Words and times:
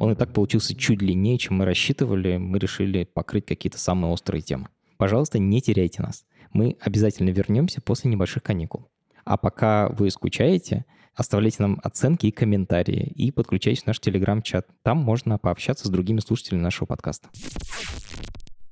Он 0.00 0.12
и 0.12 0.14
так 0.14 0.32
получился 0.32 0.76
чуть 0.76 0.98
длиннее, 0.98 1.38
чем 1.38 1.56
мы 1.56 1.64
рассчитывали. 1.64 2.36
Мы 2.36 2.58
решили 2.58 3.04
покрыть 3.04 3.46
какие-то 3.46 3.78
самые 3.78 4.12
острые 4.12 4.42
темы. 4.42 4.68
Пожалуйста, 4.96 5.38
не 5.38 5.60
теряйте 5.60 6.02
нас. 6.02 6.24
Мы 6.52 6.76
обязательно 6.80 7.30
вернемся 7.30 7.80
после 7.80 8.10
небольших 8.10 8.42
каникул. 8.42 8.88
А 9.24 9.36
пока 9.36 9.88
вы 9.90 10.10
скучаете, 10.10 10.84
оставляйте 11.14 11.58
нам 11.60 11.80
оценки 11.82 12.26
и 12.26 12.30
комментарии 12.30 13.12
и 13.14 13.30
подключайтесь 13.30 13.82
в 13.82 13.86
наш 13.86 14.00
телеграм-чат. 14.00 14.66
Там 14.82 14.98
можно 14.98 15.36
пообщаться 15.38 15.86
с 15.86 15.90
другими 15.90 16.20
слушателями 16.20 16.62
нашего 16.62 16.86
подкаста. 16.86 17.28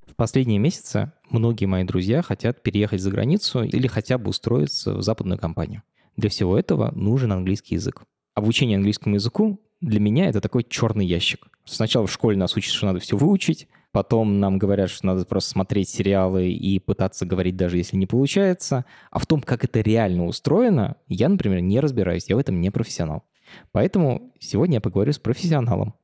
В 0.07 0.15
последние 0.17 0.59
месяцы 0.59 1.13
многие 1.29 1.67
мои 1.67 1.85
друзья 1.85 2.23
хотят 2.23 2.63
переехать 2.63 3.03
за 3.03 3.11
границу 3.11 3.65
или 3.65 3.87
хотя 3.87 4.17
бы 4.17 4.31
устроиться 4.31 4.95
в 4.95 5.03
западную 5.03 5.39
компанию. 5.39 5.83
Для 6.17 6.31
всего 6.31 6.59
этого 6.59 6.91
нужен 6.93 7.33
английский 7.33 7.75
язык. 7.75 8.05
Обучение 8.35 8.77
английскому 8.77 9.17
языку 9.17 9.61
для 9.81 10.01
меня 10.01 10.29
это 10.29 10.41
такой 10.41 10.65
черный 10.65 11.07
ящик. 11.07 11.49
Сначала 11.65 12.07
в 12.07 12.13
школе 12.13 12.37
нас 12.37 12.57
учат, 12.57 12.73
что 12.73 12.87
надо 12.87 13.01
все 13.01 13.17
выучить, 13.17 13.69
потом 13.93 14.41
нам 14.41 14.59
говорят, 14.59 14.91
что 14.91 15.07
надо 15.07 15.25
просто 15.25 15.51
смотреть 15.51 15.89
сериалы 15.89 16.51
и 16.51 16.79
пытаться 16.79 17.27
говорить, 17.27 17.57
даже 17.57 17.77
если 17.77 17.97
не 17.97 18.07
получается. 18.07 18.85
А 19.11 19.19
в 19.19 19.27
том, 19.27 19.41
как 19.41 19.65
это 19.65 19.81
реально 19.81 20.27
устроено, 20.27 20.97
я, 21.09 21.29
например, 21.29 21.61
не 21.61 21.81
разбираюсь, 21.81 22.29
я 22.29 22.37
в 22.37 22.39
этом 22.39 22.61
не 22.61 22.71
профессионал. 22.71 23.25
Поэтому 23.73 24.33
сегодня 24.39 24.77
я 24.77 24.81
поговорю 24.81 25.13
с 25.13 25.19
профессионалом. 25.19 25.95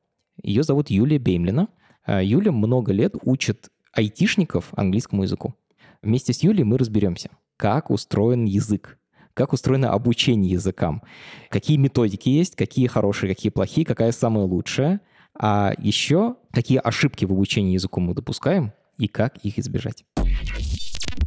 Ее 0.41 0.63
зовут 0.63 0.89
Юлия 0.89 1.19
Беймлина. 1.19 1.67
А, 2.05 2.23
Юля 2.23 2.51
много 2.51 2.91
лет 2.91 3.15
учит 3.23 3.69
айтишников 3.91 4.69
английскому 4.75 5.23
языку. 5.23 5.55
Вместе 6.01 6.33
с 6.33 6.43
Юлей 6.43 6.63
мы 6.63 6.77
разберемся, 6.77 7.29
как 7.57 7.89
устроен 7.89 8.45
язык, 8.45 8.99
как 9.33 9.53
устроено 9.53 9.91
обучение 9.91 10.51
языкам, 10.51 11.01
какие 11.49 11.77
методики 11.77 12.29
есть, 12.29 12.55
какие 12.55 12.87
хорошие, 12.87 13.33
какие 13.33 13.51
плохие, 13.51 13.85
какая 13.85 14.11
самая 14.11 14.45
лучшая, 14.45 15.01
а 15.37 15.73
еще 15.77 16.35
какие 16.51 16.79
ошибки 16.79 17.25
в 17.25 17.31
обучении 17.31 17.73
языку 17.73 17.99
мы 17.99 18.13
допускаем 18.13 18.73
и 18.97 19.07
как 19.07 19.37
их 19.37 19.57
избежать. 19.57 20.05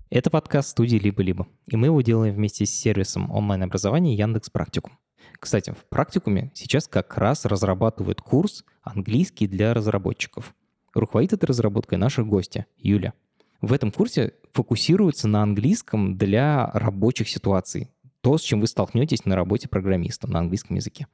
Это 0.09 0.31
подкаст 0.31 0.71
студии 0.71 0.97
«Либо-либо», 0.97 1.49
и 1.67 1.77
мы 1.77 1.89
его 1.89 2.01
делаем 2.01 2.35
вместе 2.35 2.65
с 2.65 2.71
сервисом 2.71 3.31
онлайн-образования 3.31 4.15
Яндекс 4.15 4.51
Практикум. 4.51 4.99
Кстати, 5.41 5.73
в 5.73 5.85
практикуме 5.89 6.53
сейчас 6.55 6.87
как 6.87 7.19
раз 7.19 7.45
разрабатывают 7.45 8.21
курс 8.21 8.65
«Английский 8.83 9.49
для 9.49 9.75
разработчиков». 9.75 10.55
Руководит 10.95 11.33
этой 11.35 11.47
разработкой 11.47 11.99
наша 11.99 12.23
гостья 12.23 12.67
Юля. 12.79 13.13
В 13.61 13.73
этом 13.73 13.91
курсе 13.91 14.35
фокусируется 14.53 15.29
на 15.29 15.43
английском 15.43 16.17
для 16.17 16.71
рабочих 16.73 17.29
ситуаций, 17.29 17.91
то, 18.27 18.37
с 18.39 18.43
чем 18.43 18.61
вы 18.61 18.67
столкнетесь 18.67 19.25
на 19.25 19.37
работе 19.37 19.69
программистом 19.69 20.33
на 20.33 20.41
английском 20.41 20.75
языке. 20.75 21.07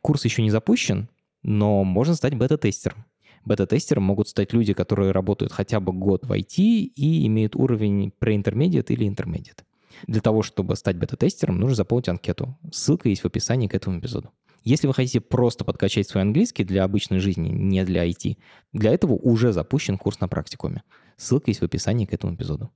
Курс 0.00 0.24
еще 0.24 0.40
не 0.40 0.48
запущен, 0.48 1.10
но 1.42 1.84
можно 1.84 2.14
стать 2.14 2.34
бета-тестером. 2.34 3.04
Бета-тестером 3.44 4.04
могут 4.04 4.28
стать 4.28 4.54
люди, 4.54 4.72
которые 4.72 5.10
работают 5.12 5.52
хотя 5.52 5.80
бы 5.80 5.92
год 5.92 6.24
в 6.24 6.32
IT 6.32 6.56
и 6.56 7.26
имеют 7.26 7.56
уровень 7.56 8.10
pre-intermediate 8.18 8.86
или 8.88 9.06
intermediate. 9.06 9.64
Для 10.06 10.22
того, 10.22 10.40
чтобы 10.40 10.76
стать 10.76 10.96
бета-тестером, 10.96 11.60
нужно 11.60 11.74
заполнить 11.74 12.08
анкету. 12.08 12.56
Ссылка 12.72 13.10
есть 13.10 13.20
в 13.20 13.26
описании 13.26 13.68
к 13.68 13.74
этому 13.74 13.98
эпизоду. 13.98 14.30
Если 14.64 14.86
вы 14.86 14.94
хотите 14.94 15.20
просто 15.20 15.62
подкачать 15.66 16.08
свой 16.08 16.22
английский 16.22 16.64
для 16.64 16.84
обычной 16.84 17.18
жизни, 17.18 17.50
не 17.50 17.84
для 17.84 18.08
IT, 18.08 18.38
для 18.72 18.94
этого 18.94 19.12
уже 19.12 19.52
запущен 19.52 19.98
курс 19.98 20.20
на 20.20 20.28
практикуме. 20.28 20.84
Ссылка 21.18 21.50
есть 21.50 21.60
в 21.60 21.64
описании 21.64 22.06
к 22.06 22.14
этому 22.14 22.34
эпизоду. 22.34 22.70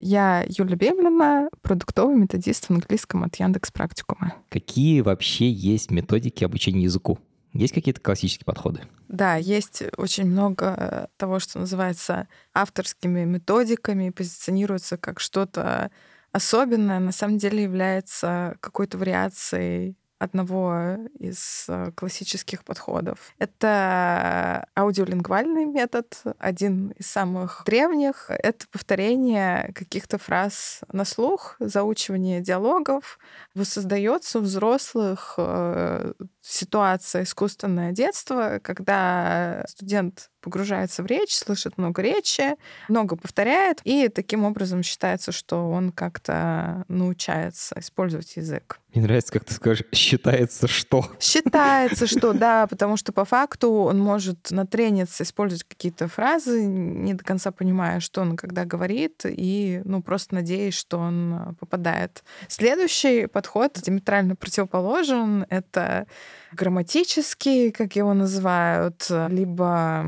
Я 0.00 0.44
Юля 0.48 0.76
Бемлина, 0.76 1.48
продуктовый 1.60 2.16
методист 2.16 2.66
в 2.66 2.70
английском 2.70 3.24
от 3.24 3.36
Яндекс 3.36 3.72
Практикума. 3.72 4.34
Какие 4.48 5.00
вообще 5.00 5.50
есть 5.50 5.90
методики 5.90 6.44
обучения 6.44 6.84
языку? 6.84 7.18
Есть 7.52 7.74
какие-то 7.74 8.00
классические 8.00 8.44
подходы? 8.44 8.82
Да, 9.08 9.36
есть 9.36 9.82
очень 9.96 10.26
много 10.26 11.08
того, 11.16 11.38
что 11.40 11.58
называется 11.58 12.28
авторскими 12.54 13.24
методиками, 13.24 14.10
позиционируется 14.10 14.96
как 14.96 15.18
что-то 15.18 15.90
особенное, 16.30 17.00
на 17.00 17.12
самом 17.12 17.38
деле 17.38 17.62
является 17.62 18.56
какой-то 18.60 18.98
вариацией 18.98 19.96
одного 20.18 20.96
из 21.18 21.66
э, 21.68 21.92
классических 21.94 22.64
подходов. 22.64 23.32
Это 23.38 24.66
аудиолингвальный 24.74 25.64
метод, 25.64 26.20
один 26.38 26.88
из 26.90 27.06
самых 27.06 27.62
древних. 27.64 28.26
Это 28.28 28.66
повторение 28.70 29.72
каких-то 29.74 30.18
фраз 30.18 30.80
на 30.92 31.04
слух, 31.04 31.56
заучивание 31.60 32.40
диалогов. 32.40 33.18
Воссоздается 33.54 34.40
у 34.40 34.42
взрослых 34.42 35.34
э, 35.38 36.12
ситуация 36.42 37.22
искусственное 37.22 37.92
детство, 37.92 38.58
когда 38.62 39.64
студент 39.68 40.30
погружается 40.48 41.02
в 41.02 41.06
речь, 41.06 41.36
слышит 41.36 41.76
много 41.76 42.00
речи, 42.00 42.56
много 42.88 43.16
повторяет, 43.16 43.82
и 43.84 44.08
таким 44.08 44.46
образом 44.46 44.82
считается, 44.82 45.30
что 45.30 45.70
он 45.70 45.92
как-то 45.92 46.86
научается 46.88 47.74
использовать 47.78 48.34
язык. 48.36 48.80
Мне 48.94 49.02
нравится, 49.02 49.34
как 49.34 49.44
ты 49.44 49.52
скажешь, 49.52 49.84
считается 49.92 50.66
что? 50.66 51.04
Считается 51.20 52.06
что, 52.06 52.32
да, 52.32 52.66
потому 52.66 52.96
что 52.96 53.12
по 53.12 53.26
факту 53.26 53.70
он 53.70 53.98
может 53.98 54.50
натрениться, 54.50 55.22
использовать 55.22 55.64
какие-то 55.64 56.08
фразы, 56.08 56.64
не 56.64 57.12
до 57.12 57.22
конца 57.22 57.50
понимая, 57.50 58.00
что 58.00 58.22
он 58.22 58.38
когда 58.38 58.64
говорит, 58.64 59.26
и 59.26 59.82
ну 59.84 60.02
просто 60.02 60.36
надеясь, 60.36 60.74
что 60.74 60.98
он 60.98 61.56
попадает. 61.60 62.24
Следующий 62.48 63.26
подход 63.26 63.74
диаметрально 63.74 64.34
противоположен. 64.34 65.44
Это 65.50 66.06
грамматический, 66.52 67.70
как 67.70 67.96
его 67.96 68.14
называют, 68.14 69.06
либо 69.28 70.04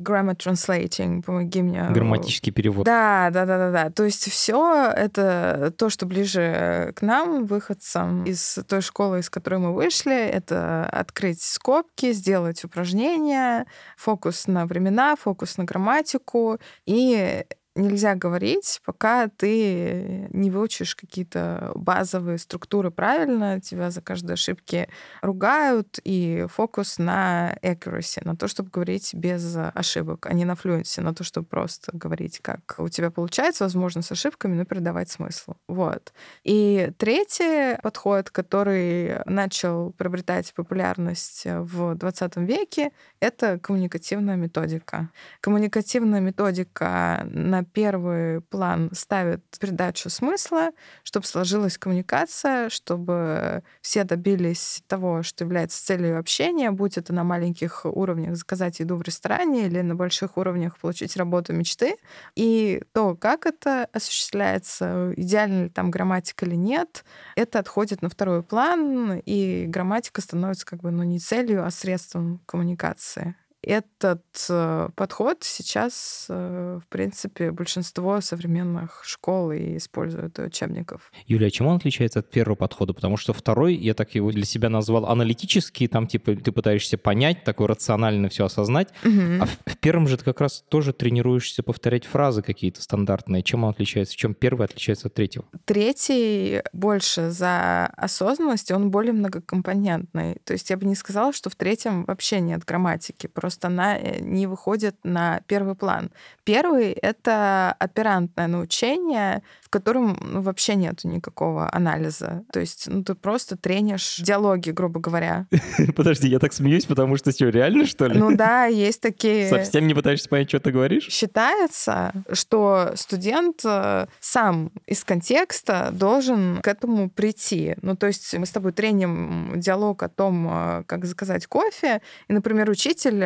grammar 0.00 0.36
translating, 0.36 1.22
помоги 1.22 1.62
мне. 1.62 1.86
Грамматический 1.90 2.52
перевод. 2.52 2.84
Да, 2.84 3.30
да, 3.32 3.44
да, 3.46 3.58
да, 3.58 3.70
да. 3.70 3.90
То 3.90 4.04
есть 4.04 4.30
все 4.30 4.90
это 4.96 5.72
то, 5.76 5.90
что 5.90 6.06
ближе 6.06 6.92
к 6.96 7.02
нам, 7.02 7.44
выходцам 7.44 8.24
из 8.24 8.58
той 8.66 8.80
школы, 8.80 9.20
из 9.20 9.30
которой 9.30 9.60
мы 9.60 9.74
вышли, 9.74 10.16
это 10.16 10.86
открыть 10.86 11.42
скобки, 11.42 12.12
сделать 12.12 12.64
упражнения, 12.64 13.66
фокус 13.96 14.46
на 14.46 14.66
времена, 14.66 15.16
фокус 15.16 15.56
на 15.58 15.64
грамматику 15.64 16.58
и 16.86 17.44
нельзя 17.80 18.14
говорить, 18.14 18.80
пока 18.84 19.28
ты 19.28 20.28
не 20.30 20.50
выучишь 20.50 20.94
какие-то 20.94 21.72
базовые 21.74 22.38
структуры 22.38 22.90
правильно, 22.90 23.60
тебя 23.60 23.90
за 23.90 24.00
каждые 24.00 24.34
ошибки 24.34 24.88
ругают, 25.22 25.98
и 26.04 26.46
фокус 26.48 26.98
на 26.98 27.56
accuracy, 27.62 28.20
на 28.24 28.36
то, 28.36 28.48
чтобы 28.48 28.70
говорить 28.70 29.14
без 29.14 29.56
ошибок, 29.56 30.26
а 30.26 30.34
не 30.34 30.44
на 30.44 30.52
fluency, 30.52 31.00
на 31.00 31.14
то, 31.14 31.24
чтобы 31.24 31.46
просто 31.46 31.90
говорить, 31.92 32.40
как 32.40 32.76
у 32.78 32.88
тебя 32.88 33.10
получается, 33.10 33.64
возможно, 33.64 34.02
с 34.02 34.12
ошибками, 34.12 34.54
но 34.54 34.64
передавать 34.64 35.10
смысл. 35.10 35.54
Вот. 35.68 36.12
И 36.44 36.92
третий 36.98 37.80
подход, 37.82 38.30
который 38.30 39.22
начал 39.26 39.92
приобретать 39.92 40.52
популярность 40.54 41.42
в 41.44 41.94
20 41.94 42.36
веке, 42.36 42.92
это 43.20 43.58
коммуникативная 43.58 44.36
методика. 44.36 45.10
Коммуникативная 45.40 46.20
методика 46.20 47.22
на 47.24 47.64
первый 47.72 48.40
план 48.40 48.90
ставит 48.92 49.44
передачу 49.58 50.10
смысла, 50.10 50.70
чтобы 51.02 51.26
сложилась 51.26 51.78
коммуникация, 51.78 52.68
чтобы 52.68 53.62
все 53.80 54.04
добились 54.04 54.82
того, 54.86 55.22
что 55.22 55.44
является 55.44 55.84
целью 55.84 56.18
общения, 56.18 56.70
будь 56.70 56.98
это 56.98 57.12
на 57.12 57.24
маленьких 57.24 57.84
уровнях 57.84 58.36
заказать 58.36 58.80
еду 58.80 58.96
в 58.96 59.02
ресторане 59.02 59.66
или 59.66 59.80
на 59.80 59.94
больших 59.94 60.36
уровнях 60.36 60.78
получить 60.78 61.16
работу 61.16 61.52
мечты. 61.52 61.96
И 62.34 62.82
то, 62.92 63.14
как 63.16 63.46
это 63.46 63.86
осуществляется, 63.92 65.12
идеально 65.16 65.64
ли 65.64 65.68
там 65.68 65.90
грамматика 65.90 66.46
или 66.46 66.56
нет, 66.56 67.04
это 67.36 67.58
отходит 67.58 68.02
на 68.02 68.08
второй 68.08 68.42
план, 68.42 69.20
и 69.24 69.66
грамматика 69.66 70.20
становится 70.20 70.66
как 70.66 70.80
бы 70.80 70.90
ну, 70.90 71.02
не 71.02 71.18
целью, 71.18 71.64
а 71.64 71.70
средством 71.70 72.40
коммуникации. 72.46 73.34
Этот 73.62 74.24
э, 74.48 74.88
подход 74.94 75.38
сейчас, 75.42 76.26
э, 76.28 76.80
в 76.82 76.88
принципе, 76.88 77.50
большинство 77.50 78.20
современных 78.20 79.02
школ 79.04 79.52
и 79.52 79.76
используют 79.76 80.38
учебников. 80.38 81.12
Юлия, 81.26 81.48
а 81.48 81.50
чем 81.50 81.66
он 81.66 81.76
отличается 81.76 82.20
от 82.20 82.30
первого 82.30 82.56
подхода? 82.56 82.94
Потому 82.94 83.16
что 83.16 83.32
второй, 83.32 83.74
я 83.74 83.94
так 83.94 84.14
его 84.14 84.30
для 84.30 84.44
себя 84.44 84.70
назвал 84.70 85.06
аналитический, 85.06 85.88
там 85.88 86.06
типа 86.06 86.36
ты 86.36 86.52
пытаешься 86.52 86.96
понять, 86.96 87.44
такой 87.44 87.66
рационально 87.66 88.28
все 88.28 88.46
осознать, 88.46 88.88
угу. 89.04 89.42
а 89.42 89.46
в, 89.46 89.72
в 89.72 89.78
первом 89.78 90.08
же 90.08 90.16
ты 90.16 90.24
как 90.24 90.40
раз 90.40 90.64
тоже 90.68 90.92
тренируешься 90.92 91.62
повторять 91.62 92.06
фразы 92.06 92.42
какие-то 92.42 92.80
стандартные. 92.82 93.42
Чем 93.42 93.64
он 93.64 93.70
отличается? 93.70 94.16
Чем 94.16 94.34
первый 94.34 94.64
отличается 94.64 95.08
от 95.08 95.14
третьего? 95.14 95.44
Третий 95.66 96.62
больше 96.72 97.30
за 97.30 97.86
осознанность, 97.88 98.70
он 98.70 98.90
более 98.90 99.12
многокомпонентный. 99.12 100.36
То 100.44 100.54
есть 100.54 100.70
я 100.70 100.76
бы 100.76 100.86
не 100.86 100.94
сказала, 100.94 101.32
что 101.32 101.50
в 101.50 101.56
третьем 101.56 102.04
вообще 102.04 102.40
нет 102.40 102.64
грамматики, 102.64 103.26
просто 103.26 103.49
она 103.64 103.96
э, 103.96 104.20
не 104.20 104.46
выходит 104.46 104.96
на 105.04 105.40
первый 105.46 105.74
план. 105.74 106.10
Первый— 106.44 106.92
это 107.02 107.74
оперантное 107.78 108.46
научение, 108.46 109.42
в 109.62 109.70
котором 109.70 110.18
ну, 110.20 110.40
вообще 110.40 110.74
нет 110.74 111.04
никакого 111.04 111.72
анализа. 111.72 112.44
То 112.52 112.60
есть 112.60 112.88
ну, 112.88 113.04
ты 113.04 113.14
просто 113.14 113.56
тренишь 113.56 114.16
диалоги, 114.16 114.70
грубо 114.70 115.00
говоря. 115.00 115.46
Подожди, 115.96 116.28
я 116.28 116.38
так 116.38 116.52
смеюсь, 116.52 116.86
потому 116.86 117.16
что 117.16 117.30
все 117.30 117.50
реально, 117.50 117.86
что 117.86 118.06
ли? 118.06 118.18
Ну 118.18 118.34
да, 118.36 118.64
есть 118.66 119.00
такие... 119.00 119.48
Совсем 119.48 119.86
не 119.86 119.94
пытаешься 119.94 120.28
понять, 120.28 120.48
что 120.48 120.60
ты 120.60 120.72
говоришь? 120.72 121.08
Считается, 121.08 122.12
что 122.32 122.92
студент 122.96 123.60
э, 123.64 124.06
сам 124.18 124.72
из 124.86 125.04
контекста 125.04 125.90
должен 125.92 126.60
к 126.62 126.68
этому 126.68 127.08
прийти. 127.08 127.76
Ну, 127.82 127.96
то 127.96 128.06
есть 128.06 128.36
мы 128.36 128.46
с 128.46 128.50
тобой 128.50 128.72
треним 128.72 129.52
диалог 129.56 130.02
о 130.02 130.08
том, 130.08 130.48
э, 130.50 130.82
как 130.86 131.04
заказать 131.04 131.46
кофе, 131.46 132.02
и, 132.28 132.32
например, 132.32 132.70
учитель 132.70 133.20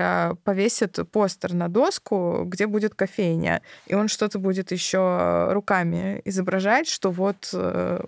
повесит 0.44 0.98
постер 1.10 1.54
на 1.54 1.68
доску, 1.68 2.44
где 2.46 2.66
будет 2.66 2.94
кофейня, 2.94 3.62
и 3.86 3.94
он 3.94 4.08
что-то 4.08 4.38
будет 4.38 4.72
еще 4.72 5.48
руками 5.50 6.20
изображать, 6.24 6.88
что 6.88 7.10
вот 7.10 7.50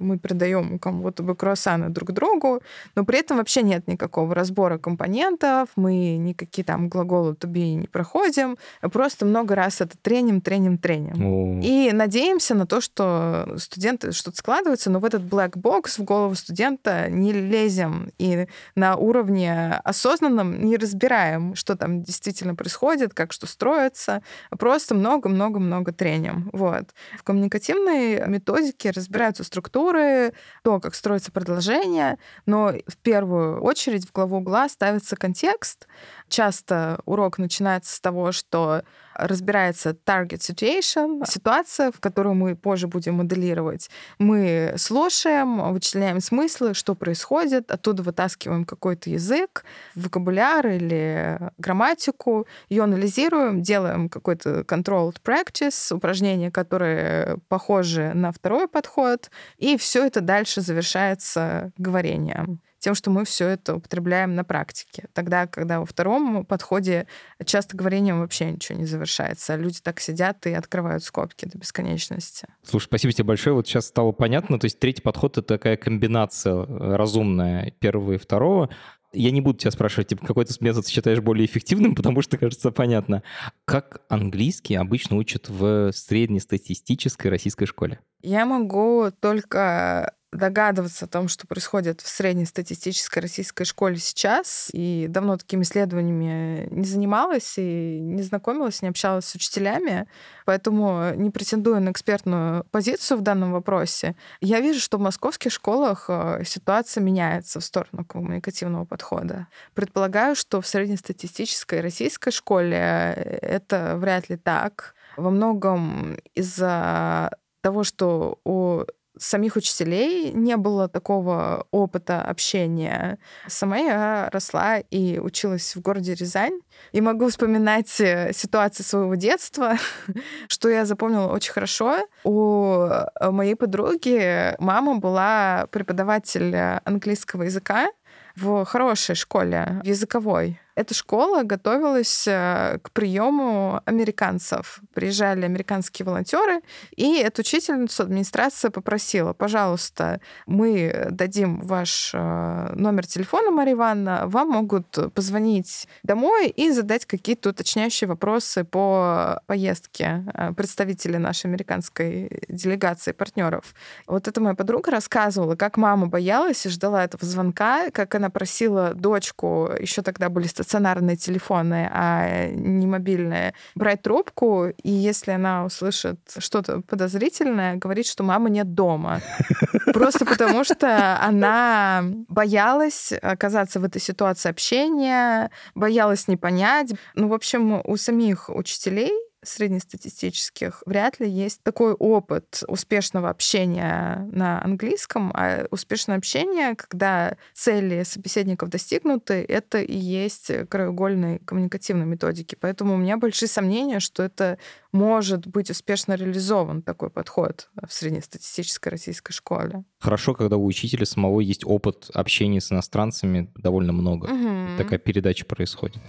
мы 0.01 0.19
придаем 0.19 0.79
кому-то 0.79 1.23
бы 1.23 1.35
круассаны 1.35 1.89
друг 1.91 2.13
другу, 2.13 2.61
но 2.95 3.05
при 3.05 3.19
этом 3.19 3.39
вообще 3.39 3.63
нет 3.63 3.87
никакого 3.89 4.35
разбора 4.35 4.79
компонентов, 4.79 5.69
мы 5.77 6.17
никакие 6.17 6.65
там 6.65 6.89
глаголы 6.89 7.33
to 7.33 7.51
be 7.51 7.75
не 7.75 7.87
проходим, 7.87 8.57
а 8.81 8.89
просто 8.89 9.27
много 9.27 9.55
раз 9.55 9.81
это 9.81 9.97
треним, 10.01 10.41
треним, 10.41 10.79
треним. 10.79 11.25
О. 11.25 11.61
И 11.63 11.93
надеемся 11.93 12.55
на 12.55 12.67
то, 12.67 12.81
что 12.81 13.55
студенты 13.59 14.13
что-то 14.13 14.37
складываются, 14.39 14.91
но 14.91 14.99
в 14.99 15.05
этот 15.05 15.23
black 15.23 15.53
box 15.53 15.99
в 15.99 16.05
голову 16.05 16.35
студента 16.35 17.09
не 17.09 17.33
лезем 17.33 18.11
и 18.19 18.47
на 18.75 18.97
уровне 18.97 19.81
осознанном 19.85 20.65
не 20.65 20.77
разбираем, 20.77 21.55
что 21.55 21.77
там 21.77 21.96
действительно 22.03 22.55
происходит, 22.55 23.15
как 23.15 23.33
что 23.33 23.47
строится, 23.47 24.23
просто 24.51 24.95
много-много-много 24.95 25.93
треним. 25.93 26.51
Вот. 26.53 26.95
В 27.19 27.23
коммуникативной 27.23 28.27
методике 28.27 28.91
разбираются 28.91 29.45
структуры, 29.45 30.33
то, 30.63 30.81
как 30.81 30.95
строится 30.95 31.33
предложение, 31.33 32.19
но 32.47 32.73
в 32.87 32.97
первую 33.03 33.61
очередь 33.61 34.07
в 34.07 34.13
главу 34.13 34.39
угла 34.39 34.69
ставится 34.69 35.17
контекст, 35.17 35.87
Часто 36.29 37.01
урок 37.05 37.39
начинается 37.39 37.95
с 37.95 38.01
того, 38.01 38.33
что 38.33 38.83
разбирается 39.19 39.91
target 39.91 40.41
situation, 40.41 41.25
ситуация, 41.27 41.91
в 41.93 42.01
которую 42.01 42.35
мы 42.35 42.57
позже 42.57 42.87
будем 42.87 43.15
моделировать. 43.15 43.91
Мы 44.19 44.75
слушаем, 44.77 45.73
вычисляем 45.73 46.21
смыслы, 46.21 46.75
что 46.75 46.95
происходит, 46.95 47.71
оттуда 47.71 48.03
вытаскиваем 48.03 48.65
какой-то 48.65 49.11
язык, 49.11 49.65
вокабуляр 49.95 50.67
или 50.67 51.39
грамматику, 51.59 52.47
ее 52.69 52.85
анализируем, 52.85 53.63
делаем 53.63 54.09
какой-то 54.09 54.61
controlled 54.61 55.17
practice, 55.25 55.95
упражнения, 55.95 56.51
которые 56.51 57.39
похожи 57.49 58.13
на 58.15 58.33
второй 58.33 58.69
подход, 58.69 59.31
и 59.59 59.77
все 59.77 60.07
это 60.07 60.21
дальше 60.21 60.61
завершается 60.61 61.73
говорением 61.79 62.61
тем, 62.87 62.95
что 62.95 63.11
мы 63.11 63.25
все 63.25 63.49
это 63.49 63.75
употребляем 63.75 64.37
на 64.37 64.45
практике. 64.45 65.09
Тогда, 65.13 65.49
когда 65.49 65.81
во 65.81 65.87
втором 65.87 66.47
подходе 66.47 67.09
часто 67.45 67.77
говорением 67.77 68.21
вообще 68.21 68.53
ничего 68.53 68.79
не 68.79 68.85
завершается. 68.85 69.57
Люди 69.57 69.81
так 69.83 69.99
сидят 69.99 70.47
и 70.47 70.53
открывают 70.53 71.03
скобки 71.03 71.47
до 71.47 71.59
бесконечности. 71.59 72.47
Слушай, 72.63 72.85
спасибо 72.85 73.13
тебе 73.13 73.25
большое. 73.25 73.57
Вот 73.57 73.67
сейчас 73.67 73.87
стало 73.87 74.13
понятно. 74.13 74.61
То 74.61 74.67
есть 74.67 74.79
третий 74.79 75.03
подход— 75.03 75.33
это 75.37 75.43
такая 75.43 75.77
комбинация 75.77 76.55
э, 76.55 76.95
разумная 76.95 77.73
первого 77.81 78.13
и 78.13 78.19
второго. 78.19 78.71
Я 79.13 79.33
не 79.33 79.41
буду 79.41 79.59
тебя 79.59 79.73
спрашивать, 79.73 80.07
типа, 80.07 80.25
какой 80.25 80.45
ты 80.45 80.55
метод 80.61 80.87
считаешь 80.87 81.19
более 81.19 81.45
эффективным, 81.47 81.95
потому 81.97 82.23
что, 82.23 82.39
кажется, 82.39 82.71
понятно. 82.71 83.25
Как 83.65 84.03
английский 84.09 84.77
обычно 84.77 85.17
учат 85.17 85.49
в 85.49 85.91
среднестатистической 85.91 87.33
российской 87.33 87.67
школе? 87.67 87.99
Я 88.23 88.47
могу 88.47 89.11
только 89.19 90.15
догадываться 90.33 91.05
о 91.05 91.09
том, 91.09 91.29
что 91.29 91.47
происходит 91.47 92.01
в 92.01 92.09
среднестатистической 92.09 93.23
российской 93.23 93.65
школе 93.65 93.97
сейчас, 93.97 94.71
и 94.73 95.07
давно 95.09 95.37
такими 95.37 95.63
исследованиями 95.63 96.69
не 96.71 96.85
занималась 96.85 97.55
и 97.59 97.99
не 98.01 98.23
знакомилась, 98.23 98.83
не 98.83 98.89
общалась 98.89 99.27
с 99.27 99.35
учителями, 99.35 100.07
поэтому 100.45 101.15
не 101.15 101.31
претендую 101.31 101.81
на 101.81 101.91
экспертную 101.91 102.65
позицию 102.65 103.19
в 103.19 103.23
данном 103.23 103.53
вопросе. 103.53 104.17
Я 104.41 104.61
вижу, 104.61 104.81
что 104.81 104.99
в 104.99 105.01
московских 105.01 105.53
школах 105.53 106.07
э, 106.09 106.43
ситуация 106.45 107.03
меняется 107.03 107.61
в 107.61 107.65
сторону 107.65 108.05
коммуникативного 108.05 108.85
подхода. 108.85 109.47
Предполагаю, 109.75 110.35
что 110.35 110.61
в 110.61 110.67
среднестатистической 110.67 111.81
российской 111.81 112.31
школе 112.31 112.77
э, 112.77 113.39
это 113.43 113.97
вряд 113.97 114.29
ли 114.29 114.37
так. 114.37 114.95
Во 115.17 115.31
многом 115.31 116.19
из-за 116.35 117.31
того, 117.63 117.85
что 117.85 118.39
у 118.45 118.85
самих 119.19 119.57
учителей 119.57 120.33
не 120.33 120.57
было 120.57 120.89
такого 120.89 121.67
опыта 121.71 122.23
общения. 122.23 123.19
Сама 123.47 123.79
я 123.79 124.29
росла 124.33 124.79
и 124.79 125.19
училась 125.19 125.75
в 125.77 125.81
городе 125.81 126.15
Рязань. 126.15 126.61
И 126.93 127.01
могу 127.01 127.29
вспоминать 127.29 128.01
э, 128.01 128.33
ситуации 128.35 128.83
своего 128.83 129.15
детства, 129.15 129.77
что 130.49 130.69
я 130.69 130.85
запомнила 130.85 131.29
очень 131.29 131.53
хорошо. 131.53 132.07
У 132.25 132.87
э, 132.89 133.31
моей 133.31 133.55
подруги 133.55 134.55
мама 134.59 134.97
была 134.97 135.67
преподаватель 135.71 136.55
английского 136.85 137.45
языка 137.45 137.89
в 138.37 138.65
хорошей 138.65 139.15
школе, 139.15 139.81
языковой. 139.85 140.61
Эта 140.77 140.93
школа 140.93 141.43
готовилась 141.43 142.29
э, 142.29 142.79
к 142.83 142.91
приему 142.91 143.81
американцев. 143.87 144.81
Приезжали 144.93 145.47
американские 145.47 146.05
волонтеры, 146.05 146.61
и 146.95 147.17
эту 147.17 147.41
учительницу 147.41 148.03
администрация 148.03 148.71
попросила, 148.71 149.33
пожалуйста, 149.33 150.21
мы 150.47 151.09
дадим 151.11 151.63
ваш 151.63 152.11
э, 152.13 152.73
номер 152.75 153.07
телефона, 153.07 153.51
Мария 153.51 153.73
Ивановна, 153.73 154.25
вам 154.27 154.51
могут 154.51 155.15
позвонить 155.15 155.89
домой 156.03 156.49
и 156.49 156.71
задать 156.71 157.07
какие-то 157.07 157.51
уточняющие 157.51 158.07
вопросы 158.07 158.65
по 158.65 159.41
поездке 159.47 160.25
э, 160.35 160.53
представителей 160.53 161.17
нашей 161.17 161.47
американской 161.47 162.43
делегации 162.51 163.13
партнеров. 163.13 163.75
Вот 164.07 164.29
эта 164.29 164.43
моя 164.43 164.55
подруга 164.55 164.91
рассказывала, 164.91 165.57
как 165.57 165.79
мама 165.79 166.07
боялась 166.07 166.67
и 166.67 166.69
ждала 166.69 167.03
этого 167.03 167.25
звонка, 167.25 167.91
как 167.93 168.15
она 168.15 168.29
просила 168.29 168.93
дочку, 168.93 169.71
еще 169.81 170.03
тогда 170.03 170.29
были 170.29 170.47
стационарные 170.67 171.17
телефоны, 171.17 171.89
а 171.93 172.49
не 172.49 172.87
мобильные, 172.87 173.55
брать 173.77 174.03
трубку, 174.03 174.67
и 174.83 174.91
если 174.91 175.31
она 175.31 175.65
услышит 175.65 176.19
что-то 176.39 176.81
подозрительное, 176.81 177.77
говорить, 177.77 178.09
что 178.09 178.25
мамы 178.25 178.51
нет 178.51 178.75
дома. 178.75 179.21
Просто 179.95 180.27
потому 180.27 180.65
что 180.65 181.19
она 181.23 182.03
боялась 182.29 183.13
оказаться 183.23 183.79
в 183.79 183.85
этой 183.85 184.01
ситуации 184.01 184.51
общения, 184.51 185.51
боялась 185.77 186.27
не 186.27 186.37
понять. 186.37 186.93
Ну, 187.15 187.29
в 187.29 187.33
общем, 187.33 187.81
у 187.85 187.97
самих 187.97 188.49
учителей 188.49 189.13
среднестатистических 189.47 190.83
вряд 190.87 191.21
ли 191.21 191.29
есть 191.29 191.63
такой 191.63 191.93
опыт 191.93 192.63
успешного 192.69 193.31
общения 193.31 194.29
на 194.33 194.63
английском, 194.63 195.31
а 195.35 195.67
успешное 195.71 196.17
общение, 196.17 196.75
когда 196.75 197.37
цели 197.55 198.03
собеседников 198.03 198.69
достигнуты, 198.69 199.45
это 199.49 199.81
и 199.81 199.97
есть 199.97 200.51
краеугольной 200.69 201.39
коммуникативной 201.41 202.07
методики. 202.07 202.57
Поэтому 202.61 202.95
у 202.95 202.97
меня 202.97 203.17
большие 203.17 203.49
сомнения, 203.49 204.01
что 204.01 204.23
это 204.23 204.59
может 204.93 205.47
быть 205.47 205.71
успешно 205.71 206.15
реализован 206.15 206.83
такой 206.83 207.11
подход 207.11 207.69
в 207.87 207.93
среднестатистической 207.93 208.91
российской 208.91 209.33
школе. 209.33 209.85
Хорошо, 210.01 210.35
когда 210.35 210.57
у 210.57 210.65
учителя 210.65 211.07
самого 211.07 211.41
есть 211.41 211.65
опыт 211.65 212.11
общения 212.15 212.61
с 212.61 212.73
иностранцами 212.73 213.51
довольно 213.57 213.93
много. 213.93 214.27
Угу. 214.27 214.79
Такая 214.79 214.99
передача 214.99 215.45
происходит. 215.45 216.01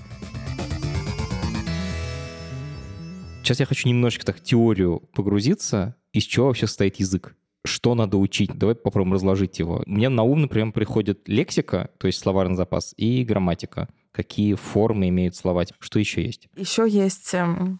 Сейчас 3.47 3.61
я 3.61 3.65
хочу 3.65 3.87
немножечко 3.87 4.25
так 4.25 4.41
теорию 4.41 5.03
погрузиться, 5.13 5.95
из 6.11 6.23
чего 6.23 6.47
вообще 6.47 6.67
состоит 6.67 6.97
язык. 6.97 7.33
Что 7.63 7.95
надо 7.95 8.17
учить? 8.17 8.51
Давай 8.53 8.75
попробуем 8.75 9.13
разложить 9.13 9.57
его. 9.59 9.83
Мне 9.85 10.09
на 10.09 10.23
ум, 10.23 10.41
например, 10.41 10.73
приходит 10.73 11.29
лексика, 11.29 11.89
то 11.97 12.07
есть 12.07 12.19
словарный 12.19 12.57
запас, 12.57 12.93
и 12.97 13.23
грамматика 13.23 13.87
какие 14.11 14.55
формы 14.55 15.07
имеют 15.07 15.37
слова, 15.37 15.63
что 15.79 15.97
еще 15.97 16.25
есть? 16.25 16.49
Еще 16.57 16.89
есть 16.89 17.33
эм, 17.35 17.79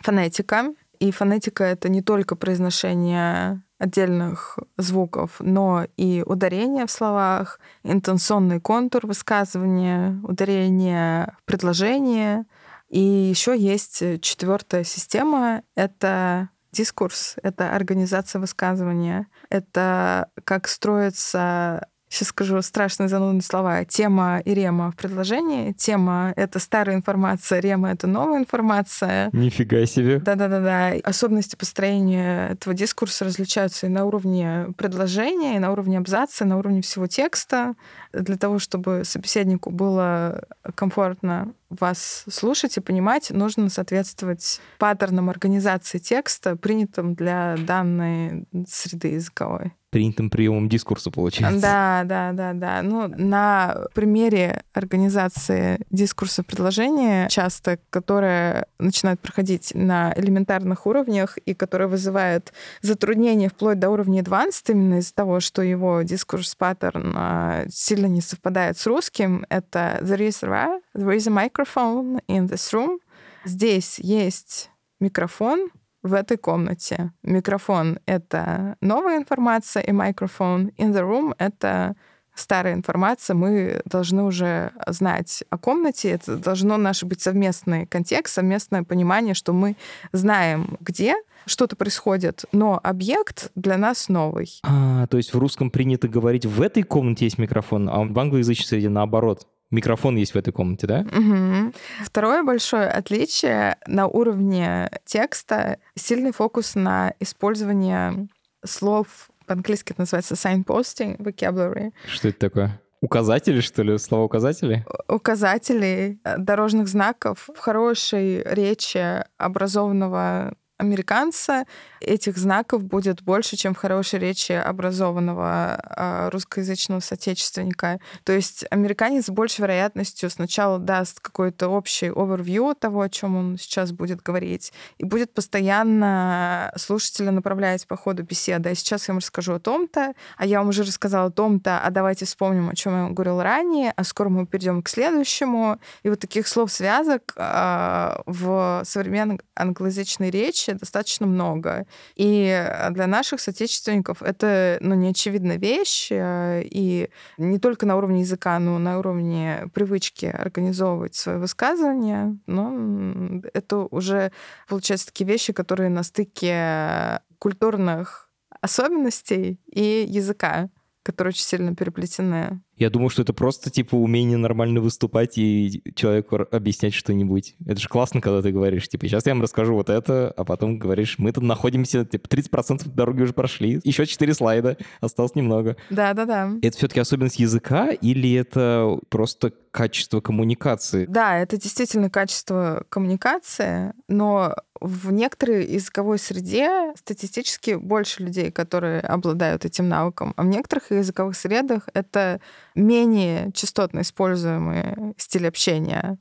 фонетика. 0.00 0.72
И 0.98 1.10
фонетика— 1.10 1.64
это 1.64 1.90
не 1.90 2.00
только 2.00 2.34
произношение 2.34 3.62
отдельных 3.78 4.58
звуков, 4.78 5.36
но 5.40 5.88
и 5.98 6.22
ударение 6.24 6.86
в 6.86 6.90
словах, 6.90 7.60
интенционный 7.82 8.60
контур 8.60 9.06
высказывания, 9.06 10.18
ударение 10.22 11.36
в 11.42 11.44
предложении. 11.44 12.46
И 12.92 13.00
еще 13.00 13.58
есть 13.58 14.20
четвертая 14.20 14.84
система— 14.84 15.62
это 15.74 16.50
дискурс, 16.72 17.36
это 17.42 17.74
организация 17.74 18.38
высказывания, 18.38 19.28
это 19.48 20.30
как 20.44 20.68
строится 20.68 21.88
сейчас 22.12 22.28
скажу 22.28 22.60
страшные 22.60 23.08
занудные 23.08 23.42
слова, 23.42 23.84
тема 23.84 24.40
и 24.44 24.52
рема 24.52 24.90
в 24.90 24.96
предложении. 24.96 25.72
Тема— 25.72 26.32
это 26.36 26.58
старая 26.58 26.96
информация, 26.96 27.60
рема— 27.60 27.90
это 27.92 28.06
новая 28.06 28.38
информация. 28.38 29.30
Нифига 29.32 29.86
себе. 29.86 30.18
Да-да-да-да. 30.18 30.92
Особенности 31.04 31.56
построения 31.56 32.50
этого 32.50 32.74
дискурса 32.74 33.24
различаются 33.24 33.86
и 33.86 33.88
на 33.88 34.04
уровне 34.04 34.68
предложения, 34.76 35.56
и 35.56 35.58
на 35.58 35.72
уровне 35.72 35.98
абзаца, 35.98 36.44
и 36.44 36.46
на 36.46 36.58
уровне 36.58 36.82
всего 36.82 37.06
текста. 37.06 37.74
Для 38.12 38.36
того, 38.36 38.58
чтобы 38.58 39.02
собеседнику 39.04 39.70
было 39.70 40.44
комфортно 40.74 41.54
вас 41.70 42.24
слушать 42.30 42.76
и 42.76 42.80
понимать, 42.80 43.30
нужно 43.30 43.70
соответствовать 43.70 44.60
паттернам 44.78 45.30
организации 45.30 45.96
текста, 45.96 46.56
принятым 46.56 47.14
для 47.14 47.56
данной 47.66 48.44
среды 48.68 49.08
языковой 49.08 49.72
принятым 49.92 50.30
приемом 50.30 50.70
дискурса, 50.70 51.10
получается. 51.10 51.60
Да, 51.60 52.02
да, 52.06 52.32
да, 52.32 52.54
да. 52.54 52.82
Ну, 52.82 53.08
на 53.08 53.84
примере 53.94 54.62
организации 54.72 55.78
дискурса 55.90 56.42
предложения, 56.42 57.28
часто, 57.28 57.78
которая 57.90 58.66
начинает 58.78 59.20
проходить 59.20 59.72
на 59.74 60.14
элементарных 60.16 60.86
уровнях 60.86 61.36
и 61.36 61.52
которая 61.52 61.88
вызывает 61.88 62.54
затруднения 62.80 63.50
вплоть 63.50 63.78
до 63.78 63.90
уровня 63.90 64.22
advanced, 64.22 64.64
именно 64.68 64.98
из-за 65.00 65.12
того, 65.12 65.40
что 65.40 65.60
его 65.60 66.00
дискурс-паттерн 66.00 67.12
а, 67.14 67.64
сильно 67.68 68.06
не 68.06 68.22
совпадает 68.22 68.78
с 68.78 68.86
русским, 68.86 69.44
это 69.50 69.98
there 70.00 70.26
is, 70.26 70.42
a, 70.42 70.80
there 70.96 71.14
is 71.14 71.28
a 71.28 71.30
microphone 71.30 72.22
in 72.28 72.48
this 72.48 72.72
room. 72.72 72.98
Здесь 73.44 73.98
есть 73.98 74.70
микрофон, 75.00 75.68
в 76.02 76.14
этой 76.14 76.36
комнате. 76.36 77.12
Микрофон— 77.22 77.98
это 78.06 78.76
новая 78.80 79.18
информация, 79.18 79.82
и 79.82 79.92
микрофон 79.92 80.70
in 80.78 80.92
the 80.92 81.02
room— 81.02 81.34
это 81.38 81.94
старая 82.34 82.74
информация. 82.74 83.34
Мы 83.34 83.82
должны 83.84 84.22
уже 84.22 84.72
знать 84.86 85.44
о 85.50 85.58
комнате. 85.58 86.10
Это 86.10 86.36
должно 86.36 86.76
наш 86.76 87.02
быть 87.04 87.20
совместный 87.20 87.86
контекст, 87.86 88.34
совместное 88.34 88.82
понимание, 88.82 89.34
что 89.34 89.52
мы 89.52 89.76
знаем, 90.12 90.76
где 90.80 91.14
что-то 91.46 91.76
происходит, 91.76 92.44
но 92.52 92.78
объект 92.82 93.50
для 93.56 93.76
нас 93.76 94.08
новый. 94.08 94.60
А, 94.62 95.06
то 95.08 95.16
есть 95.16 95.34
в 95.34 95.38
русском 95.38 95.70
принято 95.70 96.08
говорить, 96.08 96.46
в 96.46 96.62
этой 96.62 96.84
комнате 96.84 97.24
есть 97.24 97.38
микрофон, 97.38 97.88
а 97.88 98.04
в 98.04 98.18
англоязычной 98.18 98.66
среде 98.66 98.88
наоборот. 98.88 99.46
Микрофон 99.72 100.16
есть 100.16 100.34
в 100.34 100.36
этой 100.36 100.52
комнате, 100.52 100.86
да? 100.86 101.00
Угу. 101.00 101.72
Второе 102.04 102.42
большое 102.44 102.88
отличие 102.88 103.78
на 103.86 104.06
уровне 104.06 104.90
текста 105.04 105.78
сильный 105.96 106.32
фокус 106.32 106.74
на 106.74 107.14
использование 107.18 108.28
слов 108.64 109.30
по-английски 109.46 109.92
это 109.92 110.02
называется 110.02 110.34
signposting 110.34 111.18
vocabulary. 111.18 111.92
Что 112.06 112.28
это 112.28 112.38
такое? 112.38 112.80
Указатели, 113.00 113.60
что 113.60 113.82
ли? 113.82 113.98
Слова 113.98 114.24
указатели? 114.24 114.86
Указатели 115.08 116.20
э, 116.22 116.38
дорожных 116.38 116.86
знаков 116.86 117.48
в 117.52 117.58
хорошей 117.58 118.44
речи 118.44 119.24
образованного 119.38 120.54
американца 120.82 121.64
этих 122.00 122.36
знаков 122.36 122.84
будет 122.84 123.22
больше, 123.22 123.56
чем 123.56 123.74
в 123.74 123.78
хорошей 123.78 124.18
речи 124.18 124.52
образованного 124.52 125.80
э, 125.82 126.28
русскоязычного 126.30 127.00
соотечественника. 127.00 128.00
То 128.24 128.32
есть 128.32 128.64
американец 128.70 129.26
с 129.26 129.30
большей 129.30 129.62
вероятностью 129.62 130.28
сначала 130.30 130.78
даст 130.78 131.20
какой-то 131.20 131.68
общий 131.68 132.10
овервью 132.10 132.74
того, 132.74 133.02
о 133.02 133.08
чем 133.08 133.36
он 133.36 133.58
сейчас 133.58 133.92
будет 133.92 134.22
говорить, 134.22 134.72
и 134.98 135.04
будет 135.04 135.32
постоянно 135.32 136.72
слушателя 136.76 137.30
направлять 137.30 137.86
по 137.86 137.96
ходу 137.96 138.22
беседы. 138.22 138.70
А 138.70 138.74
сейчас 138.74 139.08
я 139.08 139.12
вам 139.12 139.18
расскажу 139.18 139.54
о 139.54 139.60
том-то, 139.60 140.14
а 140.36 140.46
я 140.46 140.58
вам 140.58 140.68
уже 140.68 140.82
рассказала 140.82 141.28
о 141.28 141.30
том-то, 141.30 141.80
а 141.80 141.90
давайте 141.90 142.24
вспомним, 142.24 142.68
о 142.68 142.74
чем 142.74 143.06
я 143.06 143.10
говорил 143.10 143.40
ранее, 143.40 143.92
а 143.96 144.04
скоро 144.04 144.28
мы 144.28 144.46
перейдем 144.46 144.82
к 144.82 144.88
следующему. 144.88 145.78
И 146.02 146.08
вот 146.08 146.20
таких 146.20 146.48
слов-связок 146.48 147.32
э, 147.36 148.16
в 148.26 148.82
современной 148.84 149.40
англоязычной 149.54 150.30
речи 150.30 150.71
достаточно 150.74 151.26
много. 151.26 151.86
И 152.16 152.68
для 152.90 153.06
наших 153.06 153.40
соотечественников 153.40 154.22
это 154.22 154.78
ну, 154.80 154.94
неочевидная 154.94 155.58
вещь, 155.58 156.08
э, 156.10 156.62
и 156.64 157.10
не 157.38 157.58
только 157.58 157.86
на 157.86 157.96
уровне 157.96 158.20
языка, 158.20 158.58
но 158.58 158.78
на 158.78 158.98
уровне 158.98 159.68
привычки 159.74 160.26
организовывать 160.26 161.14
свои 161.14 161.36
высказывания. 161.36 162.38
Но 162.46 163.42
это 163.52 163.86
уже, 163.90 164.32
получается, 164.68 165.06
такие 165.06 165.26
вещи, 165.26 165.52
которые 165.52 165.90
на 165.90 166.02
стыке 166.02 167.20
культурных 167.38 168.30
особенностей 168.60 169.60
и 169.66 170.06
языка, 170.08 170.68
которые 171.02 171.30
очень 171.30 171.44
сильно 171.44 171.74
переплетены. 171.74 172.60
Я 172.76 172.90
думал, 172.90 173.10
что 173.10 173.22
это 173.22 173.32
просто, 173.32 173.70
типа, 173.70 173.94
умение 173.94 174.38
нормально 174.38 174.80
выступать 174.80 175.38
и 175.38 175.82
человеку 175.94 176.38
объяснять 176.50 176.94
что-нибудь. 176.94 177.54
Это 177.66 177.80
же 177.80 177.88
классно, 177.88 178.20
когда 178.20 178.42
ты 178.42 178.50
говоришь, 178.50 178.88
типа, 178.88 179.06
сейчас 179.06 179.26
я 179.26 179.34
вам 179.34 179.42
расскажу 179.42 179.74
вот 179.74 179.90
это, 179.90 180.32
а 180.36 180.44
потом 180.44 180.78
говоришь, 180.78 181.16
мы 181.18 181.32
тут 181.32 181.44
находимся, 181.44 182.04
типа, 182.04 182.26
30% 182.28 182.88
дороги 182.88 183.22
уже 183.22 183.32
прошли, 183.32 183.80
еще 183.84 184.06
4 184.06 184.34
слайда, 184.34 184.76
осталось 185.00 185.34
немного. 185.34 185.76
Да-да-да. 185.90 186.52
Это 186.62 186.76
все-таки 186.76 187.00
особенность 187.00 187.38
языка 187.38 187.90
или 187.90 188.32
это 188.34 188.98
просто 189.08 189.52
качество 189.70 190.20
коммуникации? 190.20 191.06
Да, 191.06 191.38
это 191.38 191.56
действительно 191.56 192.10
качество 192.10 192.84
коммуникации, 192.88 193.92
но 194.06 194.54
в 194.80 195.12
некоторой 195.12 195.64
языковой 195.64 196.18
среде 196.18 196.92
статистически 196.96 197.74
больше 197.74 198.22
людей, 198.22 198.50
которые 198.50 199.00
обладают 199.00 199.64
этим 199.64 199.88
навыком, 199.88 200.34
а 200.36 200.42
в 200.42 200.46
некоторых 200.46 200.90
языковых 200.90 201.36
средах 201.36 201.88
это 201.94 202.40
менее 202.74 203.50
частотно 203.52 204.00
используемый 204.00 205.14
стиль 205.16 205.46
общения. 205.46 206.18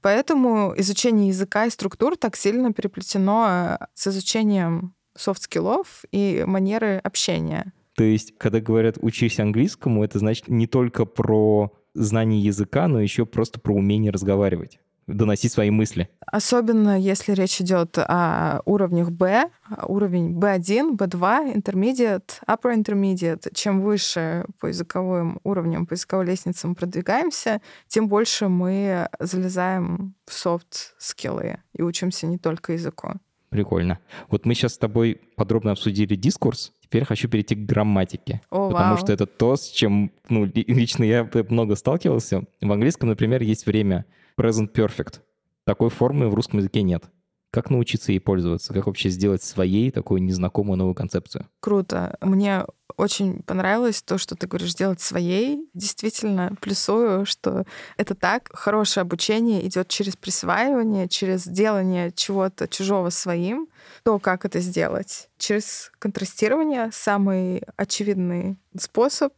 Поэтому 0.00 0.74
изучение 0.76 1.28
языка 1.28 1.66
и 1.66 1.70
структур 1.70 2.16
так 2.16 2.36
сильно 2.36 2.72
переплетено 2.72 3.78
с 3.94 4.06
изучением 4.08 4.94
софт-скиллов 5.16 6.04
и 6.12 6.44
манеры 6.46 7.00
общения. 7.02 7.72
То 7.96 8.04
есть, 8.04 8.36
когда 8.38 8.60
говорят 8.60 8.96
«учись 9.00 9.38
английскому», 9.38 10.04
это 10.04 10.18
значит 10.18 10.48
не 10.48 10.66
только 10.66 11.04
про 11.04 11.72
знание 11.94 12.40
языка, 12.40 12.88
но 12.88 13.00
еще 13.00 13.24
просто 13.24 13.60
про 13.60 13.72
умение 13.72 14.10
разговаривать 14.10 14.80
доносить 15.06 15.52
свои 15.52 15.70
мысли. 15.70 16.08
Особенно 16.26 16.98
если 16.98 17.32
речь 17.32 17.60
идет 17.60 17.98
о 17.98 18.60
уровнях 18.64 19.10
B, 19.10 19.50
уровень 19.86 20.38
B1, 20.38 20.96
B2, 20.96 21.54
Intermediate, 21.54 22.40
Upper 22.46 22.74
Intermediate. 22.74 23.50
Чем 23.54 23.82
выше 23.82 24.44
по 24.60 24.66
языковым 24.66 25.40
уровням, 25.44 25.86
по 25.86 25.94
языковой 25.94 26.26
лестнице 26.26 26.66
мы 26.66 26.74
продвигаемся, 26.74 27.60
тем 27.88 28.08
больше 28.08 28.48
мы 28.48 29.08
залезаем 29.18 30.14
в 30.26 30.32
софт-скиллы 30.32 31.58
и 31.72 31.82
учимся 31.82 32.26
не 32.26 32.38
только 32.38 32.72
языку. 32.72 33.12
Прикольно. 33.54 34.00
Вот 34.30 34.46
мы 34.46 34.54
сейчас 34.54 34.74
с 34.74 34.78
тобой 34.78 35.20
подробно 35.36 35.70
обсудили 35.70 36.16
дискурс. 36.16 36.72
Теперь 36.84 37.06
хочу 37.06 37.28
перейти 37.28 37.54
к 37.54 37.60
грамматике. 37.60 38.42
О, 38.50 38.68
потому 38.68 38.94
вау. 38.94 38.98
что 38.98 39.10
это 39.10 39.24
то, 39.24 39.56
с 39.56 39.70
чем 39.70 40.12
ну, 40.28 40.44
лично 40.54 41.02
я 41.02 41.26
много 41.48 41.76
сталкивался. 41.76 42.44
В 42.60 42.70
английском, 42.70 43.08
например, 43.08 43.40
есть 43.42 43.64
время 43.64 44.04
present 44.38 44.70
perfect. 44.70 45.20
Такой 45.64 45.88
формы 45.88 46.28
в 46.28 46.34
русском 46.34 46.58
языке 46.58 46.82
нет. 46.82 47.04
Как 47.50 47.70
научиться 47.70 48.12
ей 48.12 48.18
пользоваться? 48.18 48.74
Как 48.74 48.86
вообще 48.86 49.08
сделать 49.08 49.42
своей 49.42 49.90
такую 49.90 50.22
незнакомую 50.22 50.76
новую 50.76 50.94
концепцию? 50.94 51.46
Круто. 51.60 52.18
Мне 52.20 52.64
очень 52.96 53.42
понравилось 53.42 54.02
то, 54.02 54.18
что 54.18 54.36
ты 54.36 54.46
говоришь, 54.46 54.74
делать 54.74 55.00
своей. 55.00 55.68
Действительно, 55.74 56.52
плюсую, 56.60 57.26
что 57.26 57.64
это 57.96 58.14
так. 58.14 58.50
Хорошее 58.52 59.02
обучение 59.02 59.66
идет 59.66 59.88
через 59.88 60.16
присваивание, 60.16 61.08
через 61.08 61.46
делание 61.46 62.12
чего-то 62.12 62.68
чужого 62.68 63.10
своим. 63.10 63.68
То, 64.02 64.18
как 64.18 64.44
это 64.44 64.60
сделать? 64.60 65.28
Через 65.38 65.90
контрастирование. 65.98 66.90
Самый 66.92 67.62
очевидный 67.76 68.56
способ 68.78 69.32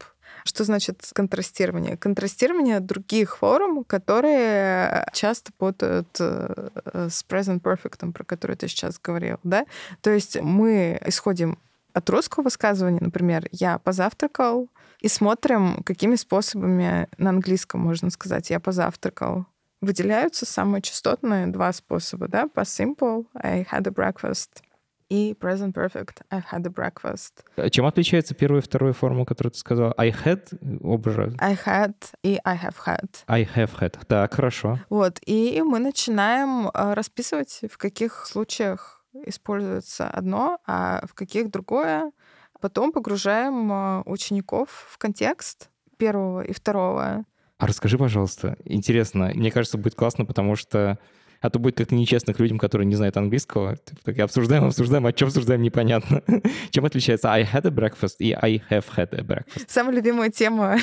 что 0.45 0.65
значит 0.65 1.11
контрастирование? 1.13 1.97
Контрастирование 1.97 2.79
других 2.79 3.39
форм, 3.39 3.83
которые 3.85 5.07
часто 5.13 5.53
путают 5.53 6.09
э, 6.21 6.69
с 7.11 7.25
present 7.29 7.61
perfect, 7.61 8.13
про 8.13 8.25
который 8.25 8.57
ты 8.57 8.69
сейчас 8.69 9.01
говорил, 9.03 9.39
да? 9.43 9.67
То 10.03 10.11
есть 10.11 10.41
мы 10.41 11.01
исходим 11.05 11.59
от 11.97 12.11
русского 12.11 12.45
высказывания, 12.45 12.99
например, 13.01 13.49
я 13.53 13.79
позавтракал, 13.79 14.69
и 15.01 15.09
смотрим, 15.09 15.83
какими 15.83 16.17
способами 16.17 17.09
на 17.17 17.31
английском 17.31 17.81
можно 17.81 18.11
сказать 18.11 18.51
«я 18.51 18.61
позавтракал». 18.61 19.47
выделяются 19.81 20.47
самые 20.47 20.83
частотные 20.83 21.47
два 21.47 21.73
способа, 21.73 22.29
да, 22.29 22.49
past 22.55 22.77
simple, 22.79 23.27
I 23.35 23.67
had 23.71 23.87
a 23.87 23.91
breakfast, 23.91 24.63
и 25.09 25.35
present 25.41 25.73
perfect, 25.73 26.23
I 26.31 26.41
had 26.53 26.67
a 26.67 26.71
breakfast. 26.71 27.33
А 27.57 27.71
Чем 27.71 27.87
отличается 27.87 28.35
первая 28.35 28.61
и 28.61 28.65
вторая 28.65 28.93
форма, 28.93 29.25
которую 29.25 29.53
ты 29.53 29.59
сказала? 29.59 29.95
I 29.97 30.11
had, 30.11 30.43
образ. 30.83 31.35
I 31.39 31.55
had 31.55 31.95
и 32.23 32.39
I 32.45 32.57
have 32.57 32.77
had. 32.85 33.09
I 33.27 33.45
have 33.45 33.79
had. 33.81 33.99
Так, 34.07 34.35
хорошо. 34.35 34.81
Вот, 34.91 35.19
и 35.25 35.63
мы 35.65 35.79
начинаем 35.79 36.69
э, 36.69 36.95
расписывать, 36.95 37.61
в 37.71 37.79
каких 37.79 38.27
случаях 38.27 38.96
используется 39.27 40.09
одно, 40.09 40.59
а 40.67 41.05
в 41.07 41.15
каких 41.15 41.51
другое. 41.51 42.13
Потом 42.61 42.93
погружаем 42.93 43.71
э, 43.73 44.03
учеников 44.07 44.87
в 44.91 44.99
контекст 44.99 45.71
первого 45.99 46.43
и 46.43 46.53
второго. 46.53 47.25
А 47.59 47.67
расскажи, 47.67 47.97
пожалуйста, 47.99 48.57
интересно, 48.65 49.31
мне 49.35 49.51
кажется, 49.51 49.79
будет 49.79 49.95
классно, 49.95 50.25
потому 50.25 50.57
что 50.57 50.99
а 51.47 51.51
то 51.51 51.59
будет 51.61 51.77
как-то 51.77 51.95
нечестно 51.95 52.35
к 52.35 52.41
людям, 52.41 52.59
которые 52.59 52.87
не 52.87 52.97
знают 52.97 53.17
английского. 53.17 53.77
Типа, 53.77 54.01
Так 54.05 54.19
обсуждаем, 54.19 54.65
обсуждаем, 54.65 55.07
о 55.07 55.13
чем 55.13 55.29
обсуждаем, 55.29 55.63
непонятно. 55.63 56.23
Чем 56.71 56.85
отличается 56.85 57.31
I 57.31 57.45
had 57.45 57.67
a 57.67 57.71
breakfast 57.71 58.17
и 58.19 58.33
I 58.33 58.63
have 58.69 58.85
had 58.97 59.15
a 59.15 59.23
breakfast? 59.23 59.67
Самая 59.69 59.95
любимая 59.95 60.31
тема 60.31 60.77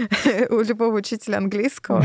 у 0.50 0.60
любого 0.60 0.96
учителя 0.96 1.38
английского. 1.38 2.04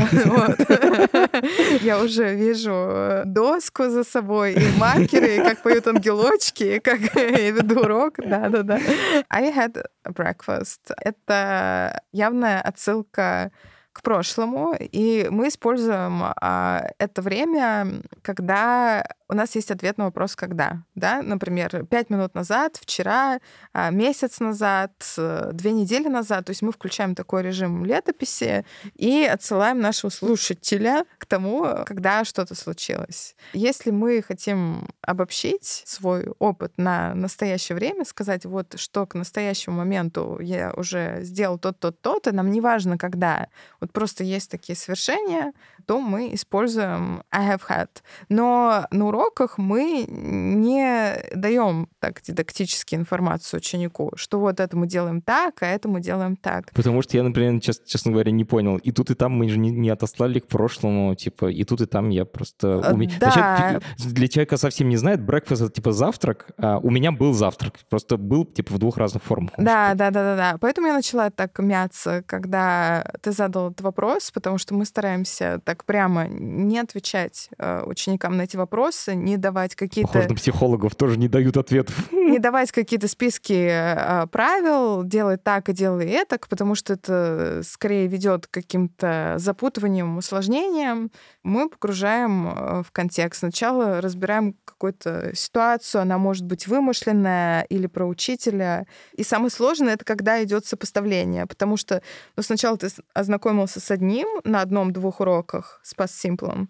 Я 1.82 2.02
уже 2.02 2.34
вижу 2.34 3.22
доску 3.26 3.90
за 3.90 4.02
собой, 4.02 4.54
и 4.54 4.78
маркеры, 4.78 5.36
и 5.36 5.38
как 5.38 5.62
поют 5.62 5.86
ангелочки, 5.86 6.76
и 6.76 6.80
как 6.80 7.00
я 7.14 7.50
веду 7.50 7.80
урок. 7.80 8.14
Да-да-да. 8.16 8.80
I 9.28 9.50
had 9.52 9.84
a 10.04 10.10
breakfast. 10.10 10.80
Это 11.04 12.00
явная 12.12 12.62
отсылка 12.62 13.52
к 13.96 14.02
прошлому, 14.02 14.74
и 14.78 15.26
мы 15.30 15.48
используем 15.48 16.22
а, 16.22 16.82
это 16.98 17.22
время, 17.22 18.02
когда 18.20 19.08
у 19.28 19.34
нас 19.34 19.54
есть 19.54 19.70
ответ 19.70 19.98
на 19.98 20.04
вопрос 20.04 20.36
«когда?». 20.36 20.84
Да? 20.94 21.22
Например, 21.22 21.84
пять 21.86 22.10
минут 22.10 22.34
назад, 22.34 22.76
вчера, 22.80 23.40
а, 23.72 23.90
месяц 23.90 24.40
назад, 24.40 24.92
э, 25.18 25.50
две 25.52 25.72
недели 25.72 26.08
назад. 26.08 26.46
То 26.46 26.50
есть 26.50 26.62
мы 26.62 26.72
включаем 26.72 27.14
такой 27.14 27.42
режим 27.42 27.84
летописи 27.84 28.64
и 28.94 29.24
отсылаем 29.24 29.80
нашего 29.80 30.10
слушателя 30.10 31.04
к 31.18 31.26
тому, 31.26 31.66
когда 31.86 32.24
что-то 32.24 32.54
случилось. 32.54 33.34
Если 33.52 33.90
мы 33.90 34.22
хотим 34.22 34.88
обобщить 35.02 35.82
свой 35.86 36.28
опыт 36.38 36.72
на 36.76 37.14
настоящее 37.14 37.76
время, 37.76 38.04
сказать, 38.04 38.44
вот 38.44 38.78
что 38.78 39.06
к 39.06 39.14
настоящему 39.14 39.76
моменту 39.76 40.38
я 40.40 40.72
уже 40.76 41.18
сделал 41.22 41.58
то-то, 41.58 41.90
то-то, 41.90 42.32
нам 42.32 42.50
не 42.50 42.60
важно, 42.60 42.96
когда. 42.98 43.48
Вот 43.80 43.92
просто 43.92 44.22
есть 44.24 44.50
такие 44.50 44.76
свершения, 44.76 45.52
то 45.86 46.00
мы 46.00 46.34
используем 46.34 47.22
I 47.30 47.54
have 47.54 47.62
had. 47.68 47.90
Но 48.28 48.86
на 48.90 49.06
уроках 49.16 49.58
мы 49.58 50.04
не 50.08 51.16
даем 51.34 51.88
так 52.00 52.20
дидактически 52.22 52.94
информацию 52.94 53.58
ученику, 53.58 54.12
что 54.16 54.38
вот 54.40 54.60
это 54.60 54.76
мы 54.76 54.86
делаем 54.86 55.20
так, 55.22 55.62
а 55.62 55.66
это 55.66 55.88
мы 55.88 56.00
делаем 56.00 56.36
так. 56.36 56.70
Потому 56.72 57.02
что 57.02 57.16
я, 57.16 57.22
например, 57.22 57.60
чес- 57.60 57.82
честно 57.86 58.12
говоря, 58.12 58.30
не 58.30 58.44
понял. 58.44 58.76
И 58.78 58.92
тут, 58.92 59.10
и 59.10 59.14
там 59.14 59.32
мы 59.32 59.48
же 59.48 59.58
не, 59.58 59.70
не 59.70 59.90
отослали 59.90 60.38
к 60.38 60.46
прошлому, 60.46 61.14
типа, 61.14 61.46
и 61.50 61.64
тут, 61.64 61.80
и 61.80 61.86
там 61.86 62.10
я 62.10 62.24
просто... 62.24 62.82
Э, 62.84 62.92
у 62.92 62.96
меня- 62.96 63.12
да. 63.20 63.80
Вообще, 63.96 64.08
для 64.08 64.28
человека 64.28 64.56
совсем 64.56 64.88
не 64.88 64.96
знает, 64.96 65.20
breakfast— 65.20 65.64
это 65.64 65.70
типа 65.70 65.92
завтрак, 65.92 66.50
а 66.58 66.78
у 66.78 66.90
меня 66.90 67.12
был 67.12 67.32
завтрак. 67.32 67.74
Просто 67.88 68.16
был, 68.16 68.44
типа, 68.44 68.74
в 68.74 68.78
двух 68.78 68.96
разных 68.98 69.22
формах. 69.22 69.52
Да, 69.58 69.94
да, 69.94 70.10
да, 70.10 70.22
да, 70.22 70.36
да. 70.36 70.58
Поэтому 70.60 70.88
я 70.88 70.92
начала 70.94 71.30
так 71.30 71.58
мяться, 71.58 72.22
когда 72.26 73.10
ты 73.22 73.32
задал 73.32 73.70
этот 73.70 73.80
вопрос, 73.82 74.30
потому 74.30 74.58
что 74.58 74.74
мы 74.74 74.84
стараемся 74.84 75.60
так 75.64 75.84
прямо 75.84 76.26
не 76.28 76.78
отвечать 76.78 77.48
э, 77.58 77.82
ученикам 77.84 78.36
на 78.36 78.42
эти 78.42 78.56
вопросы, 78.56 79.05
не 79.14 79.36
давать 79.36 79.74
какие-то 79.74 80.08
Похоже 80.08 80.28
на 80.28 80.34
психологов, 80.34 80.94
тоже 80.94 81.18
не 81.18 81.28
дают 81.28 81.56
ответов. 81.56 82.12
не 82.12 82.38
давать 82.38 82.72
какие-то 82.72 83.08
списки 83.08 83.68
э, 83.70 84.26
правил, 84.28 85.04
делай 85.04 85.36
так 85.36 85.68
и 85.68 85.72
делай 85.72 86.06
это, 86.06 86.38
потому 86.48 86.74
что 86.74 86.94
это 86.94 87.62
скорее 87.64 88.06
ведет 88.06 88.46
к 88.46 88.50
каким-то 88.50 89.34
запутываниям, 89.38 90.18
усложнениям. 90.18 91.10
Мы 91.42 91.68
погружаем 91.68 92.48
э, 92.48 92.82
в 92.82 92.90
контекст. 92.92 93.40
Сначала 93.40 94.00
разбираем 94.00 94.54
какую-то 94.64 95.30
ситуацию, 95.34 96.02
она 96.02 96.18
может 96.18 96.44
быть 96.44 96.66
вымышленная 96.66 97.62
или 97.62 97.86
про 97.86 98.06
учителя. 98.06 98.86
И 99.12 99.22
самое 99.22 99.50
сложное 99.50 99.94
это 99.94 100.04
когда 100.04 100.42
идет 100.42 100.66
сопоставление, 100.66 101.46
потому 101.46 101.76
что 101.76 102.02
ну, 102.36 102.42
сначала 102.42 102.76
ты 102.76 102.88
ознакомился 103.14 103.80
с 103.80 103.90
одним 103.90 104.26
на 104.44 104.60
одном-двух 104.60 105.20
уроках 105.20 105.80
с 105.82 105.94
past 105.94 106.12
simple, 106.22 106.66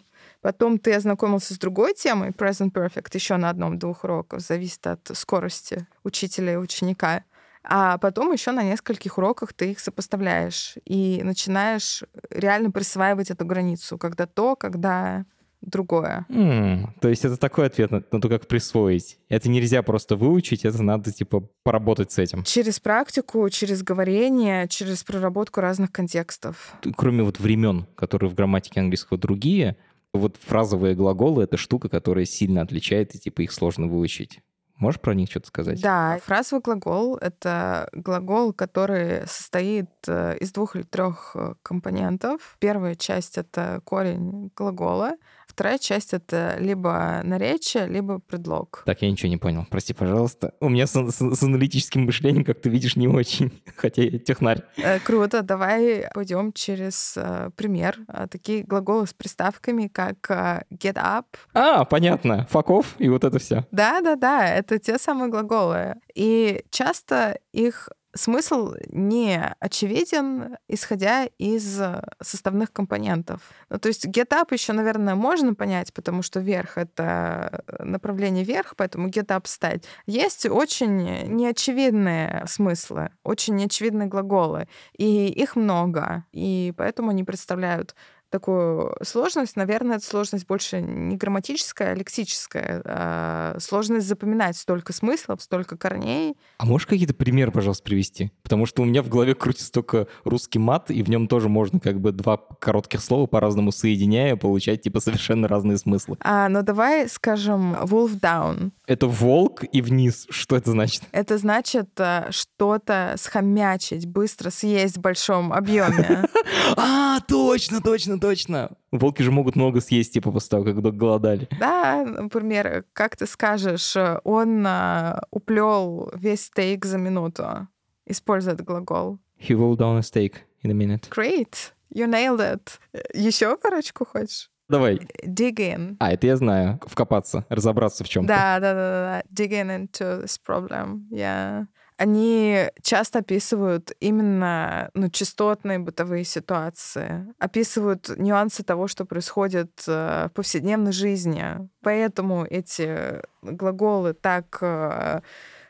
Потом 0.47 0.79
ты 0.79 0.93
ознакомился 0.93 1.53
с 1.53 1.57
другой 1.57 1.93
темой, 1.93 2.29
present 2.29 2.71
perfect, 2.71 3.09
еще 3.15 3.35
на 3.35 3.49
одном-двух 3.49 4.05
уроках, 4.05 4.39
зависит 4.39 4.87
от 4.87 5.11
скорости 5.13 5.85
учителя 6.05 6.53
и 6.53 6.55
ученика. 6.55 7.25
А 7.65 7.97
потом 7.97 8.31
еще 8.31 8.53
на 8.53 8.63
нескольких 8.63 9.17
уроках 9.17 9.51
ты 9.51 9.71
их 9.71 9.81
сопоставляешь 9.81 10.75
и 10.85 11.19
начинаешь 11.21 12.05
реально 12.29 12.71
присваивать 12.71 13.29
эту 13.29 13.43
границу, 13.43 13.97
когда 13.97 14.25
то, 14.25 14.55
когда 14.55 15.25
другое. 15.61 16.25
М, 16.29 16.93
То 17.01 17.09
есть 17.09 17.25
это 17.25 17.35
такой 17.35 17.65
ответ 17.65 17.91
на, 17.91 18.01
на 18.09 18.21
то, 18.21 18.29
как 18.29 18.47
присвоить. 18.47 19.19
Это 19.27 19.49
нельзя 19.49 19.81
просто 19.81 20.15
выучить, 20.15 20.63
это 20.63 20.81
надо, 20.81 21.11
типа, 21.11 21.49
поработать 21.63 22.11
с 22.11 22.19
этим. 22.19 22.43
Через 22.43 22.79
практику, 22.79 23.49
через 23.49 23.83
говорение, 23.83 24.67
через 24.69 25.03
проработку 25.03 25.59
разных 25.59 25.91
контекстов. 25.91 26.73
Кроме 26.95 27.23
вот 27.23 27.39
времен, 27.39 27.85
которые 27.95 28.29
в 28.29 28.33
грамматике 28.35 28.79
английского 28.79 29.19
другие, 29.19 29.75
вот 30.17 30.37
фразовые 30.37 30.95
глаголы— 30.95 31.43
это 31.45 31.57
штука, 31.57 31.89
которая 31.89 32.25
сильно 32.25 32.61
отличает, 32.61 33.15
и, 33.15 33.19
типа, 33.19 33.41
их 33.41 33.51
сложно 33.51 33.87
выучить. 33.87 34.41
Можешь 34.77 35.01
про 35.01 35.15
них 35.15 35.29
что-то 35.29 35.47
сказать? 35.47 35.81
Да, 35.81 36.19
фразовый 36.23 36.61
глагол— 36.61 37.17
это 37.21 37.89
глагол, 37.93 38.53
который 38.53 39.27
состоит 39.27 39.89
э, 40.07 40.37
из 40.37 40.51
двух 40.51 40.75
или 40.75 40.83
трех 40.83 41.31
э, 41.33 41.55
компонентов. 41.63 42.57
Первая 42.59 42.93
часть— 42.93 43.37
это 43.39 43.81
корень 43.83 44.51
глагола, 44.55 45.15
вторая 45.57 45.79
часть— 45.79 46.13
это 46.13 46.55
либо 46.59 47.21
наречие, 47.23 47.87
либо 47.87 48.19
предлог. 48.19 48.83
Так, 48.85 49.01
я 49.01 49.09
ничего 49.09 49.27
не 49.29 49.37
понял. 49.37 49.65
Прости, 49.71 49.91
пожалуйста. 49.91 50.53
У 50.59 50.69
меня 50.69 50.85
с, 50.85 50.91
с- 50.93 51.35
с 51.35 51.41
аналитическим 51.43 52.05
мышлением, 52.05 52.45
как 52.45 52.61
ты 52.61 52.69
видишь, 52.69 52.95
не 52.95 53.07
очень. 53.07 53.51
Хотя 53.75 54.03
я 54.03 54.19
технарь. 54.19 54.61
Э, 54.77 54.99
Круто, 54.99 55.41
давай 55.41 56.07
пойдем 56.13 56.53
через 56.53 57.15
э, 57.17 57.49
пример. 57.55 57.97
Э, 58.07 58.27
Такие 58.29 58.61
глаголы 58.63 59.07
с 59.07 59.13
приставками, 59.15 59.87
как 59.87 60.29
э, 60.29 60.61
get 60.71 60.93
up. 60.93 61.25
А, 61.55 61.85
понятно. 61.85 62.45
Факов 62.51 62.93
и 62.99 63.09
вот 63.09 63.23
это 63.23 63.39
все. 63.39 63.65
Да-да-да, 63.71 64.47
это 64.47 64.77
те 64.77 64.99
самые 64.99 65.29
глаголы. 65.31 65.95
И 66.13 66.63
часто 66.69 67.39
их 67.51 67.89
смысл 68.17 68.73
не 68.89 69.55
очевиден, 69.59 70.57
исходя 70.67 71.25
из 71.37 71.79
э, 71.79 72.01
составных 72.21 72.73
компонентов. 72.73 73.41
Ну, 73.69 73.79
то 73.79 73.87
есть 73.87 74.05
get 74.07 74.29
up 74.29 74.47
еще, 74.51 74.73
наверное, 74.73 75.15
можно 75.15 75.53
понять, 75.53 75.93
потому 75.93 76.21
что 76.21 76.39
вверх— 76.39 76.71
это 76.77 77.63
направление 77.79 78.43
вверх, 78.43 78.75
поэтому 78.75 79.07
get 79.09 79.27
up— 79.27 79.43
встать. 79.45 79.85
Есть 80.05 80.45
очень 80.45 81.27
неочевидные 81.35 82.43
смыслы, 82.47 83.11
очень 83.23 83.55
неочевидные 83.55 84.07
глаголы, 84.07 84.67
и 84.97 85.27
их 85.27 85.55
много, 85.55 86.25
и 86.31 86.73
поэтому 86.75 87.11
они 87.11 87.23
представляют 87.23 87.95
такую 88.29 88.95
сложность. 89.03 89.55
Наверное, 89.55 89.97
эта 89.97 90.05
сложность 90.05 90.47
больше 90.47 90.81
не 90.81 91.15
грамматическая, 91.15 91.91
а 91.91 91.95
лексическая. 91.95 92.81
а 92.85 93.55
сложность 93.59 94.07
запоминать 94.07 94.57
столько 94.57 94.93
смыслов, 94.93 95.41
столько 95.41 95.77
корней. 95.77 96.35
А 96.57 96.65
можешь 96.65 96.87
какие-то 96.87 97.13
примеры, 97.13 97.51
пожалуйста, 97.51 97.83
привести? 97.83 98.31
Потому 98.43 98.65
что 98.65 98.81
у 98.81 98.85
меня 98.85 99.01
в 99.01 99.09
голове 99.09 99.35
крутится 99.35 99.71
только 99.71 100.07
русский 100.23 100.59
мат, 100.59 100.91
и 100.91 101.03
в 101.03 101.09
нем 101.09 101.27
тоже 101.27 101.49
можно 101.49 101.79
как 101.79 101.99
бы 101.99 102.11
два 102.11 102.37
коротких 102.37 103.01
слова 103.01 103.27
по-разному 103.27 103.71
соединяя, 103.71 104.35
получать 104.35 104.81
типа 104.81 104.99
совершенно 104.99 105.47
разные 105.47 105.77
смыслы. 105.77 106.17
А, 106.21 106.49
ну 106.49 106.63
давай 106.63 107.09
скажем 107.09 107.75
wolf 107.75 108.19
down. 108.19 108.71
Это 108.85 109.07
волк 109.07 109.63
и 109.71 109.81
вниз. 109.81 110.27
Что 110.29 110.55
это 110.55 110.71
значит? 110.71 111.03
Это 111.11 111.37
значит 111.37 111.89
а, 111.99 112.27
что-то 112.31 113.15
схомячить, 113.17 114.05
быстро 114.05 114.49
съесть 114.49 114.97
в 114.97 115.01
большом 115.01 115.53
объеме. 115.53 116.25
А, 116.75 117.19
точно, 117.21 117.81
точно, 117.81 118.16
точно. 118.19 118.71
Волки 118.91 119.21
же 119.21 119.31
могут 119.31 119.55
много 119.55 119.81
съесть, 119.81 120.13
типа, 120.13 120.31
после 120.31 120.49
того, 120.49 120.63
как 120.63 120.95
голодали. 120.95 121.47
Да, 121.59 122.03
например, 122.05 122.85
как 122.93 123.15
ты 123.15 123.25
скажешь, 123.25 123.95
он 124.23 124.65
а, 124.67 125.21
уплел 125.31 126.11
весь 126.15 126.45
стейк 126.45 126.85
за 126.85 126.97
минуту. 126.97 127.67
Используй 128.05 128.53
этот 128.53 128.65
глагол. 128.65 129.19
He 129.39 129.55
rolled 129.55 129.77
down 129.77 129.97
a 129.97 130.01
steak 130.01 130.35
in 130.63 130.71
a 130.71 130.73
minute. 130.73 131.09
Great, 131.09 131.73
you 131.93 132.07
nailed 132.07 132.39
it. 132.39 132.79
Еще 133.13 133.55
парочку 133.57 134.05
хочешь? 134.05 134.49
Давай. 134.69 134.99
Dig 135.23 135.55
in. 135.55 135.95
А, 135.99 136.11
это 136.11 136.27
я 136.27 136.35
знаю. 136.35 136.79
Вкопаться, 136.85 137.45
разобраться 137.49 138.03
в 138.03 138.09
чем-то. 138.09 138.27
Да, 138.27 138.59
да, 138.59 138.73
да, 138.73 138.73
да, 138.73 139.23
да. 139.23 139.43
Dig 139.43 139.51
in 139.51 139.69
into 139.69 140.23
this 140.23 140.37
problem. 140.37 141.07
Yeah. 141.09 141.67
Они 141.97 142.69
часто 142.83 143.19
описывают 143.19 143.91
именно 143.99 144.89
ну, 144.93 145.09
частотные 145.09 145.79
бытовые 145.79 146.23
ситуации, 146.23 147.33
описывают 147.39 148.09
нюансы 148.17 148.63
того, 148.63 148.87
что 148.87 149.03
происходит 149.03 149.83
э, 149.87 150.27
в 150.29 150.31
повседневной 150.33 150.91
жизни. 150.91 151.67
Поэтому 151.81 152.45
эти 152.45 153.21
глаголы 153.41 154.13
так 154.13 154.59
э, 154.61 155.21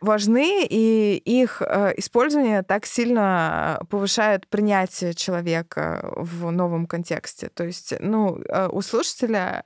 важны, 0.01 0.65
и 0.69 1.15
их 1.23 1.61
э, 1.61 1.93
использование 1.95 2.61
так 2.61 2.85
сильно 2.85 3.79
повышает 3.89 4.47
принятие 4.47 5.13
человека 5.13 6.09
в 6.17 6.51
новом 6.51 6.87
контексте. 6.87 7.49
То 7.53 7.63
есть, 7.63 7.93
ну, 8.01 8.41
у 8.71 8.81
слушателя 8.81 9.63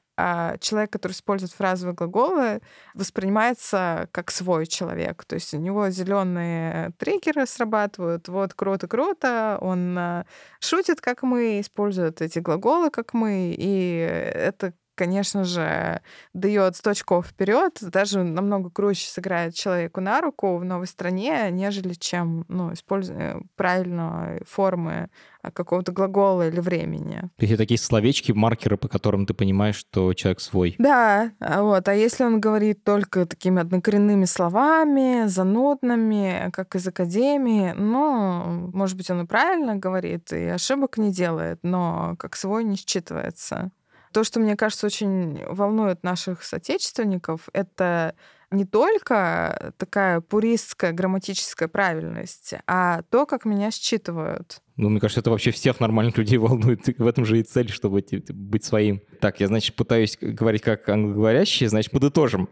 человек, 0.60 0.92
который 0.92 1.14
использует 1.14 1.52
фразовые 1.52 1.96
глаголы, 1.96 2.62
воспринимается 2.94 4.08
как 4.12 4.32
свой 4.32 4.68
человек. 4.68 5.26
То 5.26 5.36
есть 5.36 5.54
у 5.54 5.58
него 5.58 5.90
зеленые 5.90 6.92
триггеры 6.98 7.46
срабатывают. 7.46 8.28
Вот 8.28 8.54
круто-круто, 8.54 9.58
он 9.62 9.98
а, 9.98 10.26
шутит, 10.60 11.02
как 11.02 11.24
мы, 11.24 11.60
использует 11.60 12.22
эти 12.22 12.40
глаголы, 12.40 12.90
как 12.90 13.14
мы, 13.14 13.56
и 13.58 13.98
это 14.34 14.74
конечно 15.02 15.44
же, 15.46 16.00
дает 16.36 16.76
100 16.76 16.92
очков 16.92 17.26
вперед, 17.26 17.80
даже 17.82 18.22
намного 18.22 18.70
круче 18.70 19.10
сыграет 19.10 19.56
человеку 19.56 20.00
на 20.00 20.22
руку 20.22 20.58
в 20.58 20.64
новой 20.64 20.86
стране, 20.86 21.50
нежели 21.50 21.94
чем 21.94 22.46
ну, 22.50 22.72
используя 22.72 23.42
правильно 23.56 24.38
формы 24.48 25.10
а, 25.42 25.50
какого-то 25.50 25.92
глагола 25.92 26.48
или 26.48 26.60
времени. 26.60 27.22
То 27.38 27.46
есть 27.46 27.58
такие 27.58 27.80
словечки, 27.80 28.32
маркеры, 28.32 28.78
по 28.78 28.88
которым 28.88 29.26
ты 29.26 29.34
понимаешь, 29.34 29.76
что 29.76 30.14
человек 30.14 30.40
свой. 30.40 30.76
Да, 30.78 31.32
а 31.40 31.64
вот. 31.64 31.88
А 31.88 31.96
если 31.96 32.24
он 32.24 32.40
говорит 32.40 32.84
только 32.84 33.26
такими 33.26 33.60
однокоренными 33.60 34.26
словами, 34.26 35.26
занудными, 35.26 36.52
как 36.54 36.76
из 36.76 36.88
академии, 36.88 37.74
ну, 37.76 38.70
может 38.72 38.98
быть, 38.98 39.10
он 39.10 39.22
и 39.22 39.26
правильно 39.26 39.78
говорит, 39.78 40.32
и 40.32 40.46
ошибок 40.46 41.00
не 41.00 41.12
делает, 41.12 41.58
но 41.64 42.16
как 42.20 42.36
свой 42.36 42.64
не 42.64 42.76
считывается. 42.76 43.72
То, 44.12 44.24
что, 44.24 44.40
мне 44.40 44.56
кажется, 44.56 44.88
очень 44.88 45.44
волнует 45.46 46.04
наших 46.04 46.44
соотечественников, 46.44 47.50
это 47.54 48.16
не 48.52 48.66
только 48.66 49.74
такая 49.78 50.20
пуристская 50.20 50.92
грамматическая 50.92 51.70
правильность, 51.70 52.54
а 52.68 53.02
то, 53.10 53.26
как 53.26 53.46
меня 53.46 53.72
считывают. 53.72 54.62
Ну, 54.76 54.90
мне 54.90 55.00
кажется, 55.00 55.22
это 55.22 55.30
вообще 55.30 55.52
всех 55.52 55.80
нормальных 55.80 56.18
людей 56.18 56.38
волнует. 56.40 56.86
В 56.98 57.08
этом 57.08 57.24
же 57.24 57.40
и 57.40 57.44
цель, 57.44 57.70
чтобы 57.70 58.04
быть 58.30 58.64
своим. 58.66 59.02
Так, 59.22 59.40
я, 59.40 59.48
значит, 59.48 59.76
пытаюсь 59.76 60.18
говорить 60.20 60.62
как 60.62 60.88
англоговорящие, 60.90 61.70
значит, 61.70 61.92
подытожим. 61.92 62.50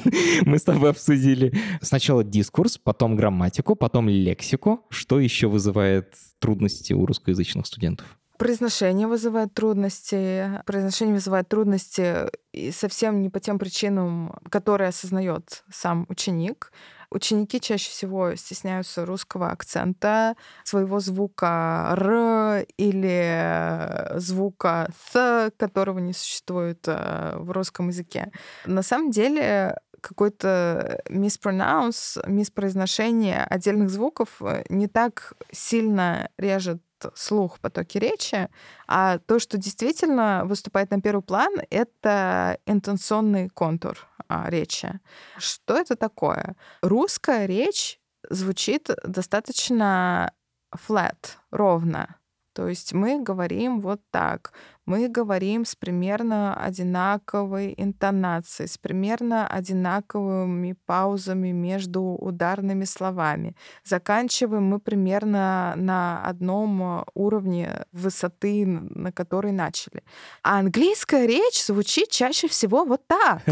Мы 0.42 0.58
с 0.58 0.62
тобой 0.62 0.90
обсудили 0.90 1.52
сначала 1.82 2.22
дискурс, 2.22 2.78
потом 2.78 3.16
грамматику, 3.16 3.74
потом 3.74 4.08
лексику. 4.08 4.86
Что 4.90 5.18
еще 5.18 5.48
вызывает 5.48 6.14
трудности 6.38 6.92
у 6.92 7.04
русскоязычных 7.06 7.66
студентов? 7.66 8.06
Произношение 8.40 9.06
вызывает 9.06 9.52
трудности. 9.52 10.62
Произношение 10.64 11.14
вызывает 11.14 11.46
трудности 11.50 12.26
и 12.52 12.70
совсем 12.70 13.20
не 13.20 13.28
по 13.28 13.38
тем 13.38 13.58
причинам, 13.58 14.34
которые 14.48 14.88
осознает 14.88 15.62
сам 15.70 16.06
ученик. 16.08 16.72
Ученики 17.10 17.60
чаще 17.60 17.90
всего 17.90 18.34
стесняются 18.36 19.04
русского 19.04 19.50
акцента, 19.50 20.36
своего 20.64 21.00
звука 21.00 21.94
«р» 21.98 22.64
или 22.78 24.18
звука 24.18 24.88
«th», 25.12 25.52
которого 25.58 25.98
не 25.98 26.14
существует 26.14 26.84
э, 26.86 27.34
в 27.36 27.50
русском 27.50 27.88
языке. 27.88 28.32
На 28.64 28.80
самом 28.80 29.10
деле 29.10 29.78
какой-то 30.00 31.02
миспронаунс, 31.10 32.16
миспроизношение 32.26 33.44
отдельных 33.44 33.90
звуков 33.90 34.40
э, 34.40 34.64
не 34.70 34.86
так 34.88 35.34
сильно 35.52 36.30
режет 36.38 36.80
слух, 37.14 37.58
потоки 37.60 37.98
речи, 37.98 38.48
а 38.86 39.18
то, 39.18 39.38
что 39.38 39.58
действительно 39.58 40.42
выступает 40.44 40.90
на 40.90 41.00
первый 41.00 41.22
план, 41.22 41.52
это 41.70 42.58
интенционный 42.66 43.48
контур 43.48 44.06
а, 44.28 44.48
речи. 44.48 45.00
Что 45.38 45.76
это 45.76 45.96
такое? 45.96 46.56
Русская 46.82 47.46
речь 47.46 48.00
звучит 48.28 48.90
достаточно 49.04 50.32
flat, 50.74 51.36
ровно. 51.50 52.16
То 52.52 52.68
есть 52.68 52.92
мы 52.92 53.22
говорим 53.22 53.80
вот 53.80 54.00
так 54.10 54.52
мы 54.86 55.08
говорим 55.08 55.64
с 55.64 55.76
примерно 55.76 56.54
одинаковой 56.54 57.74
интонацией, 57.76 58.68
с 58.68 58.78
примерно 58.78 59.46
одинаковыми 59.46 60.74
паузами 60.86 61.52
между 61.52 62.02
ударными 62.02 62.84
словами. 62.84 63.54
Заканчиваем 63.84 64.64
мы 64.64 64.80
примерно 64.80 65.74
на 65.76 66.22
одном 66.24 67.04
уровне 67.14 67.84
высоты, 67.92 68.66
на 68.66 69.12
которой 69.12 69.52
начали. 69.52 70.02
А 70.42 70.58
английская 70.58 71.26
речь 71.26 71.64
звучит 71.64 72.10
чаще 72.10 72.48
всего 72.48 72.84
вот 72.84 73.06
так. 73.06 73.42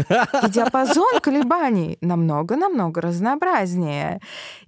И 0.43 0.49
диапазон 0.49 1.19
колебаний 1.21 1.97
намного-намного 2.01 3.01
разнообразнее. 3.01 4.19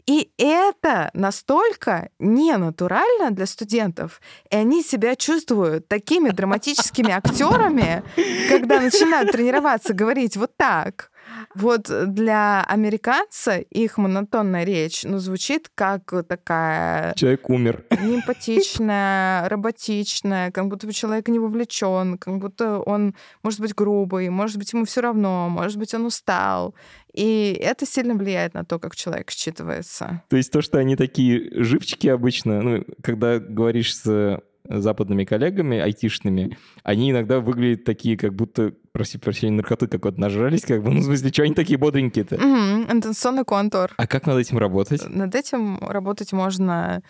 И 0.06 0.32
это 0.38 1.10
настолько 1.14 2.10
ненатурально 2.20 3.32
для 3.32 3.46
студентов, 3.46 4.22
и 4.50 4.56
они 4.56 4.84
себя 4.84 5.16
чувствуют 5.16 5.88
такими 5.88 6.30
драматическими 6.30 6.51
драматическими 6.52 7.12
актерами, 7.12 8.04
когда 8.50 8.82
начинают 8.82 9.32
тренироваться 9.32 9.94
говорить 9.94 10.38
вот 10.38 10.56
так. 10.58 11.12
Вот 11.56 11.90
для 12.14 12.64
американца 12.64 13.60
их 13.60 13.98
монотонная 13.98 14.64
речь, 14.64 15.04
ну, 15.04 15.18
звучит 15.18 15.70
как 15.74 16.14
такая... 16.28 17.14
Человек 17.16 17.50
умер. 17.50 17.86
Неэмпатичная, 17.90 19.48
роботичная, 19.50 20.52
как 20.52 20.68
будто 20.68 20.88
бы 20.88 20.94
человек 20.94 21.28
не 21.28 21.40
вовлечен, 21.40 22.18
как 22.18 22.38
будто 22.40 22.80
он, 22.80 23.16
может 23.44 23.60
быть, 23.60 23.74
грубый, 23.74 24.30
может 24.30 24.58
быть, 24.58 24.74
ему 24.74 24.86
все 24.86 25.02
равно, 25.02 25.48
может 25.50 25.78
быть, 25.78 25.94
он 25.94 26.06
устал. 26.06 26.74
И 27.14 27.58
это 27.62 27.86
сильно 27.86 28.16
влияет 28.16 28.54
на 28.54 28.66
то, 28.66 28.80
как 28.80 28.96
человек 28.96 29.30
считывается. 29.30 30.22
То 30.30 30.38
есть 30.38 30.52
то, 30.52 30.62
что 30.62 30.80
они 30.80 30.96
такие 30.96 31.64
живчики 31.64 32.08
обычно, 32.08 32.62
ну, 32.62 32.86
когда 33.04 33.40
говоришь 33.40 33.96
с 33.96 34.42
западными 34.80 35.26
коллегами, 35.26 35.80
айтишными, 35.80 36.58
они 36.84 37.12
иногда 37.12 37.40
выглядят 37.40 37.84
такие, 37.84 38.18
как 38.18 38.34
будто, 38.34 38.74
прости 38.92 39.18
прощения, 39.18 39.54
наркоты 39.54 39.88
какой-то 39.88 40.20
нажрались, 40.20 40.64
как 40.64 40.84
бы, 40.84 40.92
ну, 40.92 41.00
в 41.02 41.04
смысле, 41.04 41.30
что 41.32 41.44
они 41.44 41.54
такие 41.54 41.78
бодренькие-то? 41.78 42.36
Угу, 42.36 42.92
интенсионный 42.92 43.44
контур. 43.44 43.92
А 43.98 44.08
как 44.08 44.26
над 44.26 44.38
этим 44.38 44.58
работать? 44.58 45.04
Над 45.08 45.36
этим 45.36 45.80
работать 45.80 46.32
можно 46.34 47.02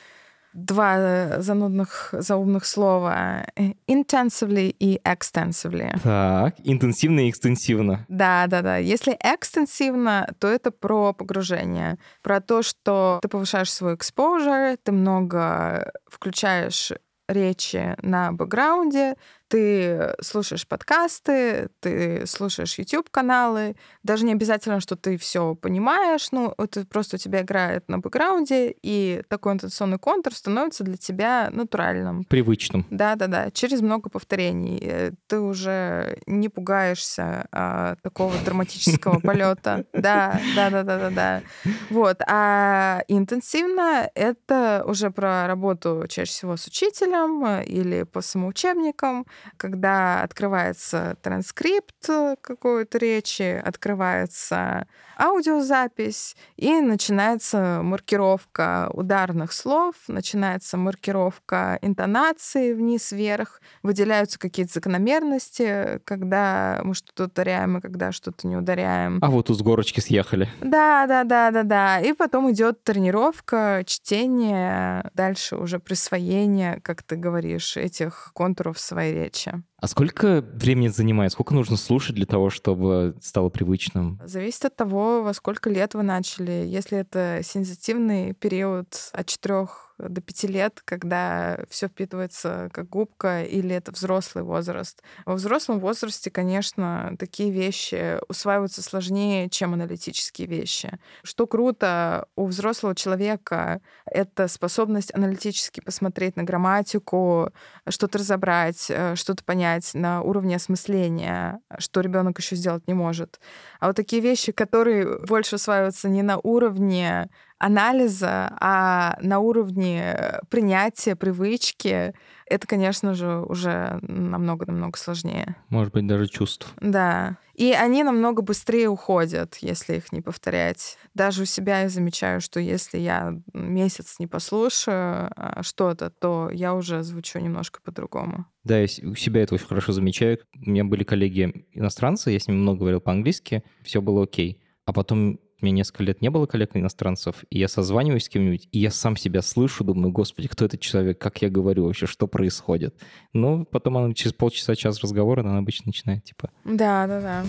два 0.54 1.41
занудных, 1.41 2.10
заумных 2.12 2.65
слова 2.65 3.45
intensively 3.88 4.76
и 4.78 5.00
extensively. 5.06 5.97
Так, 6.04 6.56
интенсивно 6.63 7.21
и 7.21 7.30
экстенсивно. 7.30 8.06
Да, 8.10 8.47
да, 8.47 8.62
да. 8.62 8.78
Если 8.78 9.17
экстенсивно, 9.21 10.28
то 10.39 10.47
это 10.47 10.71
про 10.71 11.13
погружение, 11.13 11.97
про 12.21 12.41
то, 12.41 12.63
что 12.63 13.19
ты 13.21 13.30
повышаешь 13.30 13.71
свой 13.71 13.95
exposure, 13.95 14.78
ты 14.84 14.91
много 14.91 15.91
включаешь 16.08 16.91
речи 17.32 17.96
на 18.02 18.32
бэкграунде, 18.32 19.15
ты 19.52 20.16
слушаешь 20.22 20.66
подкасты, 20.66 21.68
ты 21.82 22.26
слушаешь 22.26 22.80
YouTube-каналы, 22.80 23.76
даже 24.02 24.24
не 24.24 24.32
обязательно, 24.32 24.80
что 24.80 24.96
ты 24.96 25.18
все 25.18 25.56
понимаешь, 25.56 26.32
ну, 26.32 26.54
это 26.58 26.86
просто 26.86 27.18
у 27.18 27.20
тебя 27.20 27.42
играет 27.42 27.90
на 27.90 28.00
бэкграунде, 28.00 28.74
и 28.82 29.22
такой 29.28 29.52
интенционный 29.52 30.00
контур 30.00 30.34
становится 30.34 30.86
для 30.86 30.96
тебя 30.96 31.50
натуральным. 31.52 32.24
Привычным. 32.24 32.88
Да-да-да, 32.90 33.52
через 33.52 33.82
много 33.82 34.10
повторений. 34.10 34.80
Э, 34.82 35.12
ты 35.28 35.42
уже 35.42 36.18
не 36.28 36.48
пугаешься 36.48 37.48
а, 37.52 37.96
такого 38.04 38.34
драматического 38.46 39.20
полета. 39.24 39.86
Да, 39.92 40.40
да-да-да-да-да. 40.56 41.42
Вот. 41.90 42.22
А 42.26 43.04
интенсивно 43.10 44.10
это 44.16 44.86
уже 44.88 45.12
про 45.12 45.46
работу 45.46 46.06
чаще 46.08 46.32
всего 46.32 46.56
с 46.56 46.68
учителем 46.68 47.44
э, 47.44 47.66
или 47.66 48.04
по 48.04 48.22
самоучебникам, 48.22 49.26
когда 49.58 50.23
открывается 50.23 51.17
транскрипт 51.21 52.10
э, 52.10 52.36
какой-то 52.41 52.97
речи, 52.97 53.62
открывается 53.63 54.88
аудиозапись, 55.17 56.36
и 56.58 56.82
начинается 56.82 57.82
маркировка 57.84 58.89
ударных 58.93 59.54
слов, 59.54 59.95
начинается 60.08 60.77
маркировка 60.77 61.77
интонации 61.82 62.73
вниз-вверх, 62.73 63.62
выделяются 63.84 64.39
какие-то 64.39 64.73
закономерности, 64.73 66.01
когда 66.06 66.82
мы 66.84 66.95
что-то 66.95 67.25
ударяем 67.25 67.77
и 67.77 67.82
когда 67.82 68.12
что-то 68.12 68.47
не 68.47 68.56
ударяем. 68.56 69.19
А 69.21 69.30
вот 69.30 69.49
с 69.49 69.62
горочки 69.62 69.99
съехали. 69.99 70.49
Да, 70.62 71.06
да, 71.08 71.23
да, 71.23 71.51
да, 71.51 71.63
да. 71.63 71.99
И 71.99 72.13
потом 72.13 72.51
идет 72.51 72.84
тренировка, 72.84 73.84
чтение, 73.86 75.10
дальше 75.13 75.56
уже 75.56 75.80
присвоение, 75.80 76.80
как 76.82 77.04
ты 77.04 77.15
говоришь, 77.15 77.77
этих 77.77 78.32
контуров 78.34 78.80
своей 78.80 79.13
речи. 79.32 79.63
А 79.82 79.88
сколько 79.88 80.41
времени 80.54 80.89
занимает? 80.89 81.32
Сколько 81.32 81.56
нужно 81.56 81.76
слушать 81.76 82.15
для 82.15 82.28
того, 82.28 82.52
чтобы 82.52 83.15
стало 83.20 83.50
привычным? 83.50 84.22
Зависит 84.24 84.65
от 84.65 84.76
того, 84.76 85.24
во 85.24 85.34
сколько 85.34 85.72
лет 85.72 85.96
вы 85.96 86.04
начали. 86.04 86.52
Если 86.67 87.00
это 87.00 87.41
сенситивный 87.44 88.34
период 88.34 89.10
от 89.12 89.26
четырех 89.26 89.91
до 90.10 90.22
пяти 90.22 90.48
лет, 90.48 90.82
когда 90.84 91.60
все 91.70 91.88
впитывается 91.88 92.70
как 92.74 92.89
губка, 92.89 93.44
или 93.44 93.76
это 93.76 93.91
взрослый 93.91 94.44
возраст. 94.44 95.02
Во 95.26 95.36
взрослом 95.36 95.80
возрасте, 95.80 96.32
конечно, 96.32 97.15
такие 97.20 97.52
вещи 97.52 98.17
усваиваются 98.28 98.82
сложнее, 98.82 99.50
чем 99.50 99.74
аналитические 99.74 100.48
вещи. 100.48 100.98
Что 101.24 101.48
круто 101.48 102.28
у 102.36 102.46
взрослого 102.46 102.96
человека, 102.96 103.82
это 104.06 104.48
способность 104.48 105.13
аналитически 105.13 105.82
посмотреть 105.82 106.36
на 106.36 106.44
грамматику, 106.44 107.52
что-то 107.88 108.20
разобрать, 108.20 108.88
э, 108.89 109.15
что-то 109.15 109.44
понять 109.44 109.70
на 109.93 110.21
уровне 110.21 110.55
осмысления, 110.55 111.60
что 111.79 112.01
ребенок 112.01 112.39
еще 112.39 112.55
сделать 112.55 112.88
не 112.88 112.93
может. 112.93 113.39
А 113.79 113.88
вот 113.88 113.95
такие 113.95 114.21
вещи, 114.21 114.51
которые 114.51 115.19
больше 115.25 115.55
усваиваются 115.55 116.10
не 116.10 116.23
на 116.23 116.38
уровне 116.38 117.29
анализа, 117.62 118.58
а 118.60 119.17
на 119.21 119.39
уровне 119.39 120.39
принятия, 120.50 121.15
привычки, 121.15 122.13
это, 122.47 122.67
конечно 122.67 123.13
же, 123.13 123.39
уже 123.41 124.00
намного-намного 124.02 124.97
сложнее. 124.97 125.56
Может 125.69 125.93
быть, 125.93 126.08
даже 126.08 126.28
чувств. 126.28 126.74
Да. 126.82 127.38
И 127.54 127.71
они 127.71 128.04
намного 128.04 128.41
быстрее 128.41 128.89
уходят, 128.89 129.58
если 129.62 129.97
их 129.97 130.12
не 130.12 130.21
повторять. 130.21 130.97
Даже 131.13 131.43
у 131.43 131.45
себя 131.45 131.82
я 131.82 131.89
замечаю, 131.89 132.41
что 132.41 132.60
если 132.60 132.97
я 132.97 133.39
месяц 133.54 134.15
не 134.17 134.26
послушаю 134.26 135.32
а, 135.36 135.62
что-то, 135.62 136.10
то 136.10 136.50
я 136.52 136.74
уже 136.74 137.04
звучу 137.04 137.39
немножко 137.39 137.80
по-другому. 137.84 138.47
Да, 138.63 138.80
я 138.80 138.88
у 139.04 139.15
себя 139.15 139.43
это 139.43 139.56
очень 139.56 139.67
хорошо 139.67 139.93
замечаю. 139.93 140.39
У 140.56 140.71
меня 140.71 140.84
были 140.84 141.04
коллеги 141.04 141.67
иностранцы, 141.74 142.32
я 142.32 142.39
с 142.39 142.47
ними 142.47 142.58
много 142.58 142.80
говорил 142.80 143.02
по-английски, 143.02 143.63
все 143.84 144.02
было 144.02 144.24
окей. 144.24 144.62
А 144.86 144.93
потом 144.93 145.39
у 145.62 145.65
меня 145.65 145.78
несколько 145.78 146.04
лет 146.04 146.21
не 146.21 146.30
было 146.30 146.45
коллег 146.45 146.76
иностранцев, 146.76 147.43
и 147.50 147.60
я 147.60 147.67
созваниваюсь 147.67 148.26
с 148.26 148.30
кем-нибудь, 148.30 148.67
и 148.71 148.80
я 148.80 148.91
сам 148.91 149.15
себя 149.15 149.41
слышу, 149.41 149.84
думаю, 149.84 150.12
господи, 150.12 150.47
кто 150.47 150.65
этот 150.65 150.80
человек, 150.80 151.19
как 151.19 151.41
я 151.41 151.50
говорю 151.50 151.86
вообще, 151.86 152.08
что 152.08 152.28
происходит. 152.28 152.95
Ну, 153.34 153.65
потом 153.65 153.97
она 153.97 154.13
через 154.13 154.34
полчаса, 154.34 154.76
час 154.76 155.00
разговора, 155.02 155.41
она 155.41 155.58
обычно 155.58 155.84
начинает, 155.88 156.24
типа... 156.24 156.50
Да, 156.65 157.08
да, 157.08 157.21
да. 157.21 157.45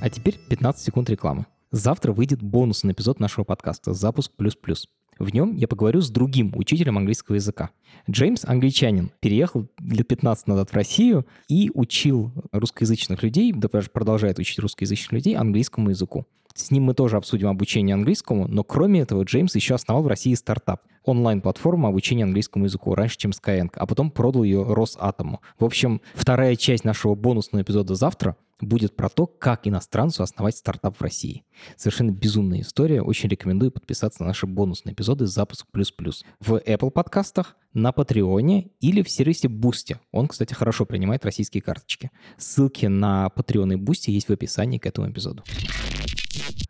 А 0.00 0.10
теперь 0.10 0.38
15 0.48 0.84
секунд 0.84 1.10
рекламы. 1.10 1.46
Завтра 1.70 2.12
выйдет 2.12 2.42
бонусный 2.42 2.92
эпизод 2.92 3.20
нашего 3.20 3.44
подкаста 3.44 3.94
«Запуск 3.94 4.32
плюс-плюс». 4.36 4.88
В 5.18 5.32
нем 5.32 5.54
я 5.56 5.68
поговорю 5.68 6.00
с 6.00 6.10
другим 6.10 6.52
учителем 6.56 6.98
английского 6.98 7.36
языка. 7.36 7.70
Джеймс 8.10 8.44
англичанин, 8.44 9.10
переехал 9.20 9.68
лет 9.80 10.08
15 10.08 10.46
назад 10.48 10.70
в 10.70 10.74
Россию 10.74 11.26
и 11.48 11.70
учил 11.74 12.32
русскоязычных 12.52 13.22
людей, 13.22 13.52
да 13.52 13.68
даже 13.72 13.90
продолжает 13.90 14.38
учить 14.38 14.58
русскоязычных 14.58 15.12
людей 15.12 15.36
английскому 15.36 15.90
языку. 15.90 16.26
С 16.54 16.70
ним 16.70 16.84
мы 16.84 16.94
тоже 16.94 17.16
обсудим 17.16 17.48
обучение 17.48 17.94
английскому, 17.94 18.46
но 18.46 18.62
кроме 18.62 19.00
этого 19.00 19.24
Джеймс 19.24 19.56
еще 19.56 19.74
основал 19.74 20.04
в 20.04 20.06
России 20.06 20.34
стартап, 20.34 20.82
онлайн-платформу 21.04 21.88
обучения 21.88 22.22
английскому 22.22 22.66
языку 22.66 22.94
раньше, 22.94 23.18
чем 23.18 23.32
Skyeng, 23.32 23.70
а 23.74 23.86
потом 23.86 24.10
продал 24.10 24.44
ее 24.44 24.62
Росатому. 24.62 25.40
В 25.58 25.64
общем, 25.64 26.00
вторая 26.14 26.54
часть 26.54 26.84
нашего 26.84 27.16
бонусного 27.16 27.62
эпизода 27.62 27.96
завтра 27.96 28.36
будет 28.64 28.96
про 28.96 29.08
то, 29.08 29.26
как 29.26 29.66
иностранцу 29.66 30.22
основать 30.22 30.56
стартап 30.56 30.96
в 30.96 31.02
России. 31.02 31.44
Совершенно 31.76 32.10
безумная 32.10 32.60
история. 32.60 33.02
Очень 33.02 33.28
рекомендую 33.28 33.70
подписаться 33.70 34.22
на 34.22 34.28
наши 34.28 34.46
бонусные 34.46 34.94
эпизоды 34.94 35.26
«Запуск 35.26 35.66
плюс-плюс» 35.70 36.24
в 36.40 36.54
Apple 36.54 36.90
подкастах, 36.90 37.56
на 37.72 37.92
Патреоне 37.92 38.70
или 38.80 39.02
в 39.02 39.10
сервисе 39.10 39.48
Boosty. 39.48 39.96
Он, 40.12 40.28
кстати, 40.28 40.54
хорошо 40.54 40.86
принимает 40.86 41.24
российские 41.24 41.62
карточки. 41.62 42.10
Ссылки 42.38 42.86
на 42.86 43.30
Patreon 43.34 43.74
и 43.74 43.76
Boosty 43.76 44.10
есть 44.12 44.28
в 44.28 44.32
описании 44.32 44.78
к 44.78 44.86
этому 44.86 45.10
эпизоду. 45.10 45.42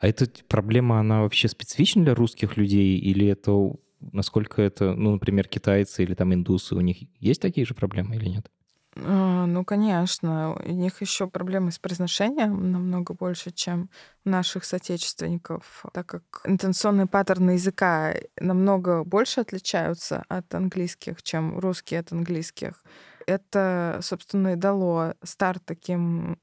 А 0.00 0.08
эта 0.08 0.28
проблема, 0.48 0.98
она 1.00 1.22
вообще 1.22 1.48
специфична 1.48 2.04
для 2.04 2.14
русских 2.14 2.56
людей 2.56 2.98
или 2.98 3.26
это 3.26 3.76
насколько 4.12 4.60
это, 4.60 4.94
ну, 4.94 5.12
например, 5.12 5.48
китайцы 5.48 6.02
или 6.02 6.14
там 6.14 6.34
индусы, 6.34 6.74
у 6.74 6.80
них 6.80 6.98
есть 7.20 7.40
такие 7.40 7.66
же 7.66 7.74
проблемы 7.74 8.16
или 8.16 8.28
нет? 8.28 8.50
А, 8.96 9.46
ну, 9.46 9.64
конечно, 9.64 10.56
у 10.64 10.70
них 10.70 11.00
еще 11.00 11.26
проблемы 11.26 11.72
с 11.72 11.78
произношением 11.78 12.70
намного 12.72 13.14
больше, 13.14 13.50
чем 13.50 13.90
у 14.24 14.30
наших 14.30 14.64
соотечественников, 14.64 15.84
так 15.92 16.06
как 16.06 16.22
интенционные 16.44 17.06
паттерны 17.06 17.52
языка 17.52 18.14
намного 18.38 19.04
больше 19.04 19.40
отличаются 19.40 20.24
от 20.28 20.54
английских, 20.54 21.22
чем 21.22 21.58
русские 21.58 22.00
от 22.00 22.12
английских. 22.12 22.82
Это, 23.26 24.00
собственно, 24.02 24.52
и 24.52 24.56
дало 24.56 25.14
старт 25.22 25.62
таким 25.64 26.38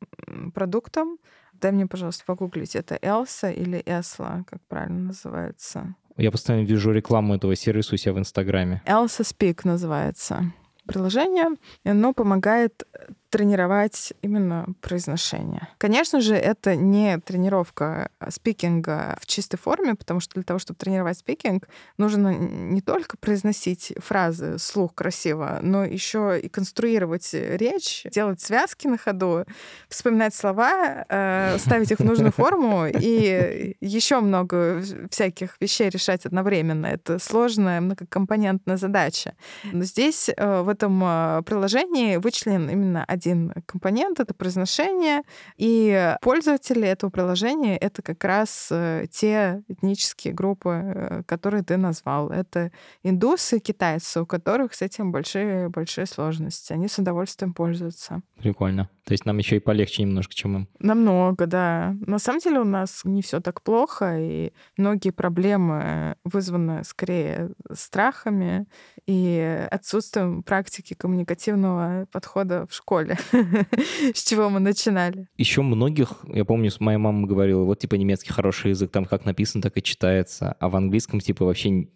продуктам. 0.54 1.18
Дай 1.54 1.72
мне, 1.72 1.86
пожалуйста, 1.86 2.24
погуглить, 2.26 2.76
это 2.76 2.98
Элса 3.02 3.52
или 3.52 3.82
Эсла, 3.86 4.44
как 4.48 4.62
правильно 4.68 5.08
называется. 5.08 5.96
Я 6.18 6.32
постоянно 6.32 6.66
вижу 6.66 6.92
рекламу 6.92 7.36
этого 7.36 7.56
сервиса 7.56 7.94
у 7.94 7.98
себя 7.98 8.14
в 8.14 8.20
Инстаграме. 8.20 8.82
Elsa 8.86 9.22
Speak 9.22 9.62
называется 9.64 10.52
приложение, 10.92 11.48
и 11.86 11.90
оно 11.90 12.14
помогает 12.14 12.84
тренировать 13.32 14.14
именно 14.22 14.68
произношение. 14.82 15.70
Конечно 15.78 16.20
же, 16.20 16.36
это 16.36 16.76
не 16.76 17.18
тренировка 17.20 18.12
спикинга 18.30 19.18
в 19.22 19.26
чистой 19.26 19.58
форме, 19.58 19.96
потому 19.96 20.20
что 20.20 20.34
для 20.34 20.44
того, 20.44 20.60
чтобы 20.60 20.78
тренировать 20.78 21.18
спикинг, 21.18 21.70
нужно 21.98 22.34
не 22.34 22.82
только 22.82 23.16
произносить 23.16 23.94
фразы 24.04 24.60
слух 24.60 24.94
красиво, 24.94 25.60
но 25.62 25.86
еще 25.86 26.40
и 26.42 26.50
конструировать 26.50 27.30
речь, 27.34 28.04
делать 28.12 28.42
связки 28.42 28.88
на 28.88 28.98
ходу, 28.98 29.46
вспоминать 29.88 30.36
слова, 30.36 31.06
э, 31.08 31.56
ставить 31.58 31.92
их 31.92 32.00
в 32.00 32.04
нужную 32.04 32.34
форму 32.34 32.86
и 32.86 33.78
еще 33.80 34.20
много 34.20 34.84
всяких 35.10 35.56
вещей 35.62 35.90
решать 35.90 36.26
одновременно. 36.26 36.86
Это 36.86 37.18
сложная 37.18 37.80
многокомпонентная 37.80 38.76
задача. 38.76 39.36
Но 39.72 39.86
здесь 39.86 40.30
э, 40.36 40.62
в 40.62 40.68
этом 40.82 41.02
э, 41.04 41.42
приложении 41.46 42.18
вычислен 42.18 42.70
именно 42.70 43.04
один 43.06 43.32
один 43.32 43.54
компонент— 43.66 44.20
это 44.20 44.34
произношение, 44.34 45.22
и 45.58 46.16
пользователи 46.22 46.88
этого 46.88 47.10
приложения— 47.10 47.78
это 47.82 48.02
как 48.02 48.24
раз 48.24 48.70
э, 48.72 49.06
те 49.12 49.64
этнические 49.68 50.34
группы, 50.34 50.70
э, 50.70 51.24
которые 51.26 51.64
ты 51.64 51.78
назвал. 51.78 52.30
Это 52.30 52.72
индусы, 53.04 53.60
китайцы, 53.60 54.22
у 54.22 54.26
которых 54.26 54.74
с 54.74 54.82
этим 54.82 55.12
большие-большие 55.12 56.06
сложности. 56.06 56.74
Они 56.74 56.88
с 56.88 56.98
удовольствием 56.98 57.54
пользуются. 57.54 58.22
Прикольно. 58.38 58.90
То 59.06 59.14
есть 59.14 59.26
нам 59.26 59.38
еще 59.38 59.58
и 59.58 59.60
полегче 59.60 60.04
немножко, 60.04 60.34
чем 60.34 60.56
им. 60.56 60.68
Намного, 60.80 61.48
да. 61.48 61.96
На 62.06 62.20
самом 62.20 62.40
деле 62.40 62.60
у 62.60 62.66
нас 62.66 63.02
не 63.04 63.22
все 63.22 63.40
так 63.40 63.64
плохо, 63.64 64.18
и 64.20 64.52
многие 64.78 65.10
проблемы 65.10 66.16
вызваны 66.24 66.84
скорее 66.84 67.52
страхами 67.72 68.68
и 69.08 69.68
отсутствием 69.72 70.44
практики 70.44 70.94
коммуникативного 70.94 72.08
подхода 72.12 72.68
в 72.68 72.74
школе, 72.74 73.18
с 74.14 74.24
чего 74.24 74.50
мы 74.50 74.60
начинали. 74.60 75.28
Еще 75.38 75.62
многих, 75.62 76.24
я 76.28 76.46
помню, 76.46 76.72
моя 76.80 77.00
мама 77.00 77.28
говорила, 77.28 77.64
вот 77.64 77.80
типа 77.80 77.96
немецкий 77.96 78.32
хороший 78.32 78.70
язык, 78.70 78.92
там 78.92 79.06
как 79.06 79.26
написано, 79.26 79.62
так 79.62 79.78
и 79.78 79.84
читается, 79.84 80.56
а 80.60 80.70
в 80.70 80.76
английском 80.76 81.20
типа 81.20 81.46
вообще 81.46 81.88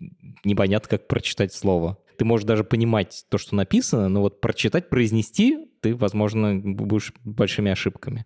непонятно, 0.43 0.89
как 0.89 1.07
прочитать 1.07 1.53
слово. 1.53 1.97
Ты 2.17 2.25
можешь 2.25 2.45
даже 2.45 2.63
понимать 2.63 3.25
то, 3.30 3.38
что 3.38 3.56
написано, 3.56 4.10
но 4.10 4.21
вот 4.21 4.41
прочитать, 4.41 4.89
произнести 4.89 5.69
ты, 5.82 5.95
возможно, 5.95 6.56
будешь 6.56 7.13
большими 7.23 7.71
ошибками. 7.71 8.25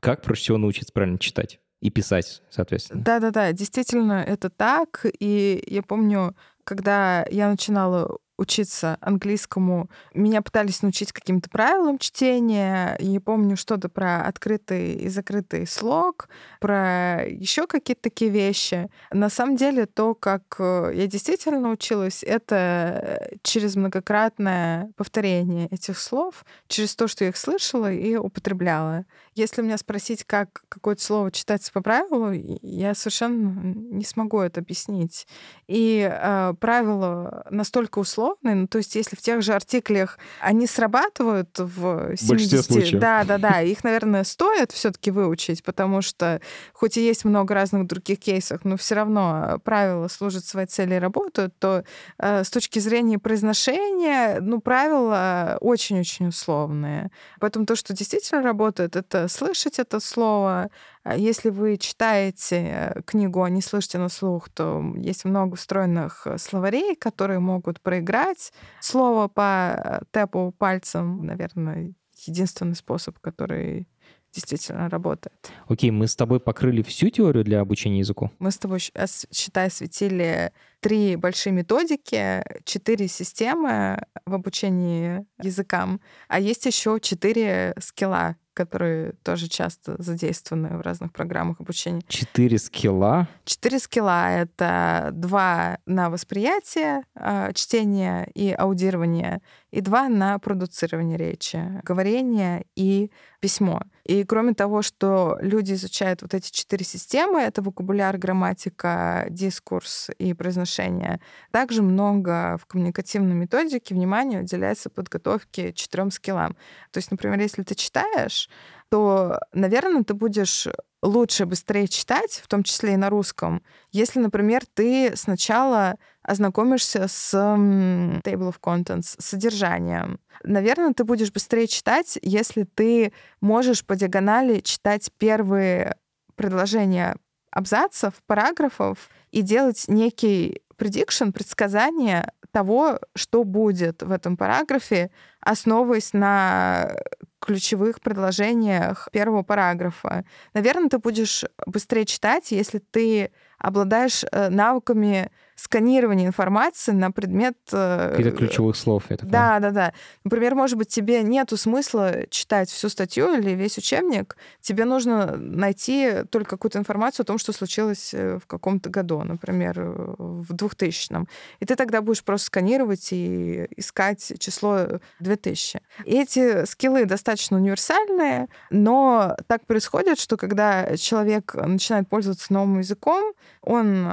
Как 0.00 0.22
проще 0.22 0.42
всего 0.42 0.58
научиться 0.58 0.92
правильно 0.92 1.18
читать? 1.18 1.60
и 1.80 1.90
писать, 1.90 2.42
соответственно. 2.50 3.02
Да-да-да, 3.04 3.52
действительно, 3.52 4.24
это 4.26 4.50
так. 4.50 5.04
И 5.20 5.62
я 5.66 5.82
помню, 5.82 6.34
когда 6.64 7.26
я 7.30 7.50
начинала 7.50 8.18
учиться 8.38 8.98
английскому. 9.00 9.88
Меня 10.14 10.42
пытались 10.42 10.82
научить 10.82 11.12
каким-то 11.12 11.48
правилам 11.48 11.98
чтения. 11.98 12.96
Я 13.00 13.20
помню 13.20 13.56
что-то 13.56 13.88
про 13.88 14.22
открытый 14.26 14.94
и 14.94 15.08
закрытый 15.08 15.66
слог, 15.66 16.28
про 16.60 17.24
еще 17.26 17.66
какие-то 17.66 18.02
такие 18.02 18.30
вещи. 18.30 18.88
На 19.10 19.30
самом 19.30 19.56
деле 19.56 19.86
то, 19.86 20.14
как 20.14 20.42
э, 20.58 20.92
я 20.94 21.06
действительно 21.06 21.70
училась, 21.70 22.22
это 22.22 23.30
через 23.42 23.76
многократное 23.76 24.92
повторение 24.96 25.68
этих 25.70 25.98
слов, 25.98 26.44
через 26.68 26.94
то, 26.94 27.08
что 27.08 27.24
я 27.24 27.30
их 27.30 27.36
слышала 27.36 27.90
и 27.90 28.16
употребляла. 28.16 29.04
Если 29.34 29.62
меня 29.62 29.78
спросить, 29.78 30.24
как 30.24 30.64
какое-то 30.68 31.02
слово 31.02 31.30
читается 31.30 31.72
по 31.72 31.80
правилу, 31.80 32.32
я 32.32 32.94
совершенно 32.94 33.74
не 33.74 34.04
смогу 34.04 34.40
это 34.40 34.60
объяснить. 34.60 35.26
И 35.68 36.08
э, 36.10 36.54
правило 36.60 37.46
настолько 37.50 37.98
условно, 37.98 38.25
условные. 38.26 38.54
Ну, 38.54 38.66
то 38.66 38.78
есть 38.78 38.94
если 38.94 39.16
в 39.16 39.20
тех 39.20 39.42
же 39.42 39.52
артиклях 39.52 40.18
они 40.40 40.66
срабатывают 40.66 41.58
в 41.58 42.16
70... 42.16 42.64
случаев. 42.64 43.00
Да, 43.00 43.24
да, 43.24 43.38
да. 43.38 43.62
Их, 43.62 43.84
наверное, 43.84 44.24
стоит 44.24 44.72
все 44.72 44.90
таки 44.90 45.10
выучить, 45.10 45.62
потому 45.62 46.02
что 46.02 46.40
хоть 46.72 46.96
и 46.96 47.04
есть 47.04 47.24
много 47.24 47.54
разных 47.54 47.86
других 47.86 48.18
кейсов, 48.18 48.64
но 48.64 48.76
все 48.76 48.94
равно 48.94 49.60
правила 49.64 50.08
служат 50.08 50.44
своей 50.44 50.66
цели 50.66 50.94
и 50.94 50.98
работают, 50.98 51.54
то 51.58 51.84
э, 52.18 52.44
с 52.44 52.50
точки 52.50 52.78
зрения 52.78 53.18
произношения, 53.18 54.40
ну, 54.40 54.60
правила 54.60 55.58
очень-очень 55.60 56.28
условные. 56.28 57.10
Поэтому 57.40 57.66
то, 57.66 57.76
что 57.76 57.94
действительно 57.94 58.42
работает, 58.42 58.96
это 58.96 59.28
слышать 59.28 59.78
это 59.78 60.00
слово, 60.00 60.70
если 61.14 61.50
вы 61.50 61.76
читаете 61.76 62.56
э, 62.56 63.02
книгу, 63.02 63.42
а 63.42 63.50
не 63.50 63.62
слышите 63.62 63.98
на 63.98 64.08
слух, 64.08 64.48
то 64.48 64.82
есть 64.96 65.24
много 65.24 65.56
встроенных 65.56 66.26
э, 66.26 66.38
словарей, 66.38 66.96
которые 66.96 67.38
могут 67.38 67.80
проиграть 67.80 68.52
слово 68.80 69.28
по 69.28 69.74
э, 69.76 70.00
тэпу 70.10 70.52
пальцем, 70.58 71.24
наверное, 71.24 71.94
единственный 72.26 72.74
способ, 72.74 73.18
который 73.20 73.88
действительно 74.32 74.88
работает. 74.88 75.50
Окей, 75.66 75.90
мы 75.90 76.06
с 76.06 76.16
тобой 76.16 76.40
покрыли 76.40 76.82
всю 76.82 77.08
теорию 77.08 77.42
для 77.44 77.60
обучения 77.60 78.00
языку? 78.00 78.30
Мы 78.38 78.50
с 78.50 78.58
тобой, 78.58 78.80
считай, 78.80 79.70
светили 79.70 80.52
три 80.80 81.16
большие 81.16 81.52
методики, 81.52 82.42
четыре 82.64 83.08
системы 83.08 83.98
в 84.26 84.34
обучении 84.34 85.24
языкам, 85.42 86.00
а 86.28 86.38
есть 86.38 86.66
еще 86.66 86.98
четыре 87.00 87.74
скилла, 87.80 88.36
которые 88.56 89.12
тоже 89.22 89.48
часто 89.48 90.02
задействованы 90.02 90.78
в 90.78 90.80
разных 90.80 91.12
программах 91.12 91.60
обучения. 91.60 92.00
Четыре 92.08 92.56
скилла? 92.58 93.28
Четыре 93.44 93.78
скилла— 93.78 94.30
это 94.30 95.10
два 95.12 95.78
на 95.84 96.08
восприятие, 96.08 97.02
а, 97.14 97.52
чтение 97.52 98.30
и 98.34 98.50
аудирование, 98.50 99.42
и 99.70 99.80
два 99.80 100.08
на 100.08 100.38
продуцирование 100.38 101.18
речи, 101.18 101.80
говорение 101.82 102.66
и 102.76 103.10
письмо. 103.40 103.82
И 104.04 104.24
кроме 104.24 104.54
того, 104.54 104.82
что 104.82 105.36
люди 105.40 105.74
изучают 105.74 106.22
вот 106.22 106.34
эти 106.34 106.50
четыре 106.50 106.84
системы, 106.84 107.40
это 107.40 107.62
вокабуляр, 107.62 108.16
грамматика, 108.18 109.26
дискурс 109.28 110.10
и 110.18 110.34
произношение, 110.34 111.20
также 111.50 111.82
много 111.82 112.58
в 112.58 112.66
коммуникативной 112.66 113.34
методике 113.34 113.94
внимания 113.94 114.40
уделяется 114.40 114.90
подготовке 114.90 115.72
четырем 115.72 116.10
скиллам. 116.10 116.56
То 116.92 116.98
есть, 116.98 117.10
например, 117.10 117.40
если 117.40 117.62
ты 117.62 117.74
читаешь, 117.74 118.48
то, 118.88 119.40
наверное, 119.52 120.04
ты 120.04 120.14
будешь 120.14 120.68
лучше, 121.02 121.46
быстрее 121.46 121.88
читать, 121.88 122.40
в 122.42 122.48
том 122.48 122.62
числе 122.62 122.94
и 122.94 122.96
на 122.96 123.10
русском, 123.10 123.62
если, 123.92 124.20
например, 124.20 124.62
ты 124.74 125.16
сначала 125.16 125.96
ознакомишься 126.26 127.06
с 127.08 127.32
table 127.34 128.52
of 128.52 128.56
contents, 128.60 129.14
содержанием. 129.18 130.18
Наверное, 130.42 130.92
ты 130.92 131.04
будешь 131.04 131.32
быстрее 131.32 131.68
читать, 131.68 132.18
если 132.20 132.64
ты 132.64 133.12
можешь 133.40 133.84
по 133.84 133.94
диагонали 133.94 134.60
читать 134.60 135.10
первые 135.18 135.96
предложения 136.34 137.16
абзацев, 137.52 138.14
параграфов 138.26 139.08
и 139.30 139.42
делать 139.42 139.84
некий 139.88 140.62
prediction, 140.76 141.32
предсказание 141.32 142.32
того, 142.50 142.98
что 143.14 143.44
будет 143.44 144.02
в 144.02 144.10
этом 144.10 144.36
параграфе, 144.36 145.10
основываясь 145.40 146.12
на 146.12 146.96
ключевых 147.40 148.00
предложениях 148.00 149.08
первого 149.12 149.42
параграфа. 149.42 150.24
Наверное, 150.54 150.88
ты 150.88 150.98
будешь 150.98 151.44
быстрее 151.66 152.04
читать, 152.04 152.50
если 152.50 152.78
ты 152.78 153.30
обладаешь 153.58 154.24
э, 154.24 154.48
навыками 154.48 155.30
сканирования 155.56 156.26
информации 156.26 156.92
на 156.92 157.10
предмет... 157.10 157.56
Э, 157.72 158.14
Каких-то 158.14 158.36
ключевых 158.36 158.76
слов. 158.76 159.04
Так 159.08 159.26
да, 159.26 159.58
да, 159.58 159.70
да. 159.70 159.92
Например, 160.22 160.54
может 160.54 160.76
быть, 160.76 160.88
тебе 160.88 161.22
нету 161.22 161.56
смысла 161.56 162.26
читать 162.28 162.70
всю 162.70 162.90
статью 162.90 163.34
или 163.34 163.50
весь 163.50 163.78
учебник. 163.78 164.36
Тебе 164.60 164.84
нужно 164.84 165.36
найти 165.36 166.24
только 166.30 166.50
какую-то 166.50 166.78
информацию 166.78 167.24
о 167.24 167.26
том, 167.26 167.38
что 167.38 167.52
случилось 167.52 168.12
э, 168.12 168.38
в 168.38 168.46
каком-то 168.46 168.90
году, 168.90 169.22
например, 169.22 169.80
в 169.80 170.52
2000-м. 170.52 171.26
И 171.60 171.64
ты 171.64 171.74
тогда 171.74 172.02
будешь 172.02 172.22
просто 172.22 172.48
сканировать 172.48 173.08
и 173.12 173.66
искать 173.76 174.34
число 174.38 175.00
2000. 175.20 175.80
И 176.04 176.20
эти 176.20 176.66
скиллы 176.66 177.06
достаточно 177.06 177.56
универсальные, 177.56 178.48
но 178.70 179.36
так 179.46 179.64
происходит, 179.64 180.18
что 180.18 180.36
когда 180.36 180.96
человек 180.98 181.54
начинает 181.54 182.08
пользоваться 182.10 182.52
новым 182.52 182.80
языком, 182.80 183.32
он 183.62 184.06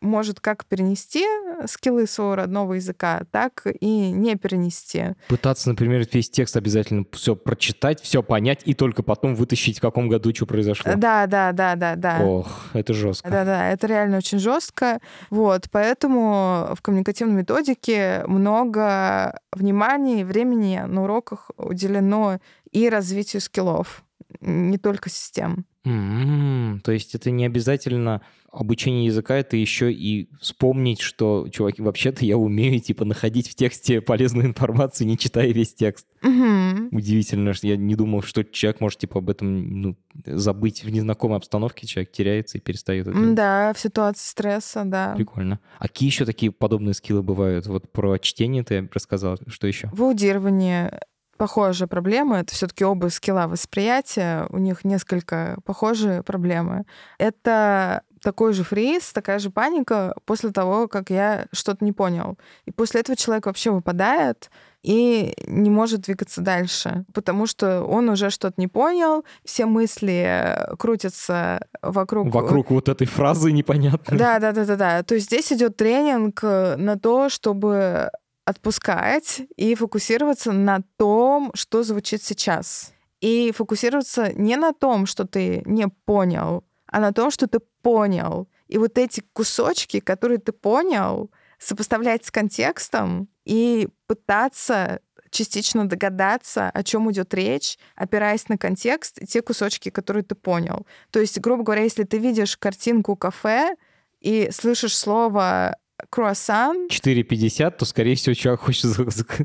может 0.00 0.40
как 0.40 0.64
перенести 0.76 1.24
скиллы 1.66 2.06
своего 2.06 2.34
родного 2.34 2.74
языка, 2.74 3.22
так 3.30 3.66
и 3.80 4.10
не 4.10 4.36
перенести. 4.36 5.14
Пытаться, 5.28 5.70
например, 5.70 6.06
весь 6.12 6.28
текст 6.28 6.56
обязательно 6.56 7.04
все 7.12 7.34
прочитать, 7.34 8.00
все 8.00 8.22
понять 8.22 8.60
и 8.64 8.74
только 8.74 9.02
потом 9.02 9.34
вытащить, 9.34 9.78
в 9.78 9.80
каком 9.80 10.08
году 10.08 10.34
что 10.34 10.44
произошло. 10.46 10.92
Да, 10.96 11.26
да, 11.26 11.52
да, 11.52 11.74
да, 11.76 11.96
да. 11.96 12.20
Ох, 12.22 12.66
это 12.74 12.92
жестко. 12.92 13.30
Да, 13.30 13.44
да, 13.44 13.70
это 13.70 13.86
реально 13.86 14.18
очень 14.18 14.38
жестко. 14.38 15.00
Вот, 15.30 15.68
поэтому 15.70 16.74
в 16.74 16.82
коммуникативной 16.82 17.36
методике 17.36 18.22
много 18.26 19.38
внимания 19.52 20.20
и 20.20 20.24
времени 20.24 20.82
на 20.86 21.04
уроках 21.04 21.50
уделено 21.56 22.38
и 22.70 22.90
развитию 22.90 23.40
скиллов, 23.40 24.04
не 24.40 24.78
только 24.78 25.10
систем. 25.10 25.66
Mm-hmm. 25.84 26.80
То 26.80 26.92
есть 26.92 27.14
это 27.14 27.30
не 27.30 27.46
обязательно 27.46 28.22
обучение 28.50 29.06
языка, 29.06 29.36
это 29.36 29.56
еще 29.56 29.92
и 29.92 30.30
вспомнить, 30.40 31.00
что, 31.00 31.48
чуваки, 31.50 31.82
вообще-то 31.82 32.24
я 32.24 32.36
умею, 32.38 32.80
типа, 32.80 33.04
находить 33.04 33.48
в 33.48 33.54
тексте 33.54 34.00
полезную 34.00 34.46
информацию, 34.46 35.06
не 35.06 35.18
читая 35.18 35.52
весь 35.52 35.74
текст. 35.74 36.06
Mm-hmm. 36.24 36.88
Удивительно, 36.90 37.52
что 37.52 37.68
я 37.68 37.76
не 37.76 37.94
думал, 37.94 38.22
что 38.22 38.42
человек 38.44 38.80
может, 38.80 38.98
типа, 38.98 39.18
об 39.18 39.30
этом 39.30 39.80
ну, 39.82 39.96
забыть 40.24 40.82
в 40.82 40.90
незнакомой 40.90 41.36
обстановке, 41.36 41.86
человек 41.86 42.10
теряется 42.10 42.58
и 42.58 42.60
перестает 42.60 43.06
это 43.06 43.34
Да, 43.34 43.72
в 43.74 43.78
ситуации 43.78 44.28
стресса, 44.28 44.82
да. 44.84 45.14
Прикольно. 45.14 45.60
А 45.78 45.86
какие 45.86 46.08
еще 46.08 46.24
такие 46.24 46.50
подобные 46.50 46.94
скиллы 46.94 47.22
бывают? 47.22 47.66
Вот 47.66 47.92
про 47.92 48.18
чтение 48.18 48.64
ты 48.64 48.88
рассказал, 48.92 49.38
что 49.46 49.66
еще? 49.66 49.90
В 49.92 50.02
аудировании 50.02 50.90
похожая 51.36 51.88
проблема. 51.88 52.38
Это 52.38 52.54
все-таки 52.54 52.84
оба 52.84 53.08
скилла 53.08 53.46
восприятия. 53.46 54.46
У 54.50 54.58
них 54.58 54.84
несколько 54.84 55.58
похожие 55.64 56.22
проблемы. 56.22 56.84
Это 57.18 58.02
такой 58.22 58.52
же 58.52 58.64
фриз, 58.64 59.12
такая 59.12 59.38
же 59.38 59.50
паника 59.50 60.14
после 60.24 60.50
того, 60.50 60.88
как 60.88 61.10
я 61.10 61.46
что-то 61.52 61.84
не 61.84 61.92
понял. 61.92 62.36
И 62.64 62.72
после 62.72 63.00
этого 63.00 63.16
человек 63.16 63.46
вообще 63.46 63.70
выпадает 63.70 64.50
и 64.82 65.34
не 65.46 65.70
может 65.70 66.02
двигаться 66.02 66.40
дальше, 66.40 67.04
потому 67.12 67.46
что 67.46 67.82
он 67.82 68.08
уже 68.08 68.30
что-то 68.30 68.54
не 68.60 68.68
понял, 68.68 69.24
все 69.44 69.66
мысли 69.66 70.56
крутятся 70.78 71.66
вокруг... 71.82 72.32
Вокруг 72.32 72.70
вот 72.70 72.88
этой 72.88 73.06
фразы 73.06 73.52
непонятно. 73.52 74.16
Да, 74.16 74.38
да, 74.38 74.52
да, 74.52 74.64
да, 74.64 74.76
да. 74.76 75.02
То 75.02 75.14
есть 75.14 75.26
здесь 75.26 75.52
идет 75.52 75.76
тренинг 75.76 76.42
на 76.42 76.96
то, 76.98 77.28
чтобы 77.28 78.10
отпускать 78.46 79.42
и 79.56 79.74
фокусироваться 79.74 80.52
на 80.52 80.82
том, 80.96 81.50
что 81.54 81.82
звучит 81.82 82.22
сейчас. 82.22 82.94
И 83.20 83.52
фокусироваться 83.52 84.32
не 84.32 84.56
на 84.56 84.72
том, 84.72 85.06
что 85.06 85.26
ты 85.26 85.62
не 85.66 85.88
понял, 85.88 86.64
а 86.86 87.00
на 87.00 87.12
том, 87.12 87.30
что 87.30 87.48
ты 87.48 87.58
понял. 87.82 88.48
И 88.68 88.78
вот 88.78 88.98
эти 88.98 89.22
кусочки, 89.32 90.00
которые 90.00 90.38
ты 90.38 90.52
понял, 90.52 91.30
сопоставлять 91.58 92.24
с 92.24 92.30
контекстом 92.30 93.28
и 93.44 93.88
пытаться 94.06 95.00
частично 95.30 95.88
догадаться, 95.88 96.70
о 96.70 96.82
чем 96.84 97.10
идет 97.10 97.34
речь, 97.34 97.78
опираясь 97.96 98.48
на 98.48 98.56
контекст 98.56 99.20
и 99.20 99.26
те 99.26 99.42
кусочки, 99.42 99.90
которые 99.90 100.22
ты 100.22 100.36
понял. 100.36 100.86
То 101.10 101.18
есть, 101.20 101.40
грубо 101.40 101.64
говоря, 101.64 101.82
если 101.82 102.04
ты 102.04 102.18
видишь 102.18 102.56
картинку 102.56 103.16
кафе 103.16 103.76
и 104.20 104.50
слышишь 104.52 104.96
слово 104.96 105.76
круассан. 106.10 106.88
4,50, 106.88 107.70
то, 107.78 107.84
скорее 107.84 108.14
всего, 108.16 108.34
человек 108.34 108.60
хочет... 108.60 108.90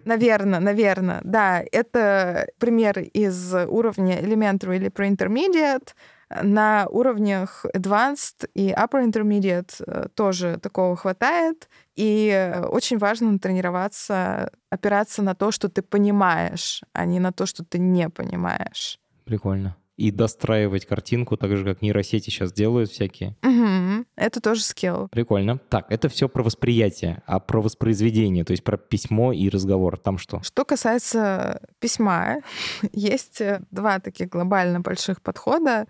Наверное, 0.06 0.60
наверное, 0.60 1.22
да. 1.24 1.64
Это 1.72 2.48
пример 2.60 3.00
из 3.00 3.54
уровня 3.54 4.22
elementary 4.22 4.78
или 4.78 4.90
pre-intermediate. 4.90 5.90
На 6.44 6.88
уровнях 6.90 7.66
advanced 7.76 8.50
и 8.54 8.70
upper 8.70 9.06
intermediate 9.06 9.84
э, 9.86 10.08
тоже 10.16 10.58
такого 10.62 10.96
хватает. 10.96 11.68
И 11.98 12.54
очень 12.70 12.98
важно 12.98 13.38
тренироваться, 13.38 14.50
опираться 14.70 15.22
на 15.24 15.36
то, 15.36 15.52
что 15.52 15.68
ты 15.68 15.82
понимаешь, 15.82 16.84
а 16.94 17.06
не 17.06 17.20
на 17.20 17.34
то, 17.34 17.46
что 17.46 17.66
ты 17.66 17.80
не 17.80 18.08
понимаешь. 18.10 18.98
Прикольно 19.26 19.76
и 20.02 20.10
достраивать 20.10 20.88
картинку, 20.88 21.38
так 21.38 21.56
же, 21.56 21.64
как 21.64 21.84
нейросети 21.84 22.32
сейчас 22.32 22.52
делают 22.52 22.90
всякие. 22.90 23.36
Угу. 23.44 24.06
Это 24.16 24.42
тоже 24.42 24.64
скилл. 24.64 25.10
Прикольно. 25.10 25.60
Так, 25.70 25.86
это 25.92 26.10
все 26.10 26.28
про 26.28 26.42
восприятие, 26.42 27.22
а 27.28 27.40
про 27.40 27.62
воспроизведение, 27.62 28.44
то 28.44 28.52
есть 28.52 28.64
про 28.64 28.78
письмо 28.78 29.32
и 29.32 29.48
разговор, 29.48 30.00
там 30.00 30.18
что? 30.18 30.42
Что 30.42 30.66
касается 30.66 31.62
письма, 31.80 32.38
есть 32.94 33.42
э, 33.42 33.62
два 33.70 34.00
таких 34.00 34.30
глобально 34.30 34.80
больших 34.80 35.22
подхода. 35.22 35.86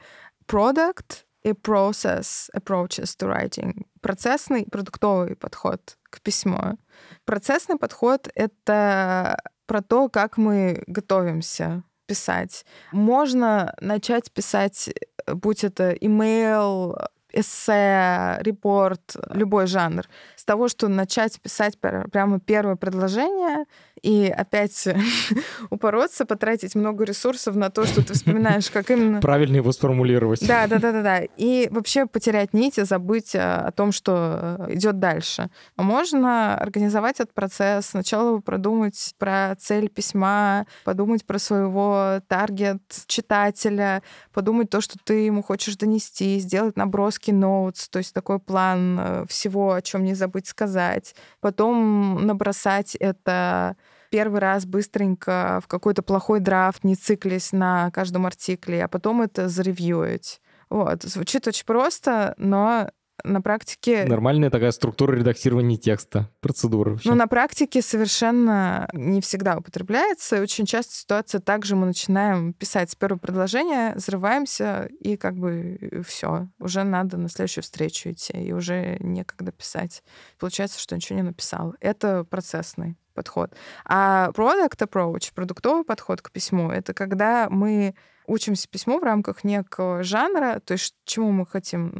Product 0.45 1.23
и 1.43 1.51
process 1.51 2.49
approaches 2.53 3.15
to 3.17 3.31
writing. 3.31 3.85
процессный, 4.01 4.65
продуктовый 4.65 5.37
подход 5.37 5.97
к 6.09 6.21
письму. 6.21 6.77
Процессный 7.23 7.77
подход— 7.77 8.27
это 8.35 9.41
про 9.65 9.81
то, 9.81 10.09
как 10.09 10.37
мы 10.37 10.83
готовимся 10.87 11.83
писать. 12.11 12.65
Можно 12.91 13.73
начать 13.79 14.31
писать, 14.33 14.89
э, 14.89 15.33
будь 15.33 15.63
это 15.63 15.91
имейл, 15.91 16.97
эссе, 17.33 18.37
репорт, 18.41 19.15
любой 19.33 19.67
жанр, 19.67 20.07
с 20.35 20.43
того, 20.43 20.67
что 20.67 20.87
начать 20.87 21.39
писать 21.41 21.77
прямо 21.79 22.39
первое 22.39 22.75
предложение 22.75 23.65
и 24.01 24.33
опять 24.35 24.87
упороться, 25.69 26.25
потратить 26.25 26.75
много 26.75 27.03
ресурсов 27.03 27.55
на 27.55 27.69
то, 27.69 27.85
что 27.85 28.05
ты 28.05 28.13
вспоминаешь, 28.13 28.69
как 28.71 28.89
именно... 28.89 29.19
Правильно 29.21 29.57
его 29.57 29.71
сформулировать. 29.71 30.45
Да, 30.47 30.67
да, 30.67 30.79
да, 30.79 30.91
да, 30.91 31.01
да. 31.01 31.21
И 31.37 31.67
вообще 31.71 32.05
потерять 32.05 32.53
нить 32.53 32.77
и 32.77 32.83
забыть 32.83 33.35
о 33.35 33.71
том, 33.75 33.91
что 33.91 34.57
э, 34.59 34.73
идет 34.75 34.99
дальше. 34.99 35.49
А 35.75 35.83
можно 35.83 36.57
организовать 36.57 37.19
этот 37.19 37.33
процесс, 37.33 37.87
сначала 37.87 38.39
продумать 38.39 39.13
про 39.19 39.55
цель 39.59 39.89
письма, 39.89 40.65
подумать 40.83 41.25
про 41.25 41.37
своего 41.37 42.21
таргет 42.27 42.81
читателя, 43.07 44.01
подумать 44.33 44.69
то, 44.69 44.81
что 44.81 44.97
ты 45.03 45.25
ему 45.25 45.43
хочешь 45.43 45.75
донести, 45.75 46.39
сделать 46.39 46.75
наброски 47.21 47.31
ноутс, 47.31 47.89
то 47.89 47.99
есть 47.99 48.13
такой 48.13 48.39
план 48.39 48.99
э, 48.99 49.25
всего, 49.27 49.73
о 49.73 49.81
чем 49.81 50.03
не 50.03 50.15
забыть 50.15 50.47
сказать. 50.47 51.15
Потом 51.39 52.25
набросать 52.25 52.95
это 52.95 53.75
первый 54.09 54.39
раз 54.39 54.65
быстренько 54.65 55.59
в 55.63 55.67
какой-то 55.67 56.01
плохой 56.01 56.39
драфт, 56.39 56.83
не 56.83 56.95
циклись 56.95 57.53
на 57.53 57.91
каждом 57.91 58.25
артикле, 58.25 58.83
а 58.83 58.87
потом 58.87 59.21
это 59.21 59.47
заревьюить. 59.47 60.41
Вот. 60.69 61.03
Звучит 61.03 61.47
очень 61.47 61.65
просто, 61.65 62.33
но 62.37 62.89
на 63.23 63.41
практике... 63.41 64.05
Нормальная 64.05 64.49
такая 64.49 64.71
структура 64.71 65.15
редактирования 65.15 65.77
текста, 65.77 66.29
процедура. 66.39 66.91
Вообще. 66.91 67.09
Ну, 67.09 67.15
на 67.15 67.27
практике 67.27 67.81
совершенно 67.81 68.87
не 68.93 69.21
всегда 69.21 69.57
употребляется. 69.57 70.37
И 70.37 70.39
очень 70.39 70.65
часто 70.65 70.93
ситуация 70.93 71.41
также 71.41 71.75
мы 71.75 71.85
начинаем 71.85 72.53
писать 72.53 72.91
с 72.91 72.95
первого 72.95 73.19
предложения, 73.19 73.93
взрываемся, 73.95 74.89
и 74.99 75.17
как 75.17 75.35
бы 75.35 76.03
все. 76.05 76.47
Уже 76.59 76.83
надо 76.83 77.17
на 77.17 77.29
следующую 77.29 77.63
встречу 77.63 78.11
идти, 78.11 78.33
и 78.33 78.53
уже 78.53 78.97
некогда 78.99 79.51
писать. 79.51 80.03
Получается, 80.39 80.79
что 80.79 80.95
ничего 80.95 81.17
не 81.17 81.23
написал. 81.23 81.75
Это 81.79 82.23
процессный 82.23 82.97
подход. 83.13 83.53
А 83.85 84.31
product 84.31 84.79
approach, 84.79 85.33
продуктовый 85.33 85.83
подход 85.83 86.21
к 86.21 86.31
письму, 86.31 86.71
это 86.71 86.93
когда 86.93 87.49
мы 87.49 87.95
учимся 88.31 88.67
письму 88.69 88.99
в 88.99 89.03
рамках 89.03 89.43
некого 89.43 90.03
жанра, 90.03 90.61
то 90.63 90.73
есть 90.73 90.95
чему 91.05 91.31
мы 91.31 91.45
хотим 91.45 91.91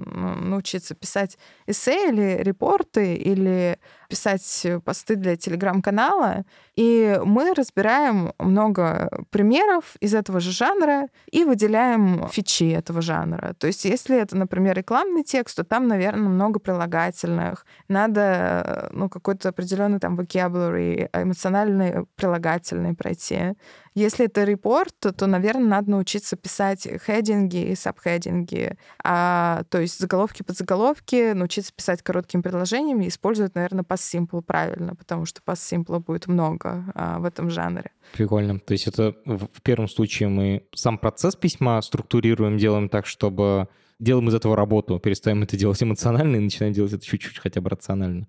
научиться 0.50 0.96
писать 0.96 1.38
эссе 1.68 2.10
или 2.10 2.42
репорты, 2.42 3.16
или 3.16 3.78
писать 4.08 4.68
посты 4.86 5.16
для 5.16 5.36
телеграм-канала, 5.36 6.46
и 6.76 7.20
мы 7.26 7.54
разбираем 7.54 8.34
много 8.40 9.10
примеров 9.30 9.96
из 10.00 10.14
этого 10.14 10.40
же 10.40 10.52
жанра 10.52 11.08
и 11.32 11.44
выделяем 11.44 12.28
фичи 12.30 12.72
этого 12.72 13.02
жанра. 13.02 13.54
То 13.58 13.68
есть 13.68 13.86
если 13.86 14.18
это, 14.18 14.38
например, 14.38 14.78
рекламный 14.78 15.24
текст, 15.24 15.58
то 15.58 15.64
там, 15.64 15.88
наверное, 15.88 16.30
много 16.30 16.60
прилагательных. 16.60 17.66
Надо 17.88 18.90
ну, 18.94 19.10
какой-то 19.10 19.50
определенный 19.50 20.00
там 20.00 20.20
vocabulary, 20.20 21.10
эмоциональный 21.14 22.06
прилагательный 22.16 22.94
пройти. 22.94 23.56
Если 23.94 24.26
это 24.26 24.46
репорт, 24.46 24.96
то, 25.00 25.12
то, 25.12 25.28
наверное, 25.28 25.68
надо 25.68 25.92
научиться 25.92 26.38
писать 26.38 26.88
хединги 27.06 27.72
и 27.72 27.76
сабхединги, 27.76 28.78
а, 29.04 29.64
то 29.70 29.82
есть 29.82 30.00
заголовки 30.00 30.44
под 30.44 30.58
заголовки, 30.58 31.34
научиться 31.34 31.74
писать 31.74 32.02
короткими 32.02 32.42
предложениями, 32.42 33.08
использовать, 33.08 33.56
наверное, 33.56 33.84
past 33.84 33.98
simple 33.98 34.42
правильно, 34.42 34.96
потому 34.96 35.26
что 35.26 35.42
past 35.46 35.62
simple 35.70 36.00
будет 36.00 36.28
много 36.28 36.86
а, 36.96 37.20
в 37.20 37.26
этом 37.26 37.50
жанре. 37.50 37.92
Прикольно. 38.14 38.60
То 38.60 38.74
есть 38.74 38.88
это 38.88 39.16
в 39.26 39.62
первом 39.62 39.90
случае 39.90 40.30
мы 40.30 40.66
сам 40.74 40.98
процесс 40.98 41.36
письма 41.36 41.82
структурируем, 41.82 42.58
делаем 42.58 42.88
так, 42.88 43.06
чтобы 43.06 43.68
делаем 44.02 44.28
из 44.28 44.34
этого 44.34 44.56
работу, 44.58 45.00
перестаем 45.00 45.44
это 45.44 45.56
делать 45.56 45.82
эмоционально 45.82 46.36
и 46.38 46.40
начинаем 46.40 46.74
делать 46.74 46.92
это 46.92 47.06
чуть-чуть 47.06 47.38
хотя 47.38 47.62
бы 47.62 47.70
рационально. 47.70 48.28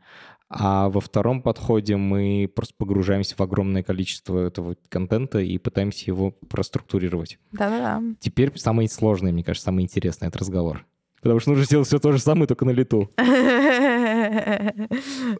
А 0.48 0.90
во 0.90 1.00
втором 1.00 1.40
подходе 1.40 1.96
мы 1.96 2.50
просто 2.54 2.74
погружаемся 2.76 3.34
в 3.36 3.40
огромное 3.40 3.82
количество 3.82 4.38
этого 4.38 4.76
контента 4.90 5.38
и 5.38 5.56
пытаемся 5.56 6.04
его 6.06 6.30
проструктурировать. 6.30 7.38
Да-да-да. 7.52 8.02
Теперь 8.20 8.52
самое 8.56 8.88
сложное, 8.88 9.32
мне 9.32 9.42
кажется, 9.42 9.64
самое 9.64 9.84
интересное— 9.84 10.28
это 10.30 10.38
разговор. 10.38 10.84
Потому 11.22 11.40
что 11.40 11.50
нужно 11.50 11.64
сделать 11.64 11.86
все 11.86 11.98
то 11.98 12.12
же 12.12 12.18
самое, 12.18 12.46
только 12.46 12.64
на 12.66 12.70
лету. 12.70 13.10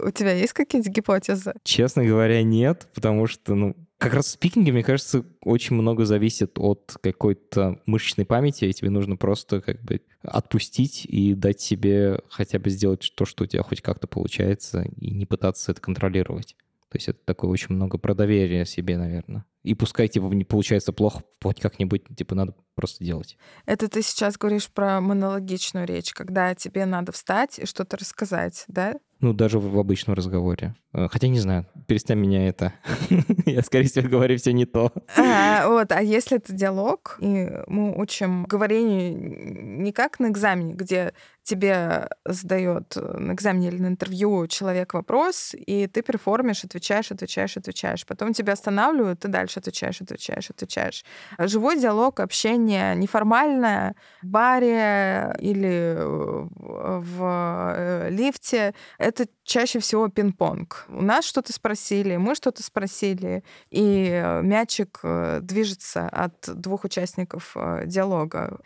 У 0.01 0.11
тебя 0.11 0.33
есть 0.33 0.53
какие-то 0.53 0.91
гипотезы? 0.91 1.55
Честно 1.65 2.05
говоря, 2.05 2.43
нет, 2.43 2.89
потому 2.95 3.27
что, 3.27 3.55
ну, 3.55 3.77
как 3.99 4.15
раз 4.15 4.27
в 4.27 4.31
спикинге, 4.31 4.73
мне 4.73 4.83
кажется, 4.83 5.25
очень 5.43 5.77
много 5.77 6.05
зависит 6.05 6.59
от 6.59 6.97
какой-то 7.01 7.81
мышечной 7.87 8.27
памяти, 8.27 8.65
и 8.65 8.73
тебе 8.73 8.91
нужно 8.91 9.17
просто 9.17 9.61
как 9.61 9.81
бы 9.83 10.01
отпустить 10.23 11.05
и 11.07 11.35
дать 11.35 11.61
себе 11.61 12.21
хотя 12.29 12.59
бы 12.59 12.71
сделать 12.71 13.13
то, 13.17 13.25
что 13.25 13.45
у 13.45 13.47
тебя 13.47 13.63
хоть 13.63 13.81
как-то 13.81 14.09
получается, 14.09 14.85
и 14.97 15.13
не 15.13 15.25
пытаться 15.25 15.71
это 15.71 15.81
контролировать. 15.81 16.57
То 16.93 16.99
есть 16.99 17.09
это 17.09 17.21
такое 17.25 17.51
очень 17.51 17.75
много 17.75 17.97
про 17.97 18.15
доверие 18.15 18.67
себе, 18.67 18.99
наверное. 18.99 19.47
И 19.63 19.75
пускай, 19.75 20.09
типа, 20.09 20.27
не 20.27 20.45
получается 20.45 20.93
плохо, 20.93 21.23
хоть 21.43 21.59
как-нибудь, 21.59 22.05
типа, 22.15 22.35
надо 22.35 22.55
просто 22.75 23.03
делать. 23.03 23.39
Это 23.65 23.89
ты 23.89 24.03
сейчас 24.03 24.37
говоришь 24.37 24.69
про 24.71 25.01
монологичную 25.01 25.87
речь, 25.87 26.13
когда 26.13 26.55
тебе 26.55 26.85
надо 26.85 27.11
встать 27.13 27.59
и 27.59 27.65
что-то 27.65 27.97
рассказать, 27.97 28.67
да? 28.69 28.97
Ну, 29.21 29.33
даже 29.33 29.59
в, 29.59 29.79
обычном 29.79 30.15
разговоре. 30.15 30.75
Э, 30.95 31.09
хотя 31.11 31.29
не 31.29 31.41
знаю, 31.41 31.67
перестань 31.87 32.19
меня 32.19 32.47
это. 32.47 32.75
Я, 33.47 33.63
скорее 33.63 33.87
всего, 33.87 34.09
говорю 34.09 34.37
все 34.37 34.53
не 34.53 34.67
то. 34.67 34.93
А, 35.17 35.67
вот, 35.69 35.91
а 35.93 36.03
если 36.03 36.37
это 36.37 36.53
диалог, 36.53 37.17
и 37.21 37.51
мы 37.67 37.99
учим 37.99 38.45
говорению 38.45 39.83
не 39.83 39.93
как 39.93 40.21
на 40.21 40.29
экзамене, 40.29 40.75
где 40.75 41.13
тебе 41.43 42.09
задает 42.25 42.95
на 42.97 43.33
экзамене 43.33 43.69
или 43.69 43.79
на 43.79 43.89
интервью 43.89 44.47
человек 44.47 44.95
вопрос, 44.95 45.55
и 45.55 45.87
ты 45.89 46.03
перформишь, 46.03 46.65
отвечаешь, 46.65 47.11
отвечаешь, 47.11 47.57
отвечаешь. 47.57 48.07
Потом 48.07 48.33
тебя 48.33 48.53
останавливают, 48.53 49.21
ты 49.21 49.29
дальше 49.29 49.59
отвечаешь, 49.59 50.01
отвечаешь, 50.01 50.51
отвечаешь. 50.51 51.05
Живой 51.39 51.81
диалог, 51.81 52.21
общение 52.21 52.95
неформальное 52.95 53.97
в 54.23 54.27
баре 54.27 55.35
или 55.41 55.97
в 55.99 57.75
э, 57.77 58.11
лифте— 58.11 58.75
это 58.99 59.27
чаще 59.45 59.79
всего 59.79 60.09
пинг-понг. 60.09 60.87
У 60.89 61.03
нас 61.03 61.25
что-то 61.25 61.53
спросили, 61.53 62.17
мы 62.17 62.35
что-то 62.35 62.63
спросили, 62.63 63.45
и 63.71 64.41
мячик 64.43 65.01
э, 65.03 65.41
движется 65.43 66.09
от 66.09 66.35
двух 66.49 66.85
участников 66.85 67.53
э, 67.57 67.85
диалога. 67.87 68.61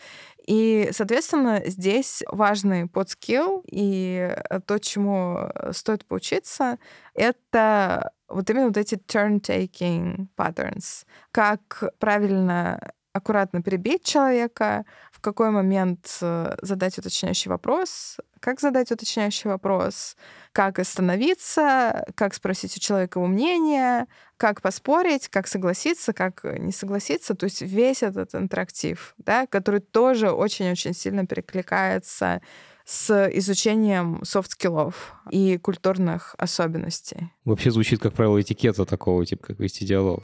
И, 0.47 0.91
соответственно, 0.93 1.63
здесь 1.67 2.23
важный 2.29 2.87
подскилл, 2.87 3.65
и 3.67 4.37
то, 4.67 4.79
чему 4.79 5.51
стоит 5.73 6.07
поучиться, 6.07 6.79
это 7.15 8.13
вот 8.29 8.49
именно 8.51 8.67
вот 8.69 8.77
эти 8.77 8.95
turn-taking 8.95 10.29
patterns. 10.37 11.05
Как 11.33 11.83
правильно 11.99 12.93
аккуратно 13.17 13.63
перебить 13.63 14.05
человека, 14.05 14.85
в 15.11 15.21
какой 15.21 15.51
момент 15.51 16.19
э, 16.21 16.57
задать 16.61 16.99
уточняющий 16.99 17.49
вопрос, 17.49 18.19
как 18.47 18.61
задать 18.61 18.93
уточняющий 18.93 19.51
вопрос, 19.51 20.17
как 20.53 20.79
остановиться, 20.79 22.07
как 22.15 22.33
спросить 22.33 22.77
у 22.77 22.81
человека 22.81 23.19
его 23.19 23.27
мнение, 23.27 24.07
как 24.37 24.63
поспорить, 24.63 25.27
как 25.27 25.49
согласиться, 25.49 26.13
как 26.13 26.45
не 26.45 26.71
согласиться. 26.71 27.35
То 27.35 27.43
есть 27.43 27.63
весь 27.63 28.05
этот 28.05 28.37
интерактив, 28.37 29.17
да, 29.19 29.49
который 29.49 29.81
тоже 29.81 30.31
очень-очень 30.31 30.95
сильно 30.95 31.27
перекликается 31.27 32.41
с 32.85 33.29
изучением 33.35 34.21
софт-скиллов 34.23 35.17
и 35.33 35.59
культурных 35.59 36.37
особенностей. 36.39 37.33
Вообще 37.45 37.73
звучит, 37.73 38.01
как 38.01 38.13
правило, 38.13 38.41
этикета 38.41 38.85
такого, 38.85 39.27
типа, 39.27 39.49
как 39.49 39.59
вести 39.59 39.85
диалог. 39.85 40.23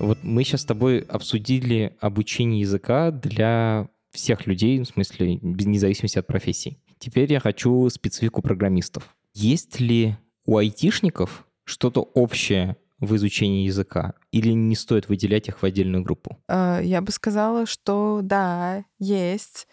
Вот 0.00 0.18
мы 0.24 0.42
сейчас 0.42 0.62
с 0.62 0.64
тобой 0.64 0.98
обсудили 0.98 1.96
обучение 2.00 2.60
языка 2.60 3.12
для 3.12 3.88
всех 4.14 4.46
людей, 4.46 4.80
в 4.80 4.86
смысле, 4.86 5.38
без 5.42 5.66
независимости 5.66 6.18
от 6.18 6.26
профессий. 6.26 6.78
Теперь 6.98 7.30
я 7.32 7.40
хочу 7.40 7.88
специфику 7.90 8.40
программистов. 8.40 9.14
Есть 9.34 9.80
ли 9.80 10.16
у 10.46 10.56
айтишников 10.56 11.46
что-то 11.64 12.00
общее 12.00 12.76
в 13.00 13.16
изучении 13.16 13.66
языка? 13.66 14.14
Или 14.30 14.52
не 14.52 14.76
стоит 14.76 15.08
выделять 15.08 15.48
их 15.48 15.60
в 15.60 15.64
отдельную 15.64 16.02
группу? 16.02 16.38
Э, 16.48 16.80
я 16.82 17.02
бы 17.02 17.10
сказала, 17.10 17.66
что 17.66 18.20
да, 18.22 18.84
есть. 18.98 19.66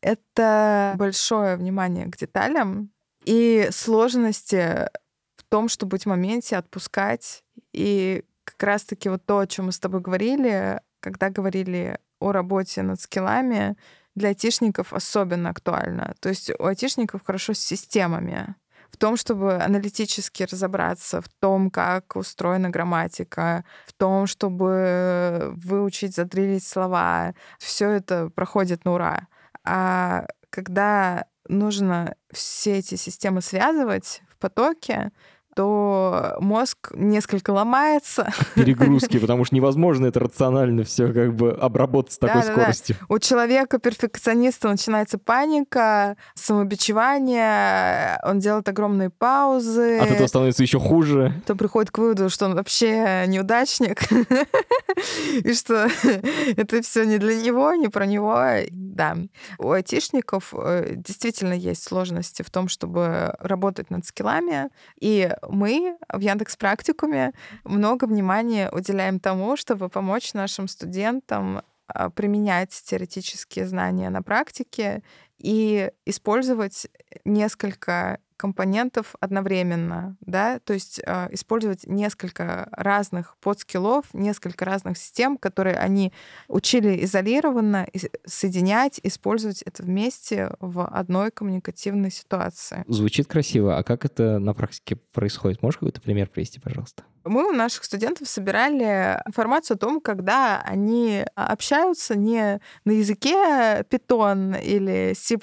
Это 0.00 0.94
большое 0.96 1.56
внимание 1.56 2.06
к 2.06 2.16
деталям 2.16 2.90
и 3.24 3.68
сложности 3.72 4.88
в 5.36 5.44
том, 5.48 5.68
чтобы 5.68 5.90
быть 5.90 6.04
в 6.04 6.08
моменте, 6.08 6.56
отпускать 6.56 7.42
и 7.72 8.22
как 8.44 8.62
раз-таки 8.62 9.08
вот 9.08 9.26
то, 9.26 9.40
о 9.40 9.46
чем 9.46 9.66
мы 9.66 9.72
с 9.72 9.78
тобой 9.80 10.00
говорили, 10.00 10.80
когда 11.00 11.30
говорили 11.30 11.98
о 12.20 12.32
работе 12.32 12.82
над 12.82 13.00
скиллами, 13.00 13.76
для 14.14 14.30
айтишников 14.30 14.92
особенно 14.92 15.50
актуально. 15.50 16.14
То 16.20 16.28
есть 16.28 16.50
у 16.58 16.66
айтишников 16.66 17.24
хорошо 17.24 17.54
с 17.54 17.58
системами 17.58 18.54
в 18.90 18.96
том, 18.96 19.16
чтобы 19.16 19.54
аналитически 19.54 20.44
разобраться 20.44 21.20
в 21.20 21.28
том, 21.28 21.70
как 21.70 22.16
устроена 22.16 22.70
грамматика, 22.70 23.64
в 23.86 23.92
том, 23.92 24.26
чтобы 24.26 25.52
выучить, 25.56 26.14
задрилить 26.14 26.66
слова. 26.66 27.34
Все 27.58 27.90
это 27.90 28.30
проходит 28.30 28.84
на 28.84 28.94
ура. 28.94 29.28
А 29.64 30.26
когда 30.50 31.26
нужно 31.48 32.14
все 32.32 32.78
эти 32.78 32.94
системы 32.94 33.42
связывать 33.42 34.22
в 34.30 34.38
потоке, 34.38 35.12
то 35.58 36.36
мозг 36.38 36.92
несколько 36.94 37.50
ломается. 37.50 38.32
Перегрузки, 38.54 39.18
потому 39.18 39.44
что 39.44 39.56
невозможно 39.56 40.06
это 40.06 40.20
рационально 40.20 40.84
все 40.84 41.12
как 41.12 41.34
бы 41.34 41.50
обработать 41.50 42.12
с 42.12 42.18
такой 42.18 42.42
да, 42.42 42.52
скоростью. 42.52 42.94
Да, 42.94 43.06
да. 43.08 43.14
У 43.16 43.18
человека-перфекциониста 43.18 44.68
начинается 44.68 45.18
паника, 45.18 46.16
самобичевание, 46.36 48.20
он 48.22 48.38
делает 48.38 48.68
огромные 48.68 49.10
паузы. 49.10 49.98
От 49.98 50.12
этого 50.12 50.28
становится 50.28 50.62
еще 50.62 50.78
хуже. 50.78 51.34
То 51.44 51.56
приходит 51.56 51.90
к 51.90 51.98
выводу, 51.98 52.30
что 52.30 52.44
он 52.44 52.54
вообще 52.54 53.24
неудачник, 53.26 54.02
и 55.42 55.54
что 55.54 55.88
это 56.56 56.82
все 56.82 57.02
не 57.02 57.18
для 57.18 57.34
него, 57.34 57.74
не 57.74 57.88
про 57.88 58.06
него. 58.06 58.40
Да. 58.70 59.16
У 59.58 59.72
айтишников 59.72 60.54
э, 60.56 60.92
действительно 60.94 61.54
есть 61.54 61.82
сложности 61.82 62.42
в 62.42 62.50
том, 62.50 62.68
чтобы 62.68 63.34
работать 63.40 63.90
над 63.90 64.06
скиллами, 64.06 64.68
и 65.00 65.32
мы 65.48 65.96
в 66.12 66.20
Яндекс 66.20 66.56
Практикуме 66.56 67.32
много 67.64 68.04
внимания 68.04 68.70
уделяем 68.70 69.18
тому, 69.20 69.56
чтобы 69.56 69.88
помочь 69.88 70.34
нашим 70.34 70.68
студентам 70.68 71.62
а, 71.86 72.10
применять 72.10 72.70
теоретические 72.70 73.66
знания 73.66 74.10
на 74.10 74.22
практике 74.22 75.02
и 75.38 75.90
использовать 76.04 76.86
несколько 77.24 78.18
компонентов 78.38 79.14
одновременно, 79.20 80.16
да, 80.20 80.60
то 80.60 80.72
есть 80.72 81.00
э, 81.04 81.28
использовать 81.32 81.86
несколько 81.86 82.68
разных 82.72 83.36
подскиллов, 83.40 84.06
несколько 84.14 84.64
разных 84.64 84.96
систем, 84.96 85.36
которые 85.36 85.76
они 85.76 86.12
учили 86.46 87.04
изолированно, 87.04 87.86
соединять, 88.24 89.00
использовать 89.02 89.62
это 89.62 89.82
вместе 89.82 90.52
в 90.60 90.86
одной 90.86 91.30
коммуникативной 91.30 92.10
ситуации. 92.10 92.84
Звучит 92.86 93.26
красиво, 93.26 93.76
а 93.76 93.82
как 93.82 94.04
это 94.04 94.38
на 94.38 94.54
практике 94.54 94.96
происходит? 95.12 95.60
Можешь 95.60 95.78
какой-то 95.78 96.00
пример 96.00 96.28
привести, 96.28 96.60
пожалуйста? 96.60 97.02
Мы 97.24 97.48
у 97.48 97.52
наших 97.52 97.84
студентов 97.84 98.28
собирали 98.28 99.20
информацию 99.26 99.76
о 99.76 99.78
том, 99.78 100.00
когда 100.00 100.62
они 100.62 101.24
общаются 101.34 102.16
не 102.16 102.60
на 102.84 102.92
языке 102.92 103.84
Python 103.90 104.60
или 104.62 105.14
C++, 105.14 105.36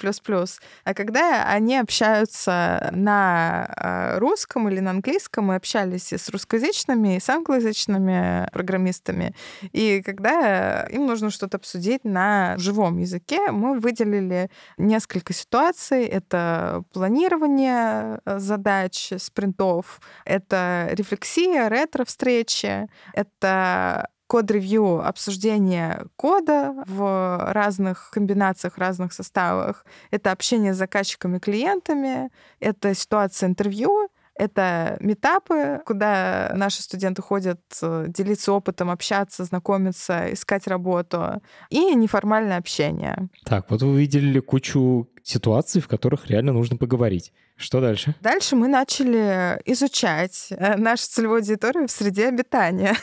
а 0.84 0.94
когда 0.94 1.44
они 1.48 1.76
общаются 1.76 2.90
на 2.92 3.66
а, 3.68 4.18
русском 4.18 4.68
или 4.68 4.80
на 4.80 4.90
английском, 4.90 5.46
мы 5.46 5.56
общались 5.56 6.12
и 6.12 6.18
с 6.18 6.28
русскоязычными, 6.28 7.16
и 7.16 7.20
с 7.20 7.28
англоязычными 7.28 8.48
программистами. 8.52 9.34
И 9.72 10.02
когда 10.02 10.84
им 10.90 11.06
нужно 11.06 11.30
что-то 11.30 11.56
обсудить 11.56 12.04
на 12.04 12.56
живом 12.58 12.98
языке, 12.98 13.50
мы 13.50 13.78
выделили 13.78 14.50
несколько 14.78 15.32
ситуаций. 15.32 16.04
Это 16.04 16.84
планирование 16.92 18.20
э, 18.24 18.38
задач, 18.38 19.12
спринтов, 19.18 20.00
это 20.24 20.88
рефлексия, 20.92 21.65
ретро-встречи, 21.68 22.88
это 23.12 24.08
код-ревью, 24.26 25.06
обсуждение 25.06 26.06
кода 26.16 26.74
в 26.86 27.52
разных 27.52 28.10
комбинациях, 28.10 28.78
разных 28.78 29.12
составах. 29.12 29.84
Это 30.10 30.32
общение 30.32 30.74
с 30.74 30.78
заказчиками, 30.78 31.38
клиентами, 31.38 32.30
это 32.58 32.94
ситуация 32.94 33.48
интервью, 33.48 34.08
это 34.34 34.98
метапы, 35.00 35.80
куда 35.86 36.52
наши 36.54 36.82
студенты 36.82 37.22
ходят 37.22 37.60
э, 37.80 38.06
делиться 38.08 38.52
опытом, 38.52 38.90
общаться, 38.90 39.44
знакомиться, 39.44 40.32
искать 40.32 40.66
работу. 40.66 41.40
И 41.70 41.94
неформальное 41.94 42.58
общение. 42.58 43.28
Так, 43.44 43.70
вот 43.70 43.80
вы 43.80 43.92
увидели 43.92 44.40
кучу 44.40 45.08
ситуаций, 45.26 45.80
в 45.80 45.88
которых 45.88 46.28
реально 46.28 46.52
нужно 46.52 46.76
поговорить. 46.76 47.32
Что 47.56 47.80
дальше? 47.80 48.14
Дальше 48.20 48.54
мы 48.54 48.68
начали 48.68 49.58
изучать 49.64 50.48
э, 50.50 50.76
нашу 50.76 51.04
целевую 51.04 51.38
аудиторию 51.38 51.88
в 51.88 51.90
среде 51.90 52.28
обитания. 52.28 52.94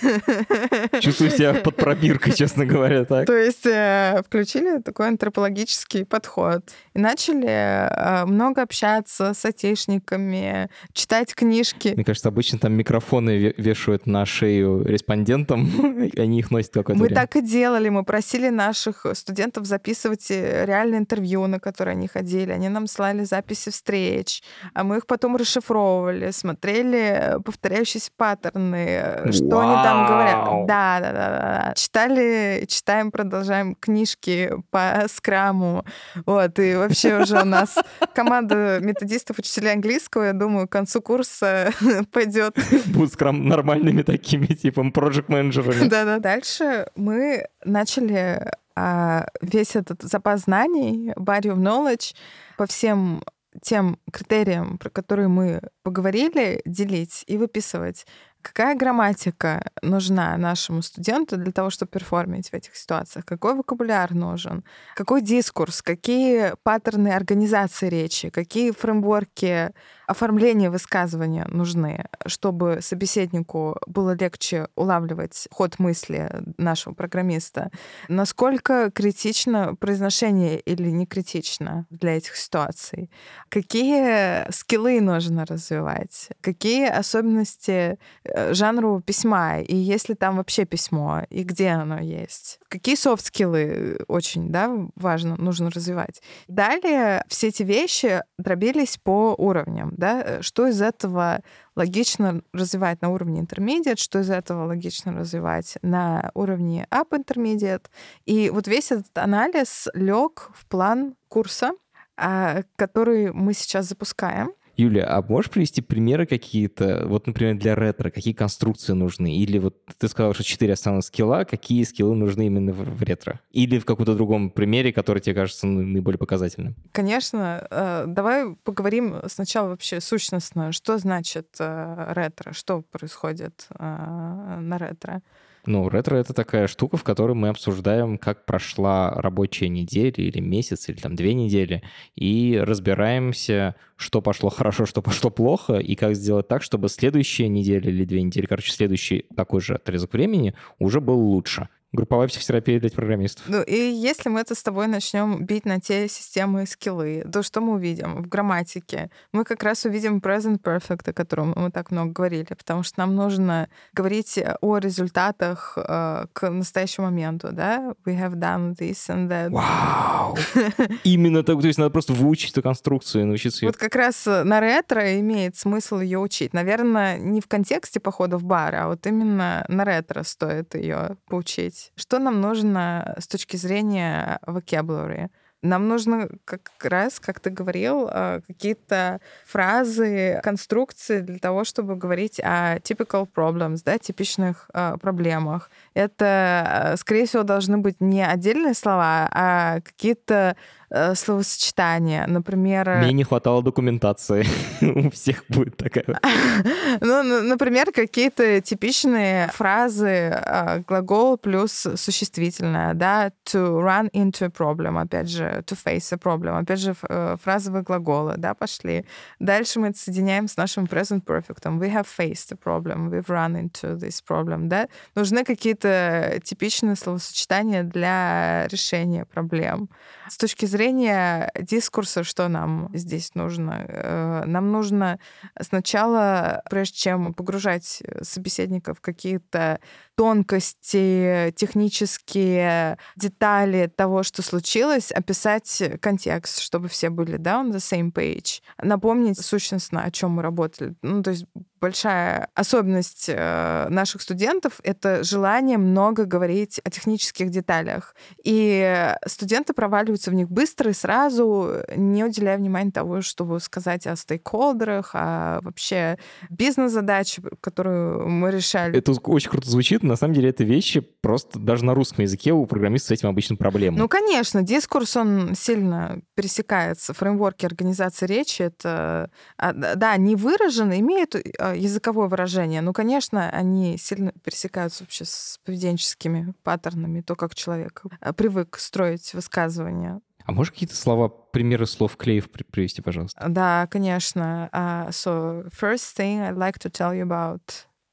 Чувствую 1.01 1.31
себя 1.31 1.53
под 1.63 1.75
пробиркой, 1.75 2.33
честно 2.33 2.63
говоря, 2.65 3.03
так. 3.03 3.25
То 3.25 3.35
есть 3.35 3.65
э, 3.65 4.21
включили 4.25 4.79
такой 4.79 5.07
антропологический 5.07 6.05
подход 6.05 6.71
и 6.93 6.99
начали 6.99 7.47
э, 7.47 8.25
много 8.25 8.61
общаться 8.61 9.33
с 9.33 9.43
айтишниками, 9.43 10.69
читать 10.93 11.33
книжки. 11.33 11.93
Мне 11.95 12.05
кажется, 12.05 12.29
обычно 12.29 12.59
там 12.59 12.73
микрофоны 12.73 13.55
вешают 13.57 14.05
на 14.05 14.23
шею 14.27 14.85
респондентам, 14.85 16.11
они 16.15 16.39
их 16.39 16.51
носят 16.51 16.73
какое-то 16.73 16.99
Мы 16.99 17.07
время. 17.07 17.21
так 17.21 17.35
и 17.35 17.41
делали. 17.41 17.89
Мы 17.89 18.03
просили 18.03 18.49
наших 18.49 19.07
студентов 19.13 19.65
записывать 19.65 20.29
реальные 20.29 20.99
интервью, 20.99 21.47
на 21.47 21.59
которые 21.59 21.93
они 21.93 22.07
ходили. 22.13 22.51
Они 22.51 22.69
нам 22.69 22.87
слали 22.87 23.23
записи 23.23 23.71
встреч 23.71 24.43
а 24.73 24.83
мы 24.83 24.97
их 24.97 25.07
потом 25.07 25.35
расшифровывали, 25.35 26.31
смотрели 26.31 27.37
повторяющиеся 27.43 28.11
паттерны, 28.15 29.31
что 29.31 29.45
Вау! 29.45 29.61
они 29.61 29.83
там 29.83 30.07
говорят. 30.07 30.67
Да, 30.67 30.99
да, 30.99 31.11
да, 31.11 31.29
да. 31.29 31.73
Читали, 31.75 32.65
читаем, 32.67 33.11
продолжаем 33.11 33.75
книжки 33.75 34.51
по 34.71 35.05
скраму. 35.07 35.85
Вот, 36.25 36.59
и 36.59 36.75
вообще 36.75 37.21
уже 37.21 37.41
у 37.41 37.45
нас 37.45 37.77
команда 38.13 38.79
методистов, 38.81 39.39
учителей 39.39 39.73
английского, 39.73 40.23
я 40.23 40.33
думаю, 40.33 40.67
к 40.67 40.71
концу 40.71 41.01
курса 41.01 41.71
пойдет. 42.11 42.57
Будут 42.87 43.13
скрам 43.13 43.47
нормальными 43.47 44.01
такими, 44.01 44.47
типа, 44.47 44.89
проект 44.91 45.29
менеджерами 45.29 45.87
Да-да. 45.87 46.19
Дальше 46.23 46.87
мы 46.95 47.47
начали 47.63 48.51
а, 48.75 49.27
весь 49.41 49.75
этот 49.75 50.01
запас 50.01 50.41
знаний, 50.41 51.11
body 51.17 51.53
of 51.53 51.57
knowledge, 51.57 52.15
по 52.57 52.65
всем 52.65 53.23
тем 53.61 53.99
критериям, 54.11 54.77
про 54.77 54.89
которые 54.89 55.27
мы 55.27 55.61
поговорили, 55.83 56.61
делить 56.65 57.23
и 57.27 57.37
выписывать. 57.37 58.05
Какая 58.41 58.75
грамматика 58.75 59.71
нужна 59.81 60.35
нашему 60.35 60.81
студенту 60.81 61.37
для 61.37 61.53
того, 61.53 61.69
чтобы 61.69 61.91
перформить 61.91 62.49
в 62.49 62.53
этих 62.53 62.75
ситуациях? 62.75 63.25
Какой 63.25 63.55
вокабуляр 63.55 64.13
нужен? 64.13 64.65
Какой 64.95 65.21
дискурс? 65.21 65.81
Какие 65.81 66.55
паттерны 66.63 67.07
организации 67.09 67.87
речи? 67.87 68.29
Какие 68.29 68.71
фреймворки 68.71 69.71
оформления 70.07 70.69
высказывания 70.69 71.45
нужны, 71.49 72.05
чтобы 72.25 72.79
собеседнику 72.81 73.77
было 73.87 74.15
легче 74.15 74.67
улавливать 74.75 75.47
ход 75.51 75.79
мысли 75.79 76.29
нашего 76.57 76.93
программиста? 76.93 77.71
Насколько 78.07 78.91
критично 78.91 79.75
произношение 79.75 80.59
или 80.59 80.89
не 80.89 81.05
критично 81.05 81.85
для 81.89 82.17
этих 82.17 82.35
ситуаций? 82.35 83.09
Какие 83.49 84.51
скиллы 84.51 85.01
нужно 85.01 85.45
развивать? 85.45 86.29
Какие 86.41 86.87
особенности 86.87 87.97
Э, 88.23 88.53
жанру 88.53 89.01
письма, 89.01 89.59
и 89.59 89.75
есть 89.75 90.09
ли 90.09 90.15
там 90.15 90.37
вообще 90.37 90.65
письмо, 90.65 91.23
и 91.29 91.43
где 91.43 91.69
оно 91.69 91.99
есть. 91.99 92.59
Какие 92.69 92.95
софт-скиллы 92.95 93.99
очень 94.07 94.49
да, 94.49 94.71
важно, 94.95 95.35
нужно 95.37 95.69
развивать. 95.69 96.21
Далее 96.47 97.23
все 97.27 97.49
эти 97.49 97.63
вещи 97.63 98.21
дробились 98.37 98.97
по 98.97 99.35
уровням. 99.37 99.92
Да? 99.97 100.41
Что 100.41 100.67
из 100.67 100.81
этого 100.81 101.41
логично 101.75 102.41
развивать 102.53 103.01
на 103.01 103.09
уровне 103.09 103.41
intermediate, 103.41 103.97
что 103.97 104.19
из 104.19 104.29
этого 104.29 104.65
логично 104.65 105.13
развивать 105.13 105.77
на 105.81 106.31
уровне 106.33 106.87
up 106.91 107.09
intermediate. 107.11 107.85
И 108.25 108.49
вот 108.49 108.67
весь 108.67 108.91
этот 108.91 109.17
анализ 109.17 109.87
лег 109.93 110.49
в 110.53 110.65
план 110.67 111.15
курса, 111.27 111.71
а, 112.15 112.63
который 112.75 113.31
мы 113.33 113.53
сейчас 113.53 113.87
запускаем. 113.87 114.53
Юля, 114.75 115.05
а 115.07 115.21
можешь 115.21 115.51
привести 115.51 115.81
примеры 115.81 116.25
какие-то, 116.25 117.03
вот, 117.05 117.27
например, 117.27 117.55
для 117.55 117.75
ретро, 117.75 118.09
какие 118.09 118.33
конструкции 118.33 118.93
нужны? 118.93 119.37
Или 119.37 119.59
вот 119.59 119.75
ты 119.97 120.07
сказал, 120.07 120.33
что 120.33 120.43
четыре 120.43 120.73
основных 120.73 121.05
скилла, 121.05 121.43
какие 121.43 121.83
скиллы 121.83 122.15
нужны 122.15 122.47
именно 122.47 122.73
в, 122.73 122.97
в 122.97 123.03
ретро? 123.03 123.39
Или 123.51 123.77
в 123.77 123.85
каком-то 123.85 124.15
другом 124.15 124.49
примере, 124.49 124.91
который 124.91 125.19
тебе 125.19 125.35
кажется 125.35 125.67
наиболее 125.67 126.17
показательным? 126.17 126.75
Конечно. 126.91 127.67
Э, 127.69 128.05
давай 128.07 128.55
поговорим 128.63 129.15
сначала 129.27 129.69
вообще 129.69 130.01
сущностно, 130.01 130.71
что 130.71 130.97
значит 130.97 131.47
э, 131.59 132.13
ретро, 132.13 132.53
что 132.53 132.81
происходит 132.81 133.67
э, 133.77 134.57
на 134.59 134.77
ретро. 134.79 135.21
Ну, 135.65 135.87
ретро— 135.87 136.15
это 136.17 136.33
такая 136.33 136.67
штука, 136.67 136.97
в 136.97 137.05
которой 137.05 137.33
мы 137.33 137.47
обсуждаем, 137.47 138.17
как 138.17 138.45
прошла 138.45 139.11
рабочая 139.11 139.69
неделя 139.69 140.13
или 140.17 140.41
месяц, 140.41 140.89
или 140.89 140.97
там 140.97 141.15
две 141.15 141.33
недели, 141.33 141.83
и 142.15 142.59
разбираемся, 142.61 143.75
что 143.95 144.21
пошло 144.21 144.49
хорошо, 144.49 144.85
что 144.85 145.01
пошло 145.01 145.29
плохо, 145.29 145.77
и 145.77 145.95
как 145.95 146.15
сделать 146.15 146.49
так, 146.49 146.63
чтобы 146.63 146.89
следующая 146.89 147.47
неделя 147.47 147.89
или 147.89 148.03
две 148.03 148.23
недели, 148.23 148.45
короче, 148.45 148.73
следующий 148.73 149.25
такой 149.37 149.61
же 149.61 149.75
отрезок 149.75 150.11
времени 150.11 150.53
уже 150.79 150.99
был 150.99 151.19
лучше. 151.19 151.69
Групповая 151.93 152.27
психотерапия 152.27 152.79
для 152.79 152.89
программистов. 152.89 153.45
Ну 153.47 153.61
и 153.61 153.75
если 153.75 154.27
мы 154.27 154.39
это 154.39 154.55
с 154.55 154.63
тобой 154.63 154.87
начнем 154.87 155.45
бить 155.45 155.63
на 155.65 155.79
те 155.79 156.07
системы 156.07 156.63
и 156.63 156.65
скиллы, 156.65 157.23
то 157.31 157.43
что 157.43 157.61
мы 157.61 157.73
увидим 157.73 158.23
в 158.23 158.27
грамматике? 158.27 159.11
Мы 159.31 159.43
как 159.43 159.61
раз 159.61 159.85
увидим 159.85 160.17
present 160.17 160.59
perfect, 160.59 161.11
о 161.11 161.13
котором 161.13 161.53
мы 161.55 161.69
так 161.69 161.91
много 161.91 162.11
говорили, 162.11 162.55
потому 162.57 162.81
что 162.81 162.99
нам 162.99 163.15
нужно 163.15 163.69
говорить 163.93 164.39
о 164.61 164.77
результатах 164.79 165.77
э, 165.77 166.25
к 166.33 166.49
настоящему 166.49 167.05
моменту, 167.07 167.49
да? 167.51 167.93
We 168.05 168.19
have 168.19 168.33
done 168.39 168.75
this 168.75 169.07
and 169.09 169.29
that. 169.29 169.51
Вау! 169.51 170.35
Именно 171.03 171.43
так, 171.43 171.61
то 171.61 171.67
есть 171.67 171.77
надо 171.77 171.91
просто 171.91 172.13
выучить 172.13 172.53
эту 172.53 172.63
конструкцию 172.63 173.21
и 173.21 173.25
научиться 173.25 173.65
ее. 173.65 173.69
Вот 173.69 173.77
как 173.77 173.95
раз 173.95 174.25
на 174.25 174.59
ретро 174.59 175.19
имеет 175.19 175.57
смысл 175.57 175.99
ее 175.99 176.17
учить. 176.17 176.53
Наверное, 176.53 177.19
не 177.19 177.39
в 177.39 177.47
контексте 177.47 177.99
похода 177.99 178.39
в 178.39 178.43
бар, 178.43 178.73
а 178.73 178.87
вот 178.87 179.05
именно 179.05 179.63
на 179.67 179.85
ретро 179.85 180.23
стоит 180.23 180.73
ее 180.73 181.17
поучить. 181.27 181.82
Что 181.95 182.19
нам 182.19 182.41
нужно 182.41 183.15
с 183.19 183.27
точки 183.27 183.57
зрения 183.57 184.39
vocabulary? 184.45 185.29
Нам 185.63 185.87
нужно 185.87 186.27
как 186.43 186.71
раз, 186.83 187.21
как 187.21 187.39
ты 187.39 187.49
говорил, 187.49 188.09
э, 188.11 188.41
какие-то 188.45 189.21
фразы, 189.45 190.41
конструкции 190.43 191.21
для 191.21 191.39
того, 191.39 191.63
чтобы 191.63 191.95
говорить 191.95 192.41
о 192.41 192.79
typical 192.79 193.25
problems, 193.33 193.79
да, 193.85 193.97
типичных 193.97 194.69
э, 194.73 194.97
проблемах. 195.01 195.71
Это, 195.93 196.91
э, 196.93 196.97
скорее 196.97 197.25
всего, 197.25 197.43
должны 197.43 197.77
быть 197.77 198.01
не 198.01 198.25
отдельные 198.25 198.73
слова, 198.73 199.29
а 199.31 199.79
какие-то 199.79 200.57
э, 200.93 201.15
словосочетания. 201.15 202.25
Например... 202.27 202.97
Мне 202.99 203.13
не 203.13 203.23
хватало 203.23 203.63
документации. 203.63 204.45
У 204.81 205.09
всех 205.09 205.43
будет 205.49 205.75
такая. 205.75 206.05
ну, 207.01 207.23
например, 207.23 207.91
какие-то 207.91 208.61
типичные 208.61 209.49
фразы 209.53 210.07
э, 210.07 210.83
глагол 210.87 211.37
плюс 211.37 211.87
существительное, 211.95 212.93
да, 212.93 213.31
to 213.45 213.81
run 213.81 214.09
into 214.11 214.45
a 214.45 214.49
problem, 214.49 215.01
опять 215.01 215.29
же, 215.29 215.63
to 215.65 215.75
face 215.75 216.13
a 216.13 216.17
problem, 216.17 216.61
опять 216.61 216.79
же, 216.79 216.95
э, 217.09 217.37
фразовые 217.41 217.83
глаголы, 217.83 218.35
да, 218.37 218.53
пошли. 218.53 219.05
Дальше 219.39 219.79
мы 219.79 219.87
это 219.87 219.97
соединяем 219.97 220.47
с 220.47 220.57
нашим 220.57 220.85
present 220.85 221.25
perfect. 221.25 221.63
We 221.63 221.91
have 221.91 222.05
faced 222.05 222.51
a 222.51 222.55
problem, 222.55 223.09
we've 223.09 223.27
run 223.27 223.55
into 223.55 223.97
this 223.97 224.21
problem, 224.25 224.67
да. 224.67 224.87
Нужны 225.15 225.43
какие-то 225.43 226.39
типичные 226.43 226.95
словосочетания 226.95 227.83
для 227.83 228.67
решения 228.67 229.25
проблем. 229.25 229.89
С 230.29 230.37
точки 230.37 230.65
зрения 230.65 230.82
зрения 230.83 231.49
дискурса, 231.57 232.23
что 232.23 232.49
нам 232.49 232.89
здесь 232.93 233.35
нужно? 233.35 233.85
Э, 233.87 234.43
нам 234.45 234.71
нужно 234.71 235.17
сначала, 235.61 236.61
прежде 236.69 236.97
чем 236.97 237.33
погружать 237.33 238.03
собеседника 238.21 238.93
в 238.93 238.99
какие-то 238.99 239.79
тонкости, 240.15 241.53
технические 241.55 242.97
детали 243.15 243.91
того, 243.95 244.23
что 244.23 244.41
случилось, 244.41 245.11
описать 245.11 245.83
контекст, 246.01 246.59
чтобы 246.59 246.89
все 246.89 247.09
были, 247.09 247.37
да, 247.37 247.61
on 247.61 247.71
the 247.71 247.77
same 247.77 248.11
page. 248.11 248.61
Напомнить 248.81 249.39
сущностно, 249.39 250.03
о 250.03 250.11
чем 250.11 250.31
мы 250.31 250.41
работали. 250.41 250.95
Ну, 251.01 251.23
то 251.23 251.31
есть 251.31 251.45
большая 251.83 252.47
особенность 252.55 253.25
э, 253.27 253.87
наших 253.89 254.21
студентов— 254.21 254.79
это 254.83 255.21
желание 255.25 255.77
много 255.77 256.23
говорить 256.23 256.79
о 256.85 256.89
технических 256.89 257.49
деталях. 257.49 258.15
И 258.41 259.13
студенты 259.27 259.73
проваливаются 259.73 260.31
в 260.31 260.33
них 260.33 260.49
быстро 260.49 260.91
и 260.91 260.93
сразу, 260.93 261.83
не 261.93 262.23
уделяя 262.23 262.57
внимания 262.57 262.91
того, 262.91 263.21
чтобы 263.21 263.59
сказать 263.59 264.07
о 264.07 264.15
стейкхолдерах, 264.15 265.09
о 265.13 265.59
вообще 265.61 266.17
бизнес-задаче, 266.49 267.41
которую 267.59 268.29
мы 268.29 268.51
решали. 268.51 268.97
Это 268.97 269.11
очень 269.25 269.49
круто 269.49 269.69
звучит. 269.69 270.03
На 270.03 270.15
самом 270.15 270.35
деле 270.35 270.51
это 270.51 270.63
вещи 270.63 271.01
просто 271.01 271.59
даже 271.59 271.83
на 271.83 271.93
русском 271.93 272.23
языке 272.23 272.53
у 272.53 272.65
программистов 272.65 273.09
с 273.09 273.19
этим 273.19 273.27
обычно 273.27 273.57
проблемы. 273.57 273.97
Ну, 273.97 274.07
конечно, 274.07 274.61
дискурс, 274.61 275.17
он 275.17 275.53
сильно 275.53 276.21
пересекается. 276.35 277.13
Фреймворки 277.13 277.65
организации 277.65 278.25
речи— 278.25 278.61
это, 278.63 279.29
а, 279.57 279.73
да, 279.73 280.15
не 280.15 280.37
выраженно, 280.37 280.97
имеют 281.01 281.35
а, 281.59 281.72
языковое 281.75 282.27
выражение. 282.27 282.81
Ну, 282.81 282.93
конечно, 282.93 283.49
они 283.49 283.97
сильно 283.97 284.31
пересекаются 284.43 285.03
вообще 285.03 285.25
с 285.25 285.59
поведенческими 285.65 286.53
паттернами, 286.63 287.21
то, 287.21 287.35
как 287.35 287.55
человек 287.55 288.03
э, 288.21 288.33
привык 288.33 288.77
строить 288.77 289.33
высказывания. 289.33 290.21
А 290.45 290.51
можешь 290.51 290.71
какие-то 290.71 290.95
слова, 290.95 291.29
примеры 291.29 291.85
слов 291.85 292.17
клеев 292.17 292.49
привести, 292.49 293.01
пожалуйста? 293.01 293.43
Да, 293.47 293.87
конечно. 293.89 294.69
Uh, 294.73 295.09
so, 295.09 295.69
first 295.69 296.17
thing 296.17 296.41
I'd 296.41 296.57
like 296.57 296.79
to 296.79 296.89
tell 296.89 297.13
you 297.13 297.23
about 297.23 297.61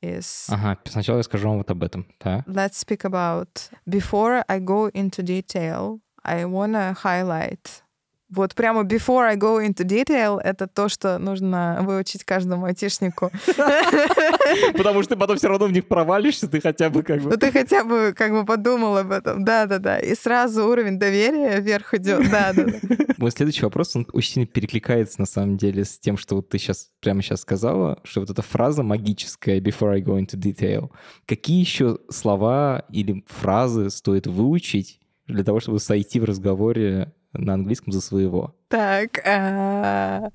is... 0.00 0.46
Ага, 0.48 0.78
сначала 0.84 1.18
я 1.18 1.22
скажу 1.22 1.48
вам 1.48 1.58
вот 1.58 1.70
об 1.70 1.82
этом, 1.82 2.06
да? 2.22 2.44
Let's 2.46 2.74
speak 2.74 3.04
about... 3.04 3.70
Before 3.86 4.44
I 4.48 4.60
go 4.60 4.90
into 4.92 5.22
detail, 5.22 6.00
I 6.22 6.44
wanna 6.44 6.94
highlight 7.02 7.82
вот 8.30 8.54
прямо 8.54 8.82
before 8.82 9.24
I 9.24 9.36
go 9.36 9.64
into 9.64 9.84
detail, 9.84 10.38
это 10.38 10.66
то, 10.66 10.88
что 10.88 11.18
нужно 11.18 11.80
выучить 11.82 12.24
каждому 12.24 12.66
айтишнику. 12.66 13.30
Потому 14.76 15.02
что 15.02 15.14
ты 15.14 15.20
потом 15.20 15.36
все 15.36 15.48
равно 15.48 15.66
в 15.66 15.72
них 15.72 15.86
провалишься, 15.86 16.48
ты 16.48 16.60
хотя 16.60 16.90
бы 16.90 17.02
как 17.02 17.20
бы... 17.20 17.30
Ну, 17.30 17.36
ты 17.36 17.50
хотя 17.50 17.84
бы 17.84 18.14
как 18.16 18.32
бы 18.32 18.44
подумал 18.44 18.96
об 18.96 19.10
этом. 19.10 19.44
Да-да-да. 19.44 19.98
И 19.98 20.14
сразу 20.14 20.66
уровень 20.66 20.98
доверия 20.98 21.60
вверх 21.60 21.94
идет. 21.94 22.30
Да-да-да. 22.30 22.78
Мой 23.18 23.30
следующий 23.30 23.64
вопрос, 23.64 23.94
он 23.96 24.06
очень 24.12 24.32
сильно 24.32 24.46
перекликается 24.46 25.20
на 25.20 25.26
самом 25.26 25.56
деле 25.56 25.84
с 25.84 25.98
тем, 25.98 26.16
что 26.16 26.36
вот 26.36 26.48
ты 26.48 26.58
сейчас 26.58 26.90
прямо 27.00 27.22
сейчас 27.22 27.40
сказала, 27.40 27.98
что 28.04 28.20
вот 28.20 28.30
эта 28.30 28.42
фраза 28.42 28.82
магическая 28.82 29.60
before 29.60 29.92
I 29.92 30.00
go 30.00 30.18
into 30.18 30.36
detail. 30.36 30.90
Какие 31.26 31.60
еще 31.60 31.98
слова 32.08 32.84
или 32.90 33.24
фразы 33.26 33.90
стоит 33.90 34.26
выучить 34.26 35.00
для 35.26 35.44
того, 35.44 35.60
чтобы 35.60 35.80
сойти 35.80 36.20
в 36.20 36.24
разговоре 36.24 37.12
на 37.32 37.54
английском 37.54 37.92
за 37.92 38.00
своего. 38.00 38.54
Так, 38.68 39.18
uh, 39.26 40.30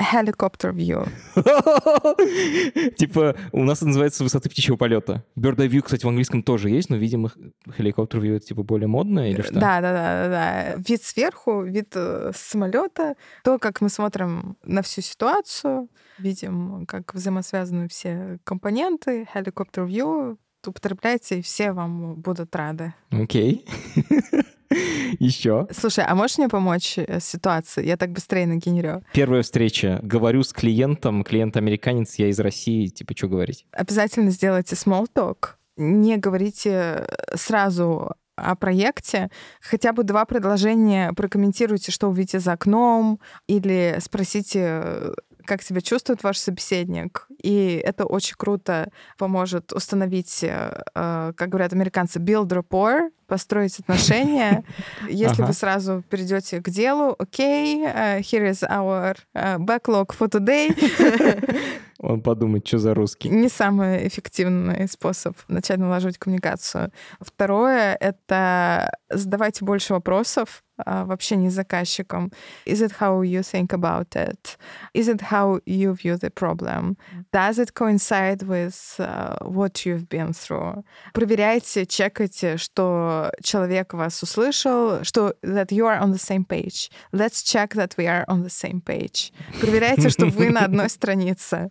helicopter 0.00 0.72
view. 0.72 1.08
Типа, 2.96 3.36
у 3.52 3.64
нас 3.64 3.78
это 3.78 3.88
называется 3.88 4.24
высоты 4.24 4.48
птичьего 4.48 4.76
полета. 4.76 5.24
Bird 5.36 5.56
view, 5.68 5.80
кстати, 5.80 6.04
в 6.04 6.08
английском 6.08 6.42
тоже 6.42 6.70
есть, 6.70 6.90
но, 6.90 6.96
видимо, 6.96 7.32
helicopter 7.66 8.20
view 8.20 8.36
это 8.36 8.46
типа 8.46 8.62
более 8.62 8.88
модное 8.88 9.30
или 9.30 9.42
что? 9.42 9.54
Да, 9.54 9.80
да, 9.80 9.92
да, 9.92 10.28
да. 10.28 10.74
Вид 10.86 11.02
сверху, 11.02 11.62
вид 11.62 11.92
э, 11.94 12.32
самолета, 12.34 13.14
то, 13.44 13.58
как 13.58 13.80
мы 13.80 13.88
смотрим 13.88 14.56
на 14.64 14.82
всю 14.82 15.00
ситуацию, 15.02 15.88
видим, 16.18 16.86
как 16.86 17.14
взаимосвязаны 17.14 17.88
все 17.88 18.38
компоненты, 18.44 19.26
helicopter 19.34 19.86
view, 19.86 20.36
употребляйте, 20.66 21.38
и 21.38 21.42
все 21.42 21.72
вам 21.72 22.14
будут 22.16 22.54
рады. 22.54 22.94
Окей. 23.10 23.66
Okay. 23.96 24.44
Еще. 25.18 25.66
Слушай, 25.72 26.04
а 26.06 26.14
можешь 26.14 26.38
мне 26.38 26.48
помочь 26.48 26.96
э, 26.96 27.20
с 27.20 27.24
ситуацией? 27.24 27.88
Я 27.88 27.96
так 27.96 28.10
быстрее 28.10 28.46
нагенерю. 28.46 29.02
Первая 29.12 29.42
встреча. 29.42 29.98
Говорю 30.02 30.42
с 30.42 30.52
клиентом, 30.52 31.24
клиент-американец, 31.24 32.14
я 32.16 32.28
из 32.28 32.38
России, 32.38 32.86
типа, 32.86 33.14
что 33.16 33.28
говорить? 33.28 33.66
Обязательно 33.72 34.30
сделайте 34.30 34.76
small 34.76 35.06
talk. 35.12 35.50
Не 35.76 36.16
говорите 36.16 37.06
сразу 37.34 38.12
о 38.36 38.56
проекте, 38.56 39.30
хотя 39.60 39.92
бы 39.92 40.02
два 40.02 40.24
предложения 40.24 41.12
прокомментируйте, 41.12 41.92
что 41.92 42.08
увидите 42.08 42.40
за 42.40 42.52
окном, 42.52 43.20
или 43.46 43.98
спросите, 44.00 45.12
как 45.44 45.62
себя 45.62 45.80
чувствует 45.80 46.22
ваш 46.22 46.38
собеседник. 46.38 47.26
И 47.42 47.82
это 47.84 48.04
очень 48.04 48.36
круто 48.36 48.90
поможет 49.18 49.72
установить, 49.72 50.44
э, 50.44 50.82
э, 50.94 51.32
как 51.36 51.48
говорят 51.48 51.72
американцы, 51.72 52.18
build 52.18 52.48
rapport, 52.48 53.10
построить 53.30 53.78
отношения. 53.78 54.64
Если 55.08 55.42
вы 55.42 55.52
сразу 55.52 56.02
перейдете 56.10 56.60
к 56.60 56.68
делу, 56.68 57.14
окей, 57.16 57.84
uh, 57.84 58.18
here 58.18 58.50
is 58.50 58.64
our 58.68 59.16
uh, 59.36 59.56
backlog 59.58 60.12
for 60.12 60.28
today. 60.28 60.74
Он 62.00 62.22
подумает, 62.22 62.66
что 62.66 62.78
за 62.78 62.94
русский. 62.94 63.28
Не 63.28 63.48
самый 63.48 64.08
эффективный 64.08 64.88
способ 64.88 65.36
начать 65.48 65.78
налаживать 65.78 66.18
коммуникацию. 66.18 66.90
Второе— 67.20 67.94
это 68.00 68.90
задавайте 69.10 69.64
больше 69.64 69.92
вопросов, 69.92 70.64
uh, 70.86 71.04
в 71.04 71.12
общении 71.12 71.50
с 71.50 71.54
заказчиком. 71.54 72.32
Is 72.66 72.80
it 72.80 72.92
how 73.00 73.22
you 73.22 73.42
think 73.42 73.68
about 73.74 74.08
it? 74.14 74.56
Is 74.94 75.08
it 75.08 75.20
how 75.30 75.60
you 75.66 75.92
view 75.92 76.16
the 76.16 76.30
problem? 76.30 76.96
Does 77.32 77.58
it 77.58 77.74
coincide 77.74 78.42
with 78.44 78.98
what 79.42 79.84
you've 79.84 80.08
been 80.08 80.32
through? 80.32 80.82
Проверяйте, 81.12 81.84
чекайте, 81.84 82.56
что 82.56 83.19
человек 83.42 83.94
вас 83.94 84.22
услышал, 84.22 85.04
что 85.04 85.34
that 85.42 85.68
you 85.68 85.86
are 85.86 86.00
on 86.00 86.12
the 86.12 86.18
same 86.18 86.44
page. 86.44 86.90
Let's 87.12 87.42
check 87.42 87.74
that 87.74 87.92
we 87.96 88.06
are 88.06 88.24
on 88.26 88.42
the 88.42 88.50
same 88.50 88.80
page. 88.80 89.32
Проверяйте, 89.60 90.08
что 90.08 90.26
вы 90.26 90.50
на 90.50 90.64
одной 90.64 90.88
странице 90.88 91.70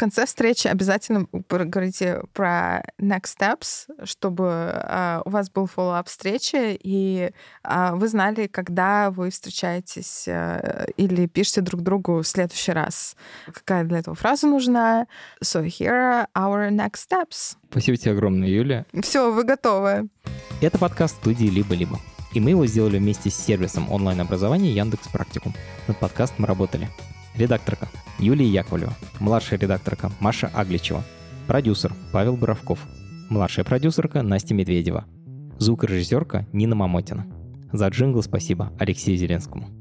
конце 0.00 0.24
встречи 0.24 0.66
обязательно 0.66 1.26
говорите 1.30 2.22
про 2.32 2.82
next 2.98 3.36
steps, 3.38 3.86
чтобы 4.04 4.44
uh, 4.44 5.20
у 5.26 5.28
вас 5.28 5.50
был 5.50 5.66
follow-up 5.66 6.06
встречи, 6.06 6.78
и 6.82 7.32
uh, 7.62 7.94
вы 7.98 8.08
знали, 8.08 8.46
когда 8.46 9.10
вы 9.10 9.28
встречаетесь 9.28 10.26
uh, 10.26 10.90
или 10.96 11.26
пишете 11.26 11.60
друг 11.60 11.82
другу 11.82 12.22
в 12.22 12.26
следующий 12.26 12.72
раз. 12.72 13.14
Какая 13.52 13.84
для 13.84 13.98
этого 13.98 14.16
фраза 14.16 14.46
нужна. 14.46 15.06
So 15.44 15.62
here 15.66 15.92
are 15.92 16.26
our 16.34 16.70
next 16.70 17.06
steps. 17.06 17.56
Спасибо 17.70 17.98
тебе 17.98 18.12
огромное, 18.12 18.48
Юля. 18.48 18.86
Все, 19.02 19.30
вы 19.30 19.44
готовы. 19.44 20.08
Это 20.62 20.78
подкаст 20.78 21.16
студии 21.16 21.46
«Либо-либо». 21.46 22.00
И 22.32 22.40
мы 22.40 22.50
его 22.50 22.64
сделали 22.66 22.96
вместе 22.96 23.28
с 23.28 23.34
сервисом 23.34 23.92
онлайн-образования 23.92 24.72
Яндекс 24.72 25.08
Практикум. 25.08 25.52
Над 25.88 25.98
подкастом 25.98 26.46
работали 26.46 26.88
редакторка 27.40 27.88
Юлия 28.18 28.46
Яковлева, 28.46 28.92
младшая 29.18 29.58
редакторка 29.58 30.12
Маша 30.20 30.50
Агличева, 30.54 31.02
продюсер 31.46 31.94
Павел 32.12 32.36
Боровков, 32.36 32.86
младшая 33.30 33.64
продюсерка 33.64 34.22
Настя 34.22 34.54
Медведева, 34.54 35.06
звукорежиссерка 35.58 36.46
Нина 36.52 36.76
Мамотина. 36.76 37.26
За 37.72 37.88
джингл 37.88 38.22
спасибо 38.22 38.72
Алексею 38.78 39.16
Зеленскому. 39.16 39.79